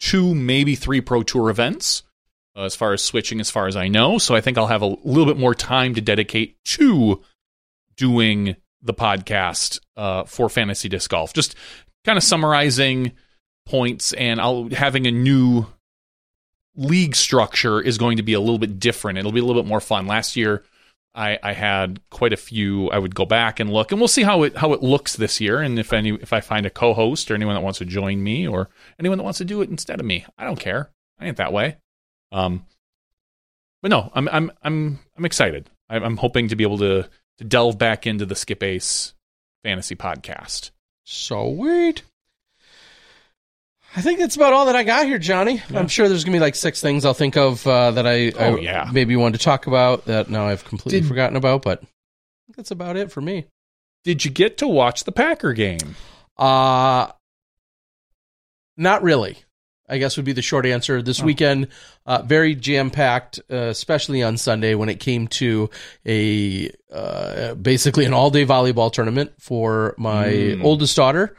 two, 0.00 0.34
maybe 0.34 0.74
three 0.74 1.00
pro 1.00 1.22
tour 1.22 1.50
events. 1.50 2.02
Uh, 2.58 2.64
as 2.64 2.74
far 2.74 2.92
as 2.92 3.04
switching, 3.04 3.38
as 3.38 3.50
far 3.50 3.68
as 3.68 3.76
I 3.76 3.86
know, 3.86 4.18
so 4.18 4.34
I 4.34 4.40
think 4.40 4.58
I'll 4.58 4.66
have 4.66 4.82
a 4.82 4.96
little 5.04 5.26
bit 5.26 5.38
more 5.38 5.54
time 5.54 5.94
to 5.94 6.00
dedicate 6.00 6.56
to 6.64 7.22
doing 7.96 8.56
the 8.82 8.94
podcast 8.94 9.78
uh, 9.96 10.24
for 10.24 10.48
fantasy 10.48 10.88
disc 10.88 11.08
golf. 11.08 11.32
Just 11.32 11.54
kind 12.04 12.16
of 12.16 12.24
summarizing 12.24 13.12
points, 13.64 14.12
and 14.12 14.40
I'll 14.40 14.68
having 14.70 15.06
a 15.06 15.12
new 15.12 15.66
league 16.74 17.14
structure 17.14 17.80
is 17.80 17.96
going 17.96 18.16
to 18.16 18.24
be 18.24 18.32
a 18.32 18.40
little 18.40 18.58
bit 18.58 18.80
different. 18.80 19.18
It'll 19.18 19.30
be 19.30 19.40
a 19.40 19.44
little 19.44 19.62
bit 19.62 19.68
more 19.68 19.80
fun. 19.80 20.08
Last 20.08 20.34
year, 20.34 20.64
I, 21.14 21.38
I 21.40 21.52
had 21.52 22.00
quite 22.10 22.32
a 22.32 22.36
few. 22.36 22.90
I 22.90 22.98
would 22.98 23.14
go 23.14 23.24
back 23.24 23.60
and 23.60 23.72
look, 23.72 23.92
and 23.92 24.00
we'll 24.00 24.08
see 24.08 24.24
how 24.24 24.42
it 24.42 24.56
how 24.56 24.72
it 24.72 24.82
looks 24.82 25.14
this 25.14 25.40
year, 25.40 25.60
and 25.60 25.78
if 25.78 25.92
any 25.92 26.10
if 26.10 26.32
I 26.32 26.40
find 26.40 26.66
a 26.66 26.70
co-host 26.70 27.30
or 27.30 27.36
anyone 27.36 27.54
that 27.54 27.62
wants 27.62 27.78
to 27.78 27.84
join 27.84 28.20
me 28.20 28.48
or 28.48 28.68
anyone 28.98 29.18
that 29.18 29.24
wants 29.24 29.38
to 29.38 29.44
do 29.44 29.62
it 29.62 29.70
instead 29.70 30.00
of 30.00 30.06
me, 30.06 30.26
I 30.36 30.44
don't 30.44 30.58
care. 30.58 30.90
I 31.20 31.26
ain't 31.26 31.36
that 31.36 31.52
way. 31.52 31.76
Um, 32.32 32.64
but 33.82 33.90
no, 33.90 34.10
I'm 34.14 34.28
I'm 34.28 34.50
I'm 34.62 34.98
I'm 35.16 35.24
excited. 35.24 35.70
I'm, 35.90 36.16
hoping 36.18 36.48
to 36.48 36.56
be 36.56 36.64
able 36.64 36.78
to 36.78 37.08
to 37.38 37.44
delve 37.44 37.78
back 37.78 38.06
into 38.06 38.26
the 38.26 38.34
Skip 38.34 38.62
Ace 38.62 39.14
fantasy 39.64 39.96
podcast. 39.96 40.70
So 41.04 41.54
sweet. 41.56 42.02
I 43.96 44.02
think 44.02 44.18
that's 44.18 44.36
about 44.36 44.52
all 44.52 44.66
that 44.66 44.76
I 44.76 44.84
got 44.84 45.06
here, 45.06 45.18
Johnny. 45.18 45.62
I'm 45.74 45.88
sure 45.88 46.08
there's 46.08 46.24
gonna 46.24 46.36
be 46.36 46.40
like 46.40 46.54
six 46.54 46.80
things 46.82 47.06
I'll 47.06 47.14
think 47.14 47.36
of 47.38 47.66
uh, 47.66 47.92
that 47.92 48.06
I, 48.06 48.30
Oh, 48.32 48.56
I 48.56 48.60
yeah. 48.60 48.90
maybe 48.92 49.16
wanted 49.16 49.38
to 49.38 49.44
talk 49.44 49.66
about 49.66 50.04
that 50.04 50.28
now 50.28 50.46
I've 50.46 50.64
completely 50.64 51.00
Did- 51.00 51.08
forgotten 51.08 51.36
about, 51.36 51.62
but 51.62 51.78
I 51.82 51.86
think 52.46 52.56
that's 52.56 52.70
about 52.70 52.96
it 52.98 53.10
for 53.10 53.22
me. 53.22 53.46
Did 54.04 54.24
you 54.26 54.30
get 54.30 54.58
to 54.58 54.68
watch 54.68 55.04
the 55.04 55.12
Packer 55.12 55.54
game? 55.54 55.96
Uh 56.36 57.10
not 58.76 59.02
really. 59.02 59.38
I 59.88 59.98
guess 59.98 60.16
would 60.16 60.26
be 60.26 60.32
the 60.32 60.42
short 60.42 60.66
answer. 60.66 61.00
This 61.02 61.20
Oh. 61.20 61.24
weekend, 61.24 61.68
uh, 62.06 62.22
very 62.22 62.54
jam 62.54 62.90
packed, 62.90 63.40
uh, 63.50 63.56
especially 63.68 64.22
on 64.22 64.36
Sunday 64.36 64.74
when 64.74 64.88
it 64.88 65.00
came 65.00 65.28
to 65.28 65.70
a 66.06 66.70
uh, 66.92 67.54
basically 67.54 68.04
an 68.04 68.12
all 68.12 68.30
day 68.30 68.44
volleyball 68.46 68.92
tournament 68.92 69.32
for 69.38 69.94
my 69.98 70.26
Mm. 70.26 70.64
oldest 70.64 70.96
daughter, 70.96 71.36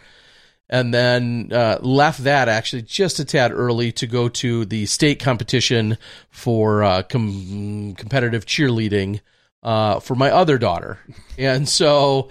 and 0.69 0.93
then 0.93 1.49
uh, 1.51 1.77
left 1.81 2.23
that 2.23 2.47
actually 2.49 2.83
just 2.83 3.19
a 3.19 3.25
tad 3.25 3.51
early 3.51 3.91
to 3.93 4.05
go 4.07 4.29
to 4.29 4.65
the 4.65 4.85
state 4.85 5.19
competition 5.19 5.97
for 6.29 6.83
uh, 6.83 7.01
com- 7.03 7.95
competitive 7.97 8.45
cheerleading 8.45 9.19
uh, 9.63 9.99
for 9.99 10.15
my 10.15 10.29
other 10.31 10.57
daughter, 10.57 10.99
and 11.37 11.67
so. 11.69 12.29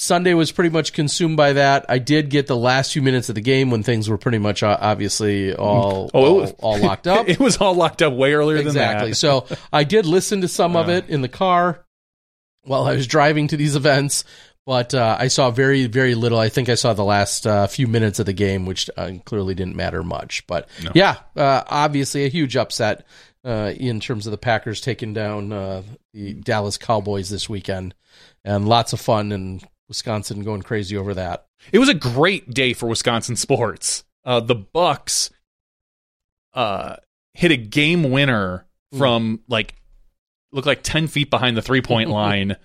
Sunday 0.00 0.32
was 0.32 0.50
pretty 0.50 0.70
much 0.70 0.94
consumed 0.94 1.36
by 1.36 1.52
that. 1.52 1.84
I 1.88 1.98
did 1.98 2.30
get 2.30 2.46
the 2.46 2.56
last 2.56 2.92
few 2.94 3.02
minutes 3.02 3.28
of 3.28 3.34
the 3.34 3.42
game 3.42 3.70
when 3.70 3.82
things 3.82 4.08
were 4.08 4.16
pretty 4.16 4.38
much 4.38 4.62
uh, 4.62 4.78
obviously 4.80 5.54
all 5.54 6.10
Oh, 6.14 6.24
all, 6.24 6.36
was- 6.36 6.54
all 6.58 6.78
locked 6.78 7.06
up. 7.06 7.28
it 7.28 7.38
was 7.38 7.58
all 7.58 7.74
locked 7.74 8.00
up 8.00 8.14
way 8.14 8.32
earlier 8.32 8.56
exactly. 8.56 8.72
than 8.72 8.98
that. 8.98 9.08
Exactly. 9.08 9.56
So 9.58 9.66
I 9.72 9.84
did 9.84 10.06
listen 10.06 10.40
to 10.40 10.48
some 10.48 10.74
of 10.74 10.88
it 10.88 11.10
in 11.10 11.20
the 11.20 11.28
car 11.28 11.84
while 12.62 12.84
I 12.84 12.94
was 12.94 13.06
driving 13.06 13.48
to 13.48 13.56
these 13.58 13.76
events, 13.76 14.24
but 14.64 14.94
uh, 14.94 15.16
I 15.20 15.28
saw 15.28 15.50
very 15.50 15.86
very 15.86 16.14
little. 16.14 16.38
I 16.38 16.48
think 16.48 16.70
I 16.70 16.76
saw 16.76 16.94
the 16.94 17.04
last 17.04 17.46
uh, 17.46 17.66
few 17.66 17.86
minutes 17.86 18.18
of 18.20 18.26
the 18.26 18.32
game, 18.32 18.64
which 18.64 18.88
uh, 18.96 19.12
clearly 19.26 19.54
didn't 19.54 19.76
matter 19.76 20.02
much. 20.02 20.46
But 20.46 20.68
No. 20.82 20.92
yeah, 20.94 21.16
uh, 21.36 21.62
obviously 21.66 22.24
a 22.24 22.28
huge 22.28 22.56
upset 22.56 23.06
uh, 23.44 23.72
in 23.76 24.00
terms 24.00 24.26
of 24.26 24.30
the 24.30 24.38
Packers 24.38 24.80
taking 24.80 25.12
down 25.12 25.52
uh, 25.52 25.82
the 26.14 26.32
Dallas 26.34 26.78
Cowboys 26.78 27.28
this 27.28 27.48
weekend, 27.50 27.94
and 28.46 28.66
lots 28.66 28.94
of 28.94 29.00
fun 29.00 29.32
and 29.32 29.62
Wisconsin 29.90 30.44
going 30.44 30.62
crazy 30.62 30.96
over 30.96 31.12
that. 31.14 31.46
It 31.72 31.80
was 31.80 31.88
a 31.88 31.94
great 31.94 32.48
day 32.48 32.72
for 32.72 32.88
Wisconsin 32.88 33.34
sports. 33.34 34.04
Uh, 34.24 34.38
the 34.38 34.54
Bucks 34.54 35.30
uh, 36.54 36.96
hit 37.34 37.50
a 37.50 37.56
game 37.56 38.10
winner 38.10 38.66
from 38.96 39.40
like 39.48 39.74
looked 40.52 40.66
like 40.66 40.82
ten 40.82 41.08
feet 41.08 41.28
behind 41.28 41.56
the 41.56 41.62
three 41.62 41.82
point 41.82 42.08
line 42.20 42.56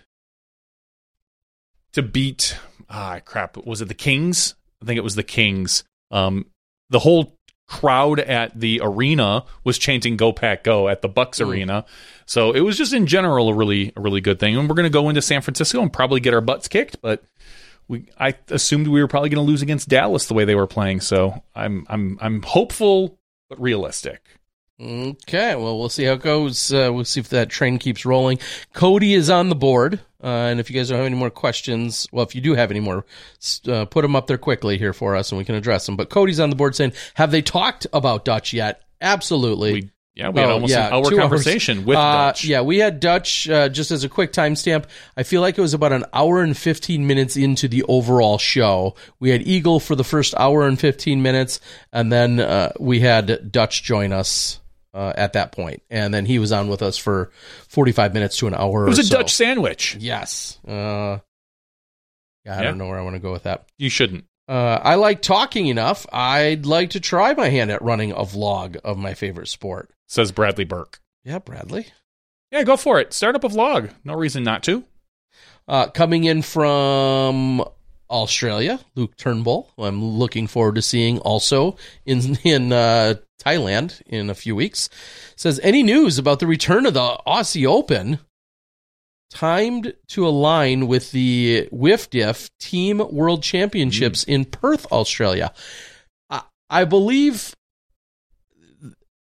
to 1.94 2.04
beat 2.04 2.58
ah 2.90 3.20
crap 3.26 3.58
was 3.66 3.82
it 3.82 3.88
the 3.88 3.96
Kings? 3.96 4.54
I 4.82 4.86
think 4.86 5.00
it 5.00 5.04
was 5.04 5.16
the 5.16 5.24
Kings. 5.24 5.84
Um, 6.12 6.46
the 6.92 7.00
whole 7.00 7.36
crowd 7.68 8.20
at 8.20 8.60
the 8.60 8.80
arena 8.84 9.44
was 9.64 9.78
chanting 9.78 10.18
"Go 10.18 10.32
Pack 10.34 10.64
Go" 10.64 10.88
at 10.88 11.02
the 11.02 11.08
Bucks 11.10 11.40
Mm. 11.40 11.50
arena. 11.50 11.86
So 12.26 12.52
it 12.52 12.62
was 12.62 12.78
just 12.78 12.94
in 12.94 13.08
general 13.08 13.50
a 13.50 13.54
really 13.54 13.92
a 13.96 14.02
really 14.02 14.22
good 14.22 14.40
thing. 14.40 14.56
And 14.58 14.68
we're 14.70 14.76
going 14.76 14.86
to 14.86 14.90
go 14.90 15.10
into 15.10 15.22
San 15.22 15.42
Francisco 15.42 15.82
and 15.82 15.92
probably 15.92 16.20
get 16.20 16.34
our 16.34 16.42
butts 16.42 16.68
kicked, 16.68 17.02
but 17.02 17.24
we 17.88 18.08
I 18.20 18.36
assumed 18.50 18.88
we 18.88 19.02
were 19.02 19.08
probably 19.08 19.30
going 19.30 19.46
to 19.46 19.50
lose 19.50 19.62
against 19.62 19.90
Dallas 19.90 20.26
the 20.28 20.34
way 20.34 20.46
they 20.46 20.56
were 20.56 20.68
playing. 20.68 21.02
So 21.02 21.44
I'm 21.56 21.86
I'm 21.90 22.18
I'm 22.22 22.42
hopeful 22.42 23.18
but 23.50 23.62
realistic. 23.62 24.22
Okay, 24.82 25.56
well, 25.56 25.80
we'll 25.80 25.88
see 25.90 26.04
how 26.04 26.14
it 26.14 26.22
goes. 26.22 26.74
Uh, 26.74 26.90
we'll 26.94 27.06
see 27.06 27.22
if 27.22 27.30
that 27.30 27.50
train 27.50 27.78
keeps 27.80 28.06
rolling. 28.06 28.40
Cody 28.74 29.14
is 29.14 29.30
on 29.30 29.48
the 29.48 29.56
board, 29.56 30.02
uh, 30.22 30.28
and 30.28 30.60
if 30.60 30.70
you 30.70 30.76
guys 30.76 30.90
don't 30.90 30.98
have 30.98 31.06
any 31.06 31.16
more 31.16 31.30
questions, 31.30 32.08
well, 32.12 32.26
if 32.26 32.36
you 32.36 32.42
do 32.42 32.56
have 32.56 32.72
any 32.72 32.82
more, 32.82 33.06
uh, 33.70 33.86
put 33.86 34.02
them 34.02 34.18
up 34.18 34.28
there 34.28 34.38
quickly 34.38 34.78
here 34.78 34.92
for 34.92 35.16
us, 35.16 35.32
and 35.32 35.40
we 35.40 35.46
can 35.46 35.56
address 35.56 35.86
them. 35.86 35.96
But 35.96 36.10
Cody's 36.10 36.42
on 36.42 36.50
the 36.50 36.58
board 36.58 36.76
saying, 36.76 36.92
"Have 37.14 37.32
they 37.32 37.42
talked 37.42 37.88
about 37.94 38.26
Dutch 38.26 38.52
yet?" 38.52 38.82
Absolutely. 39.00 39.74
We, 39.74 39.90
yeah, 40.14 40.30
we 40.30 40.42
had 40.42 40.50
Oh, 40.50 40.54
almost 40.56 40.72
yeah, 40.72 40.88
an 40.88 40.94
hour 40.94 41.04
two 41.10 41.16
hours. 41.16 41.22
conversation 41.22 41.86
with 41.86 41.98
Uh, 41.98 42.28
Dutch. 42.28 42.44
Yeah, 42.44 42.62
we 42.62 42.78
had 42.80 43.00
Dutch 43.00 43.50
uh, 43.50 43.70
just 43.70 43.92
as 43.92 44.04
a 44.04 44.10
quick 44.10 44.34
timestamp. 44.34 44.86
I 45.16 45.24
feel 45.24 45.40
like 45.40 45.58
it 45.58 45.62
was 45.62 45.74
about 45.74 45.94
an 45.94 46.04
hour 46.14 46.42
and 46.42 46.56
15 46.58 47.08
minutes 47.08 47.38
into 47.38 47.70
the 47.70 47.84
overall 47.84 48.38
show. 48.38 48.96
We 49.22 49.30
had 49.30 49.48
Eagle 49.48 49.80
for 49.80 49.96
the 49.96 50.04
first 50.04 50.34
hour 50.36 50.68
and 50.68 50.78
15 50.78 51.22
minutes, 51.22 51.62
and 51.94 52.12
then 52.12 52.42
uh, 52.42 52.74
we 52.78 53.00
had 53.00 53.52
Dutch 53.54 53.82
join 53.84 54.12
us 54.12 54.60
uh, 54.96 55.14
at 55.16 55.34
that 55.34 55.52
point. 55.52 55.84
And 55.92 56.12
then 56.14 56.26
he 56.26 56.40
was 56.40 56.52
on 56.52 56.70
with 56.70 56.82
us 56.82 56.98
for 56.98 57.30
45 57.68 58.14
minutes 58.16 58.38
to 58.38 58.48
an 58.48 58.56
hour 58.56 58.86
It 58.86 58.90
was 58.90 58.98
or 59.00 59.02
a 59.02 59.06
so. 59.06 59.18
Dutch 59.18 59.34
sandwich. 59.34 59.96
Yes. 60.00 60.58
Uh, 60.68 61.20
yeah, 62.46 62.56
I 62.58 62.58
Yeah. 62.58 62.62
don't 62.64 62.78
know 62.80 62.88
where 62.88 62.98
I 62.98 63.04
want 63.04 63.16
to 63.16 63.20
go 63.22 63.32
with 63.32 63.44
that. 63.44 63.66
You 63.78 63.90
shouldn't. 63.90 64.26
Uh, 64.48 64.80
I 64.82 64.96
like 64.96 65.22
talking 65.22 65.68
enough. 65.68 66.06
I'd 66.14 66.66
like 66.66 66.92
to 66.92 67.00
try 67.00 67.34
my 67.34 67.50
hand 67.50 67.72
at 67.72 67.82
running 67.82 68.12
a 68.12 68.18
vlog 68.24 68.78
of 68.78 68.98
my 68.98 69.14
favorite 69.16 69.48
sport. 69.48 69.92
Says 70.08 70.32
Bradley 70.32 70.66
Burke. 70.66 71.00
Yeah, 71.24 71.40
Bradley. 71.40 71.88
Yeah, 72.52 72.64
go 72.64 72.78
for 72.78 73.00
it. 73.00 73.12
Start 73.12 73.36
up 73.36 73.44
a 73.44 73.50
vlog. 73.50 73.90
No 74.04 74.14
reason 74.14 74.44
not 74.44 74.62
to. 74.64 74.84
Uh, 75.68 75.88
coming 75.88 76.26
in 76.26 76.44
from 76.44 77.66
Australia, 78.08 78.80
Luke 78.94 79.18
Turnbull, 79.18 79.72
who 79.76 79.84
I'm 79.84 80.04
looking 80.06 80.46
forward 80.46 80.76
to 80.76 80.82
seeing 80.84 81.18
also 81.20 81.76
in 82.06 82.38
in 82.44 82.72
uh, 82.72 83.16
Thailand 83.44 84.02
in 84.06 84.30
a 84.30 84.36
few 84.36 84.56
weeks, 84.56 84.90
says 85.36 85.60
any 85.64 85.84
news 85.84 86.18
about 86.18 86.40
the 86.40 86.48
return 86.48 86.86
of 86.86 86.94
the 86.94 87.18
Aussie 87.28 87.68
Open, 87.68 88.20
timed 89.30 89.94
to 90.08 90.28
align 90.28 90.88
with 90.88 91.12
the 91.12 91.68
WFDF 91.72 92.50
Team 92.60 93.02
World 93.12 93.44
Championships 93.44 94.26
mm. 94.26 94.34
in 94.34 94.46
Perth, 94.46 94.92
Australia. 94.92 95.54
I, 96.30 96.44
I 96.70 96.86
believe 96.86 97.56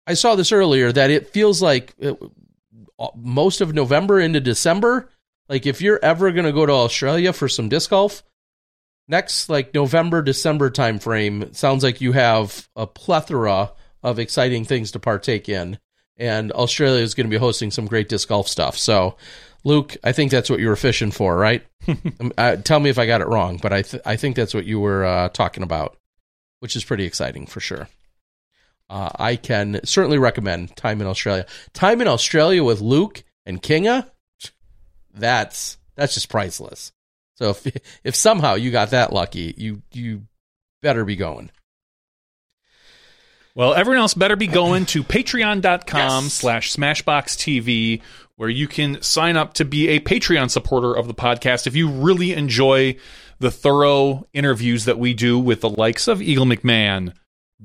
I 0.08 0.14
saw 0.14 0.36
this 0.36 0.52
earlier 0.52 0.92
that 0.92 1.10
it 1.10 1.30
feels 1.30 1.62
like 1.62 1.94
it, 1.98 2.18
most 3.16 3.62
of 3.62 3.74
November 3.74 4.20
into 4.20 4.40
December. 4.40 5.10
Like 5.50 5.66
if 5.66 5.82
you're 5.82 6.00
ever 6.04 6.32
going 6.32 6.46
to 6.46 6.54
go 6.54 6.66
to 6.66 6.74
Australia 6.74 7.34
for 7.34 7.48
some 7.48 7.70
disc 7.70 7.90
golf, 7.90 8.24
next 9.08 9.50
like 9.50 9.74
November 9.74 10.22
December 10.22 10.70
timeframe 10.70 11.56
sounds 11.56 11.84
like 11.84 12.02
you 12.02 12.12
have 12.12 12.68
a 12.76 12.88
plethora 12.88 13.72
of 14.06 14.20
exciting 14.20 14.64
things 14.64 14.92
to 14.92 15.00
partake 15.00 15.50
in, 15.50 15.80
and 16.16 16.52
Australia 16.52 17.02
is 17.02 17.16
going 17.16 17.26
to 17.26 17.32
be 17.32 17.40
hosting 17.40 17.72
some 17.72 17.88
great 17.88 18.08
disc 18.08 18.30
golf 18.30 18.48
stuff. 18.48 18.78
So, 18.78 19.18
Luke, 19.64 19.98
I 20.04 20.12
think 20.12 20.30
that's 20.30 20.50
what 20.50 20.60
you 20.60 20.68
were 20.70 20.76
fishing 20.76 21.12
for, 21.12 21.36
right? 21.36 21.66
Um, 22.20 22.32
uh, 22.36 22.56
tell 22.56 22.80
me 22.80 22.90
if 22.90 22.98
I 22.98 23.06
got 23.06 23.22
it 23.22 23.28
wrong, 23.28 23.58
but 23.62 23.72
I 23.72 23.84
th- 23.84 24.02
I 24.06 24.16
think 24.16 24.36
that's 24.36 24.56
what 24.56 24.66
you 24.66 24.80
were 24.80 25.06
uh, 25.06 25.30
talking 25.30 25.62
about, 25.62 25.98
which 26.60 26.76
is 26.76 26.84
pretty 26.84 27.04
exciting 27.06 27.46
for 27.46 27.60
sure. 27.60 27.90
Uh, 28.90 29.10
I 29.18 29.36
can 29.36 29.82
certainly 29.84 30.18
recommend 30.18 30.76
time 30.76 31.00
in 31.00 31.06
Australia. 31.06 31.46
Time 31.74 32.02
in 32.02 32.08
Australia 32.08 32.64
with 32.64 32.82
Luke 32.82 33.24
and 33.46 33.62
Kinga, 33.62 34.10
that's 35.14 35.78
that's 35.96 36.16
just 36.16 36.30
priceless. 36.30 36.92
So 37.36 37.52
if 37.52 37.68
if 38.04 38.16
somehow 38.16 38.56
you 38.56 38.72
got 38.72 38.92
that 38.92 39.14
lucky, 39.14 39.54
you 39.58 39.84
you 39.92 40.24
better 40.82 41.06
be 41.06 41.16
going. 41.16 41.52
Well, 43.56 43.74
everyone 43.74 44.02
else 44.02 44.14
better 44.14 44.36
be 44.36 44.48
going 44.48 44.86
to 44.88 45.04
patreon.com 45.06 46.24
Yes. 46.26 46.34
slash 46.34 46.74
smashboxtv 46.76 48.02
where 48.36 48.50
you 48.50 48.68
can 48.68 49.02
sign 49.02 49.38
up 49.38 49.54
to 49.54 49.64
be 49.66 49.88
a 49.90 50.00
Patreon 50.02 50.50
supporter 50.52 50.94
of 50.94 51.08
the 51.08 51.14
podcast. 51.14 51.68
If 51.68 51.76
you 51.76 51.90
really 51.90 52.34
enjoy 52.34 52.98
the 53.40 53.50
thorough 53.50 54.28
interviews 54.34 54.84
that 54.86 55.00
we 55.00 55.14
do 55.14 55.40
with 55.40 55.62
the 55.62 55.70
likes 55.70 56.10
of 56.10 56.22
Eagle 56.22 56.46
McMahon, 56.46 57.14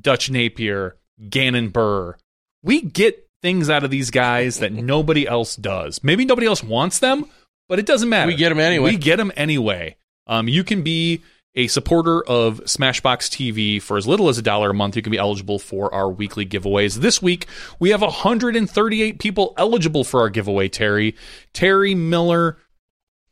Dutch 0.00 0.30
Napier, 0.30 0.96
Gannon 1.28 1.70
Buhr, 1.70 2.14
we 2.62 2.82
get 2.82 3.26
things 3.42 3.68
out 3.68 3.82
of 3.82 3.90
these 3.90 4.10
guys 4.12 4.60
that 4.60 4.72
nobody 4.72 5.26
else 5.26 5.56
does. 5.56 6.04
Maybe 6.04 6.24
nobody 6.24 6.46
else 6.46 6.62
wants 6.62 7.00
them, 7.00 7.24
but 7.68 7.80
it 7.80 7.86
doesn't 7.86 8.08
matter. 8.08 8.28
We 8.28 8.36
get 8.36 8.52
'em 8.52 8.60
anyway. 8.60 8.92
We 8.92 8.96
get 8.96 9.16
them 9.16 9.32
anyway. 9.36 9.96
Um, 10.28 10.46
you 10.46 10.62
can 10.62 10.82
be 10.82 11.22
a 11.54 11.66
supporter 11.66 12.22
of 12.24 12.60
Smashbox 12.60 13.28
TV 13.28 13.82
for 13.82 13.96
as 13.96 14.06
little 14.06 14.28
as 14.28 14.38
a 14.38 14.42
dollar 14.42 14.70
a 14.70 14.74
month. 14.74 14.96
You 14.96 15.02
can 15.02 15.10
be 15.10 15.18
eligible 15.18 15.58
for 15.58 15.92
our 15.92 16.10
weekly 16.10 16.46
giveaways. 16.46 16.96
This 16.96 17.20
week, 17.20 17.46
we 17.78 17.90
have 17.90 18.02
138 18.02 19.18
people 19.18 19.54
eligible 19.56 20.04
for 20.04 20.20
our 20.20 20.28
giveaway, 20.30 20.68
Terry. 20.68 21.16
Terry 21.52 21.94
Miller, 21.94 22.58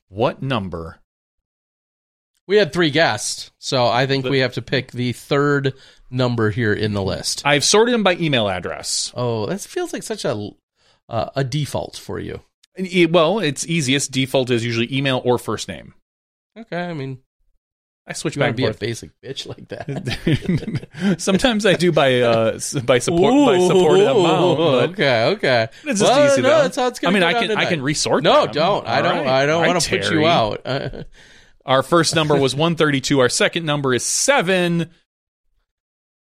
what 0.09 0.43
number? 0.43 0.99
We 2.47 2.57
had 2.57 2.73
three 2.73 2.91
guests, 2.91 3.51
so 3.59 3.87
I 3.87 4.07
think 4.07 4.25
we 4.25 4.39
have 4.39 4.55
to 4.55 4.63
pick 4.63 4.91
the 4.91 5.13
third 5.13 5.75
number 6.11 6.51
here 6.51 6.73
in 6.73 6.95
the 6.95 7.03
list. 7.03 7.43
I've 7.45 7.63
sorted 7.63 7.93
them 7.93 8.03
by 8.03 8.15
email 8.15 8.49
address. 8.49 9.13
Oh, 9.15 9.45
that 9.47 9.61
feels 9.61 9.93
like 9.93 10.03
such 10.03 10.25
a 10.25 10.51
uh, 11.11 11.29
a 11.37 11.45
default 11.45 11.97
for 11.97 12.19
you. 12.19 12.41
Well, 13.11 13.41
it's 13.41 13.67
easiest. 13.67 14.13
Default 14.13 14.49
is 14.51 14.65
usually 14.65 14.95
email 14.95 15.21
or 15.27 15.37
first 15.37 15.69
name. 15.69 15.93
Okay, 16.57 16.81
I 16.81 16.95
mean, 16.95 17.19
I 18.11 18.15
switch 18.15 18.37
you 18.37 18.41
back 18.41 18.53
to 18.53 18.57
be 18.57 18.65
and 18.65 18.75
a 18.75 18.79
basic 18.79 19.11
bitch 19.21 19.47
like 19.47 19.69
that. 19.69 21.17
Sometimes 21.21 21.67
I 21.67 21.75
do 21.75 21.93
by 21.93 22.21
uh, 22.23 22.59
by 22.85 22.99
support 23.01 23.35
by 23.35 23.59
supported 23.67 24.05
Ooh, 24.05 24.19
amount. 24.19 24.61
Okay, 24.93 25.25
okay. 25.35 25.69
It's 25.85 26.01
just 26.01 26.03
Well, 26.11 26.33
easy 26.33 26.41
no, 26.41 26.49
though. 26.49 26.63
that's 26.63 26.77
how 26.77 26.87
it's 26.87 26.99
I 27.01 27.03
gonna 27.03 27.15
mean, 27.15 27.23
I 27.23 27.35
can 27.35 27.51
I 27.57 27.67
can 27.67 27.83
resort. 27.83 28.25
No, 28.25 28.45
them. 28.47 28.55
don't. 28.55 28.87
I 28.87 29.03
don't. 29.03 29.19
right. 29.19 29.43
I 29.43 29.47
don't 29.47 29.67
want 29.67 29.79
to 29.81 29.91
put 29.91 30.11
you 30.11 30.27
out. 30.27 30.63
Uh, 30.67 31.05
Our 31.67 31.83
first 31.83 32.15
number 32.15 32.35
was 32.35 32.55
132. 32.55 33.21
Our 33.21 33.29
second 33.29 33.67
number 33.67 33.93
is 33.93 34.03
seven. 34.03 34.89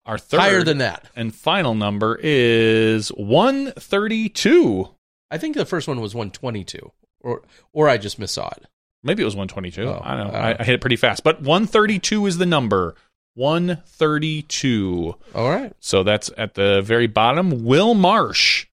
Our 0.08 0.18
third 0.18 0.40
higher 0.40 0.64
than 0.64 0.80
that. 0.80 1.08
and 1.16 1.34
final 1.36 1.76
number 1.76 2.20
is 2.22 3.10
132. 3.10 4.90
I 5.32 5.38
think 5.38 5.56
the 5.56 5.66
first 5.66 5.88
one 5.88 6.00
was 6.02 6.16
122, 6.16 6.92
or 7.22 7.42
or 7.74 7.90
I 7.90 7.98
just 7.98 8.20
missaw 8.20 8.56
it. 8.58 8.66
Maybe 9.06 9.22
it 9.22 9.26
was 9.26 9.36
122. 9.36 9.88
Oh, 9.88 10.02
I 10.04 10.16
don't 10.18 10.28
know. 10.28 10.34
uh, 10.34 10.42
I, 10.42 10.56
I 10.60 10.64
hit 10.66 10.76
it 10.76 10.82
pretty 10.82 10.96
fast, 10.98 11.24
but 11.24 11.38
132 11.42 12.26
is 12.26 12.38
the 12.38 12.46
number. 12.46 12.96
132. 13.36 15.16
All 15.34 15.50
right, 15.50 15.74
So 15.80 16.04
that's 16.04 16.32
at 16.38 16.56
the 16.56 16.82
very 16.82 17.08
bottom. 17.08 17.64
Will 17.66 17.94
Marsh. 17.94 18.66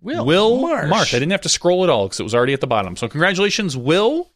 Will 0.00 0.24
Will 0.24 0.60
Marsh. 0.60 1.12
I 1.12 1.18
didn't 1.18 1.32
have 1.32 1.40
to 1.42 1.48
scroll 1.48 1.84
at 1.84 1.90
all 1.90 2.06
because 2.06 2.20
it 2.20 2.22
was 2.24 2.34
already 2.34 2.52
at 2.52 2.60
the 2.60 2.66
bottom. 2.66 2.96
So 2.96 3.08
congratulations, 3.08 3.76
Will. 3.76 4.30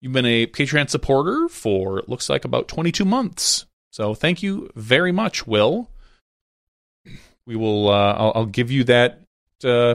You've 0.00 0.12
been 0.12 0.26
a 0.26 0.46
Patreon 0.46 0.90
supporter 0.90 1.48
for 1.48 1.98
it 1.98 2.08
looks 2.08 2.28
like 2.28 2.44
about 2.44 2.68
22 2.68 3.04
months. 3.06 3.64
So 3.90 4.12
thank 4.14 4.42
you 4.42 4.70
very 4.74 5.12
much, 5.12 5.46
Will. 5.46 5.88
We 7.46 7.56
will. 7.56 7.88
Uh, 7.88 8.12
I'll, 8.12 8.32
I'll 8.34 8.46
give 8.46 8.70
you 8.70 8.84
that. 8.84 9.20
Uh, 9.62 9.94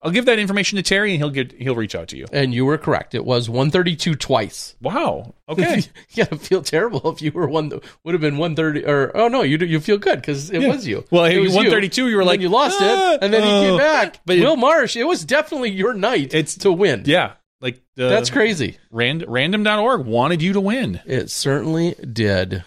I'll 0.00 0.12
give 0.12 0.26
that 0.26 0.38
information 0.38 0.76
to 0.76 0.82
Terry, 0.82 1.10
and 1.10 1.18
he'll 1.20 1.30
get. 1.30 1.52
He'll 1.52 1.74
reach 1.74 1.96
out 1.96 2.06
to 2.08 2.16
you. 2.16 2.26
And 2.32 2.54
you 2.54 2.64
were 2.64 2.78
correct. 2.78 3.16
It 3.16 3.24
was 3.24 3.50
132 3.50 4.14
twice. 4.14 4.76
Wow. 4.80 5.34
Okay. 5.48 5.82
yeah, 6.12 6.24
feel 6.26 6.62
terrible 6.62 7.10
if 7.10 7.20
you 7.20 7.32
were 7.32 7.48
one 7.48 7.68
that 7.70 7.82
would 8.04 8.14
have 8.14 8.20
been 8.20 8.36
130 8.38 8.86
or 8.86 9.10
oh 9.16 9.26
no, 9.26 9.42
you 9.42 9.58
you 9.58 9.80
feel 9.80 9.98
good 9.98 10.20
because 10.20 10.50
it 10.50 10.62
Yeah. 10.62 10.68
was 10.68 10.86
you. 10.86 11.04
Well, 11.10 11.24
it 11.24 11.38
was 11.40 11.48
132, 11.54 12.08
you 12.10 12.16
were 12.16 12.24
like, 12.24 12.40
you 12.40 12.48
lost 12.48 12.78
"Ah, 12.80 13.14
it, 13.14 13.18
and 13.22 13.32
then 13.34 13.42
you 13.42 13.48
oh." 13.48 13.70
came 13.70 13.78
back. 13.78 14.20
But 14.24 14.38
Will 14.38 14.56
Marsh, 14.56 14.94
it 14.94 15.02
was 15.04 15.24
definitely 15.24 15.70
your 15.70 15.94
night. 15.94 16.32
It's- 16.32 16.54
to 16.58 16.70
win. 16.72 17.02
yeah. 17.06 17.32
Like 17.60 17.78
uh, 17.98 18.08
that's 18.08 18.30
crazy. 18.30 18.78
Rand, 18.92 19.24
random.org 19.26 20.06
wanted 20.06 20.42
you 20.42 20.52
to 20.52 20.60
win. 20.60 21.00
It 21.06 21.28
certainly 21.28 21.94
did. 21.94 22.62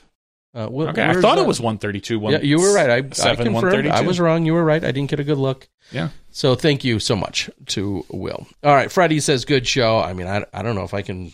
Uh, 0.53 0.67
wh- 0.67 0.89
Okay, 0.89 1.01
I 1.05 1.13
thought 1.13 1.37
that? 1.37 1.43
it 1.43 1.47
was 1.47 1.61
132. 1.61 2.19
One, 2.19 2.33
Yeah, 2.33 2.39
you 2.41 2.59
were 2.59 2.73
right. 2.75 2.89
I, 2.89 2.95
I 2.97 2.99
confirmed. 3.01 3.53
132. 3.53 3.89
I 3.89 4.01
was 4.01 4.19
wrong. 4.19 4.45
You 4.45 4.51
were 4.53 4.65
right. 4.65 4.83
I 4.83 4.91
didn't 4.91 5.09
get 5.09 5.21
a 5.21 5.23
good 5.23 5.37
look. 5.37 5.69
Yeah. 5.93 6.09
So 6.31 6.55
thank 6.55 6.83
you 6.83 6.99
so 6.99 7.15
much 7.15 7.49
to 7.67 8.05
Will. 8.09 8.47
All 8.63 8.73
right, 8.73 8.91
Freddie 8.91 9.19
says 9.19 9.45
good 9.45 9.67
show. 9.67 9.99
I 9.99 10.13
mean, 10.13 10.27
I, 10.27 10.45
I 10.53 10.63
don't 10.63 10.75
know 10.75 10.83
if 10.83 10.93
I 10.93 11.01
can. 11.01 11.33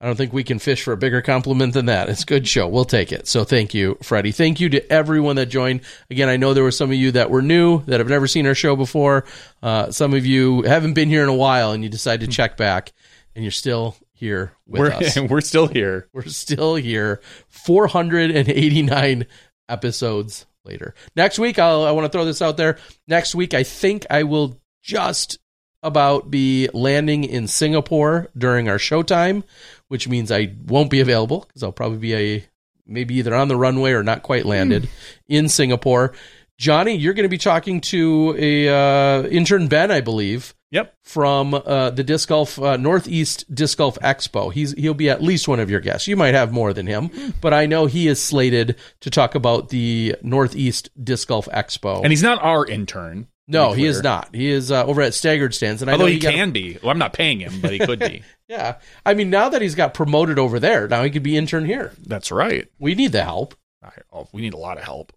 I 0.00 0.06
don't 0.06 0.14
think 0.14 0.32
we 0.32 0.44
can 0.44 0.60
fish 0.60 0.84
for 0.84 0.92
a 0.92 0.96
bigger 0.96 1.22
compliment 1.22 1.74
than 1.74 1.86
that. 1.86 2.08
It's 2.08 2.22
a 2.22 2.26
good 2.26 2.46
show. 2.46 2.68
We'll 2.68 2.84
take 2.84 3.10
it. 3.10 3.26
So 3.26 3.42
thank 3.42 3.74
you, 3.74 3.98
Freddie. 4.00 4.30
Thank 4.30 4.60
you 4.60 4.68
to 4.68 4.92
everyone 4.92 5.34
that 5.36 5.46
joined. 5.46 5.80
Again, 6.08 6.28
I 6.28 6.36
know 6.36 6.54
there 6.54 6.62
were 6.62 6.70
some 6.70 6.90
of 6.90 6.96
you 6.96 7.10
that 7.12 7.30
were 7.30 7.42
new 7.42 7.82
that 7.86 7.98
have 7.98 8.08
never 8.08 8.28
seen 8.28 8.46
our 8.46 8.54
show 8.54 8.76
before. 8.76 9.24
Uh, 9.60 9.90
some 9.90 10.14
of 10.14 10.24
you 10.24 10.62
haven't 10.62 10.92
been 10.92 11.08
here 11.08 11.24
in 11.24 11.28
a 11.28 11.34
while, 11.34 11.72
and 11.72 11.82
you 11.82 11.90
decided 11.90 12.30
to 12.30 12.36
check 12.36 12.56
back, 12.56 12.92
and 13.34 13.42
you're 13.42 13.50
still 13.50 13.96
here 14.12 14.52
with 14.68 14.80
We're, 14.80 14.92
us. 14.92 15.18
we're 15.28 15.40
still 15.40 15.66
here. 15.66 16.06
We're 16.12 16.26
still 16.26 16.76
here 16.76 17.20
489 17.48 19.26
episodes 19.68 20.46
later. 20.68 20.94
Next 21.16 21.38
week, 21.38 21.58
I'll, 21.58 21.82
I 21.82 21.90
want 21.92 22.04
to 22.04 22.10
throw 22.10 22.24
this 22.24 22.42
out 22.42 22.56
there. 22.56 22.78
Next 23.06 23.34
week, 23.34 23.54
I 23.54 23.62
think 23.62 24.06
I 24.10 24.22
will 24.22 24.60
just 24.82 25.38
about 25.82 26.30
be 26.30 26.68
landing 26.72 27.24
in 27.24 27.46
Singapore 27.46 28.28
during 28.36 28.68
our 28.68 28.78
showtime, 28.78 29.44
which 29.88 30.08
means 30.08 30.30
I 30.30 30.54
won't 30.66 30.90
be 30.90 31.00
available 31.00 31.44
because 31.46 31.62
I'll 31.62 31.72
probably 31.72 31.98
be 31.98 32.14
a 32.14 32.44
maybe 32.86 33.16
either 33.16 33.34
on 33.34 33.48
the 33.48 33.56
runway 33.56 33.92
or 33.92 34.02
not 34.02 34.22
quite 34.22 34.46
landed 34.46 34.88
in 35.28 35.48
Singapore. 35.48 36.14
Johnny, 36.58 36.96
you're 36.96 37.14
going 37.14 37.24
to 37.24 37.28
be 37.28 37.38
talking 37.38 37.80
to 37.82 38.34
a 38.36 38.68
uh, 38.68 39.22
intern 39.28 39.68
Ben, 39.68 39.90
I 39.90 40.00
believe, 40.00 40.54
Yep. 40.70 40.94
from 41.02 41.54
uh, 41.54 41.90
the 41.90 42.04
disc 42.04 42.28
golf 42.28 42.58
uh, 42.60 42.76
Northeast 42.76 43.52
Disc 43.54 43.78
Golf 43.78 43.98
Expo. 44.00 44.52
He's 44.52 44.72
he'll 44.72 44.92
be 44.94 45.08
at 45.08 45.22
least 45.22 45.48
one 45.48 45.60
of 45.60 45.70
your 45.70 45.80
guests. 45.80 46.06
You 46.08 46.16
might 46.16 46.34
have 46.34 46.52
more 46.52 46.72
than 46.74 46.86
him, 46.86 47.10
but 47.40 47.54
I 47.54 47.64
know 47.66 47.86
he 47.86 48.06
is 48.06 48.20
slated 48.22 48.76
to 49.00 49.10
talk 49.10 49.34
about 49.34 49.70
the 49.70 50.16
Northeast 50.22 50.90
Disc 51.02 51.28
Golf 51.28 51.46
Expo. 51.46 52.02
And 52.02 52.12
he's 52.12 52.22
not 52.22 52.42
our 52.42 52.66
intern. 52.66 53.28
no, 53.46 53.72
he 53.72 53.86
is 53.86 54.02
not. 54.02 54.28
He 54.34 54.48
is 54.50 54.70
uh, 54.70 54.84
over 54.84 55.00
at 55.00 55.14
Staggered 55.14 55.54
Stands, 55.54 55.80
and 55.80 55.90
I 55.90 55.92
Although 55.94 56.04
know 56.04 56.12
he 56.12 56.18
got 56.18 56.34
a- 56.34 56.36
can 56.36 56.50
be. 56.50 56.76
Well, 56.82 56.90
I'm 56.90 56.98
not 56.98 57.14
paying 57.14 57.40
him, 57.40 57.60
but 57.62 57.72
he 57.72 57.78
could 57.78 57.98
be. 58.00 58.22
yeah, 58.48 58.76
I 59.06 59.14
mean, 59.14 59.30
now 59.30 59.48
that 59.48 59.62
he's 59.62 59.74
got 59.74 59.94
promoted 59.94 60.38
over 60.38 60.60
there, 60.60 60.86
now 60.86 61.02
he 61.02 61.08
could 61.08 61.22
be 61.22 61.34
intern 61.38 61.64
here. 61.64 61.92
That's 62.06 62.30
right. 62.30 62.68
We 62.78 62.94
need 62.94 63.12
the 63.12 63.24
help. 63.24 63.54
I- 63.82 63.92
oh, 64.12 64.28
we 64.32 64.42
need 64.42 64.52
a 64.52 64.58
lot 64.58 64.76
of 64.76 64.84
help. 64.84 65.14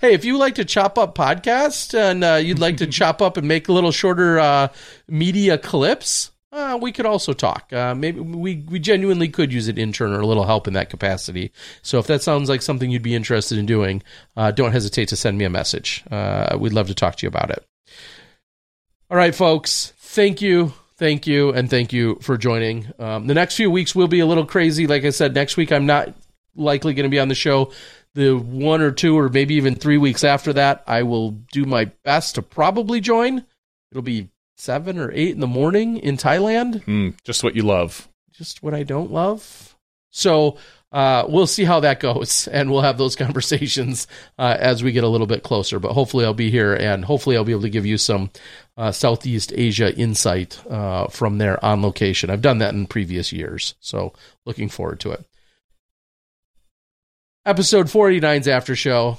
Hey, 0.00 0.12
if 0.12 0.24
you 0.24 0.36
like 0.36 0.56
to 0.56 0.64
chop 0.64 0.98
up 0.98 1.14
podcasts 1.14 1.98
and 1.98 2.22
uh, 2.22 2.34
you'd 2.34 2.58
like 2.58 2.76
to 2.78 2.86
chop 2.86 3.22
up 3.22 3.36
and 3.36 3.48
make 3.48 3.68
a 3.68 3.72
little 3.72 3.92
shorter 3.92 4.38
uh, 4.38 4.68
media 5.08 5.56
clips, 5.56 6.32
uh, 6.52 6.78
we 6.80 6.92
could 6.92 7.06
also 7.06 7.32
talk. 7.32 7.72
Uh, 7.72 7.94
maybe 7.94 8.20
we 8.20 8.64
we 8.68 8.78
genuinely 8.78 9.28
could 9.28 9.52
use 9.52 9.68
an 9.68 9.78
intern 9.78 10.12
or 10.12 10.20
a 10.20 10.26
little 10.26 10.44
help 10.44 10.66
in 10.66 10.74
that 10.74 10.90
capacity. 10.90 11.50
So 11.82 11.98
if 11.98 12.06
that 12.06 12.22
sounds 12.22 12.48
like 12.48 12.62
something 12.62 12.90
you'd 12.90 13.02
be 13.02 13.14
interested 13.14 13.58
in 13.58 13.66
doing, 13.66 14.02
uh, 14.36 14.50
don't 14.50 14.72
hesitate 14.72 15.08
to 15.08 15.16
send 15.16 15.38
me 15.38 15.44
a 15.44 15.50
message. 15.50 16.04
Uh, 16.10 16.56
we'd 16.58 16.72
love 16.72 16.88
to 16.88 16.94
talk 16.94 17.16
to 17.16 17.26
you 17.26 17.28
about 17.28 17.50
it. 17.50 17.66
All 19.10 19.16
right, 19.16 19.34
folks. 19.34 19.92
Thank 19.98 20.42
you. 20.42 20.72
Thank 20.96 21.26
you. 21.26 21.50
And 21.52 21.68
thank 21.68 21.92
you 21.92 22.18
for 22.22 22.38
joining. 22.38 22.90
Um, 22.98 23.26
the 23.26 23.34
next 23.34 23.56
few 23.56 23.70
weeks 23.70 23.94
will 23.94 24.08
be 24.08 24.20
a 24.20 24.26
little 24.26 24.46
crazy. 24.46 24.86
Like 24.86 25.04
I 25.04 25.10
said, 25.10 25.34
next 25.34 25.56
week 25.56 25.70
I'm 25.70 25.84
not 25.84 26.14
likely 26.54 26.94
going 26.94 27.04
to 27.04 27.10
be 27.10 27.20
on 27.20 27.28
the 27.28 27.34
show. 27.34 27.70
The 28.16 28.32
one 28.34 28.80
or 28.80 28.90
two 28.92 29.16
or 29.18 29.28
maybe 29.28 29.54
even 29.56 29.74
three 29.74 29.98
weeks 29.98 30.24
after 30.24 30.52
that, 30.54 30.82
I 30.86 31.02
will 31.02 31.32
do 31.52 31.66
my 31.66 31.84
best 32.02 32.34
to 32.36 32.42
probably 32.42 32.98
join. 33.00 33.44
It'll 33.92 34.02
be 34.02 34.30
seven 34.56 34.98
or 34.98 35.12
eight 35.12 35.34
in 35.34 35.40
the 35.40 35.46
morning 35.46 35.98
in 35.98 36.16
Thailand 36.16 36.82
Hmm, 36.84 37.10
just 37.24 37.44
what 37.44 37.54
you 37.54 37.62
love. 37.62 38.08
just 38.32 38.62
what 38.62 38.72
I 38.72 38.84
don't 38.84 39.12
love. 39.12 39.76
So 40.10 40.56
uh, 40.92 41.26
we'll 41.28 41.46
see 41.46 41.64
how 41.64 41.80
that 41.80 42.00
goes, 42.00 42.48
and 42.52 42.70
we'll 42.70 42.80
have 42.80 42.96
those 42.96 43.16
conversations 43.24 44.06
uh, 44.38 44.56
as 44.58 44.82
we 44.82 44.92
get 44.92 45.04
a 45.04 45.08
little 45.08 45.26
bit 45.26 45.42
closer. 45.42 45.78
But 45.78 45.92
hopefully, 45.92 46.24
I'll 46.24 46.32
be 46.32 46.50
here, 46.50 46.72
and 46.72 47.04
hopefully, 47.04 47.36
I'll 47.36 47.44
be 47.44 47.52
able 47.52 47.62
to 47.62 47.68
give 47.68 47.84
you 47.84 47.98
some 47.98 48.30
uh, 48.78 48.92
Southeast 48.92 49.52
Asia 49.54 49.94
insight 49.94 50.58
uh, 50.70 51.08
from 51.08 51.36
there 51.36 51.62
on 51.62 51.82
location. 51.82 52.30
I've 52.30 52.40
done 52.40 52.58
that 52.58 52.72
in 52.72 52.86
previous 52.86 53.30
years, 53.30 53.74
so 53.78 54.14
looking 54.46 54.70
forward 54.70 55.00
to 55.00 55.10
it. 55.10 55.26
Episode 57.46 57.86
49's 57.86 58.48
after 58.48 58.74
show. 58.74 59.18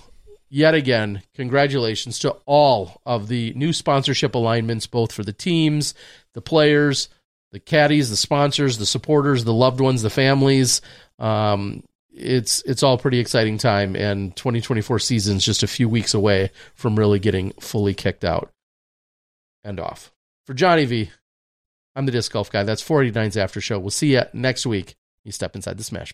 Yet 0.49 0.73
again, 0.73 1.23
congratulations 1.34 2.19
to 2.19 2.32
all 2.45 3.01
of 3.05 3.30
the 3.30 3.53
new 3.53 3.71
sponsorship 3.71 4.36
alignments, 4.36 4.86
both 4.86 5.13
for 5.13 5.23
the 5.23 5.32
teams, 5.32 5.93
the 6.34 6.41
players, 6.41 7.07
the 7.53 7.59
caddies, 7.61 8.09
the 8.09 8.17
sponsors, 8.17 8.78
the 8.78 8.86
supporters, 8.86 9.45
the 9.45 9.53
loved 9.53 9.80
ones, 9.80 10.01
the 10.01 10.09
families. 10.09 10.82
Um, 11.19 11.84
it's 12.11 12.61
it's 12.63 12.84
all 12.84 12.97
pretty 12.97 13.19
exciting 13.19 13.57
time, 13.57 13.95
and 13.95 14.36
2024 14.36 14.99
season's 14.99 15.45
just 15.45 15.63
a 15.63 15.67
few 15.67 15.88
weeks 15.88 16.13
away 16.13 16.51
from 16.75 16.99
really 16.99 17.19
getting 17.19 17.51
fully 17.61 17.93
kicked 17.93 18.25
out 18.25 18.51
and 19.63 19.80
off. 19.80 20.11
For 20.45 20.53
Johnny 20.53 20.84
V, 20.84 21.11
I'm 21.95 22.05
the 22.05 22.11
disc 22.11 22.34
golf 22.34 22.51
guy. 22.51 22.63
That's 22.63 22.84
49's 22.84 23.38
after 23.38 23.61
show. 23.61 23.80
We'll 23.80 23.89
see 23.89 24.13
you 24.13 24.23
next 24.34 24.65
week. 24.65 24.95
You 25.23 25.32
step 25.32 25.55
inside 25.55 25.78
the 25.78 25.86
smash 25.86 26.13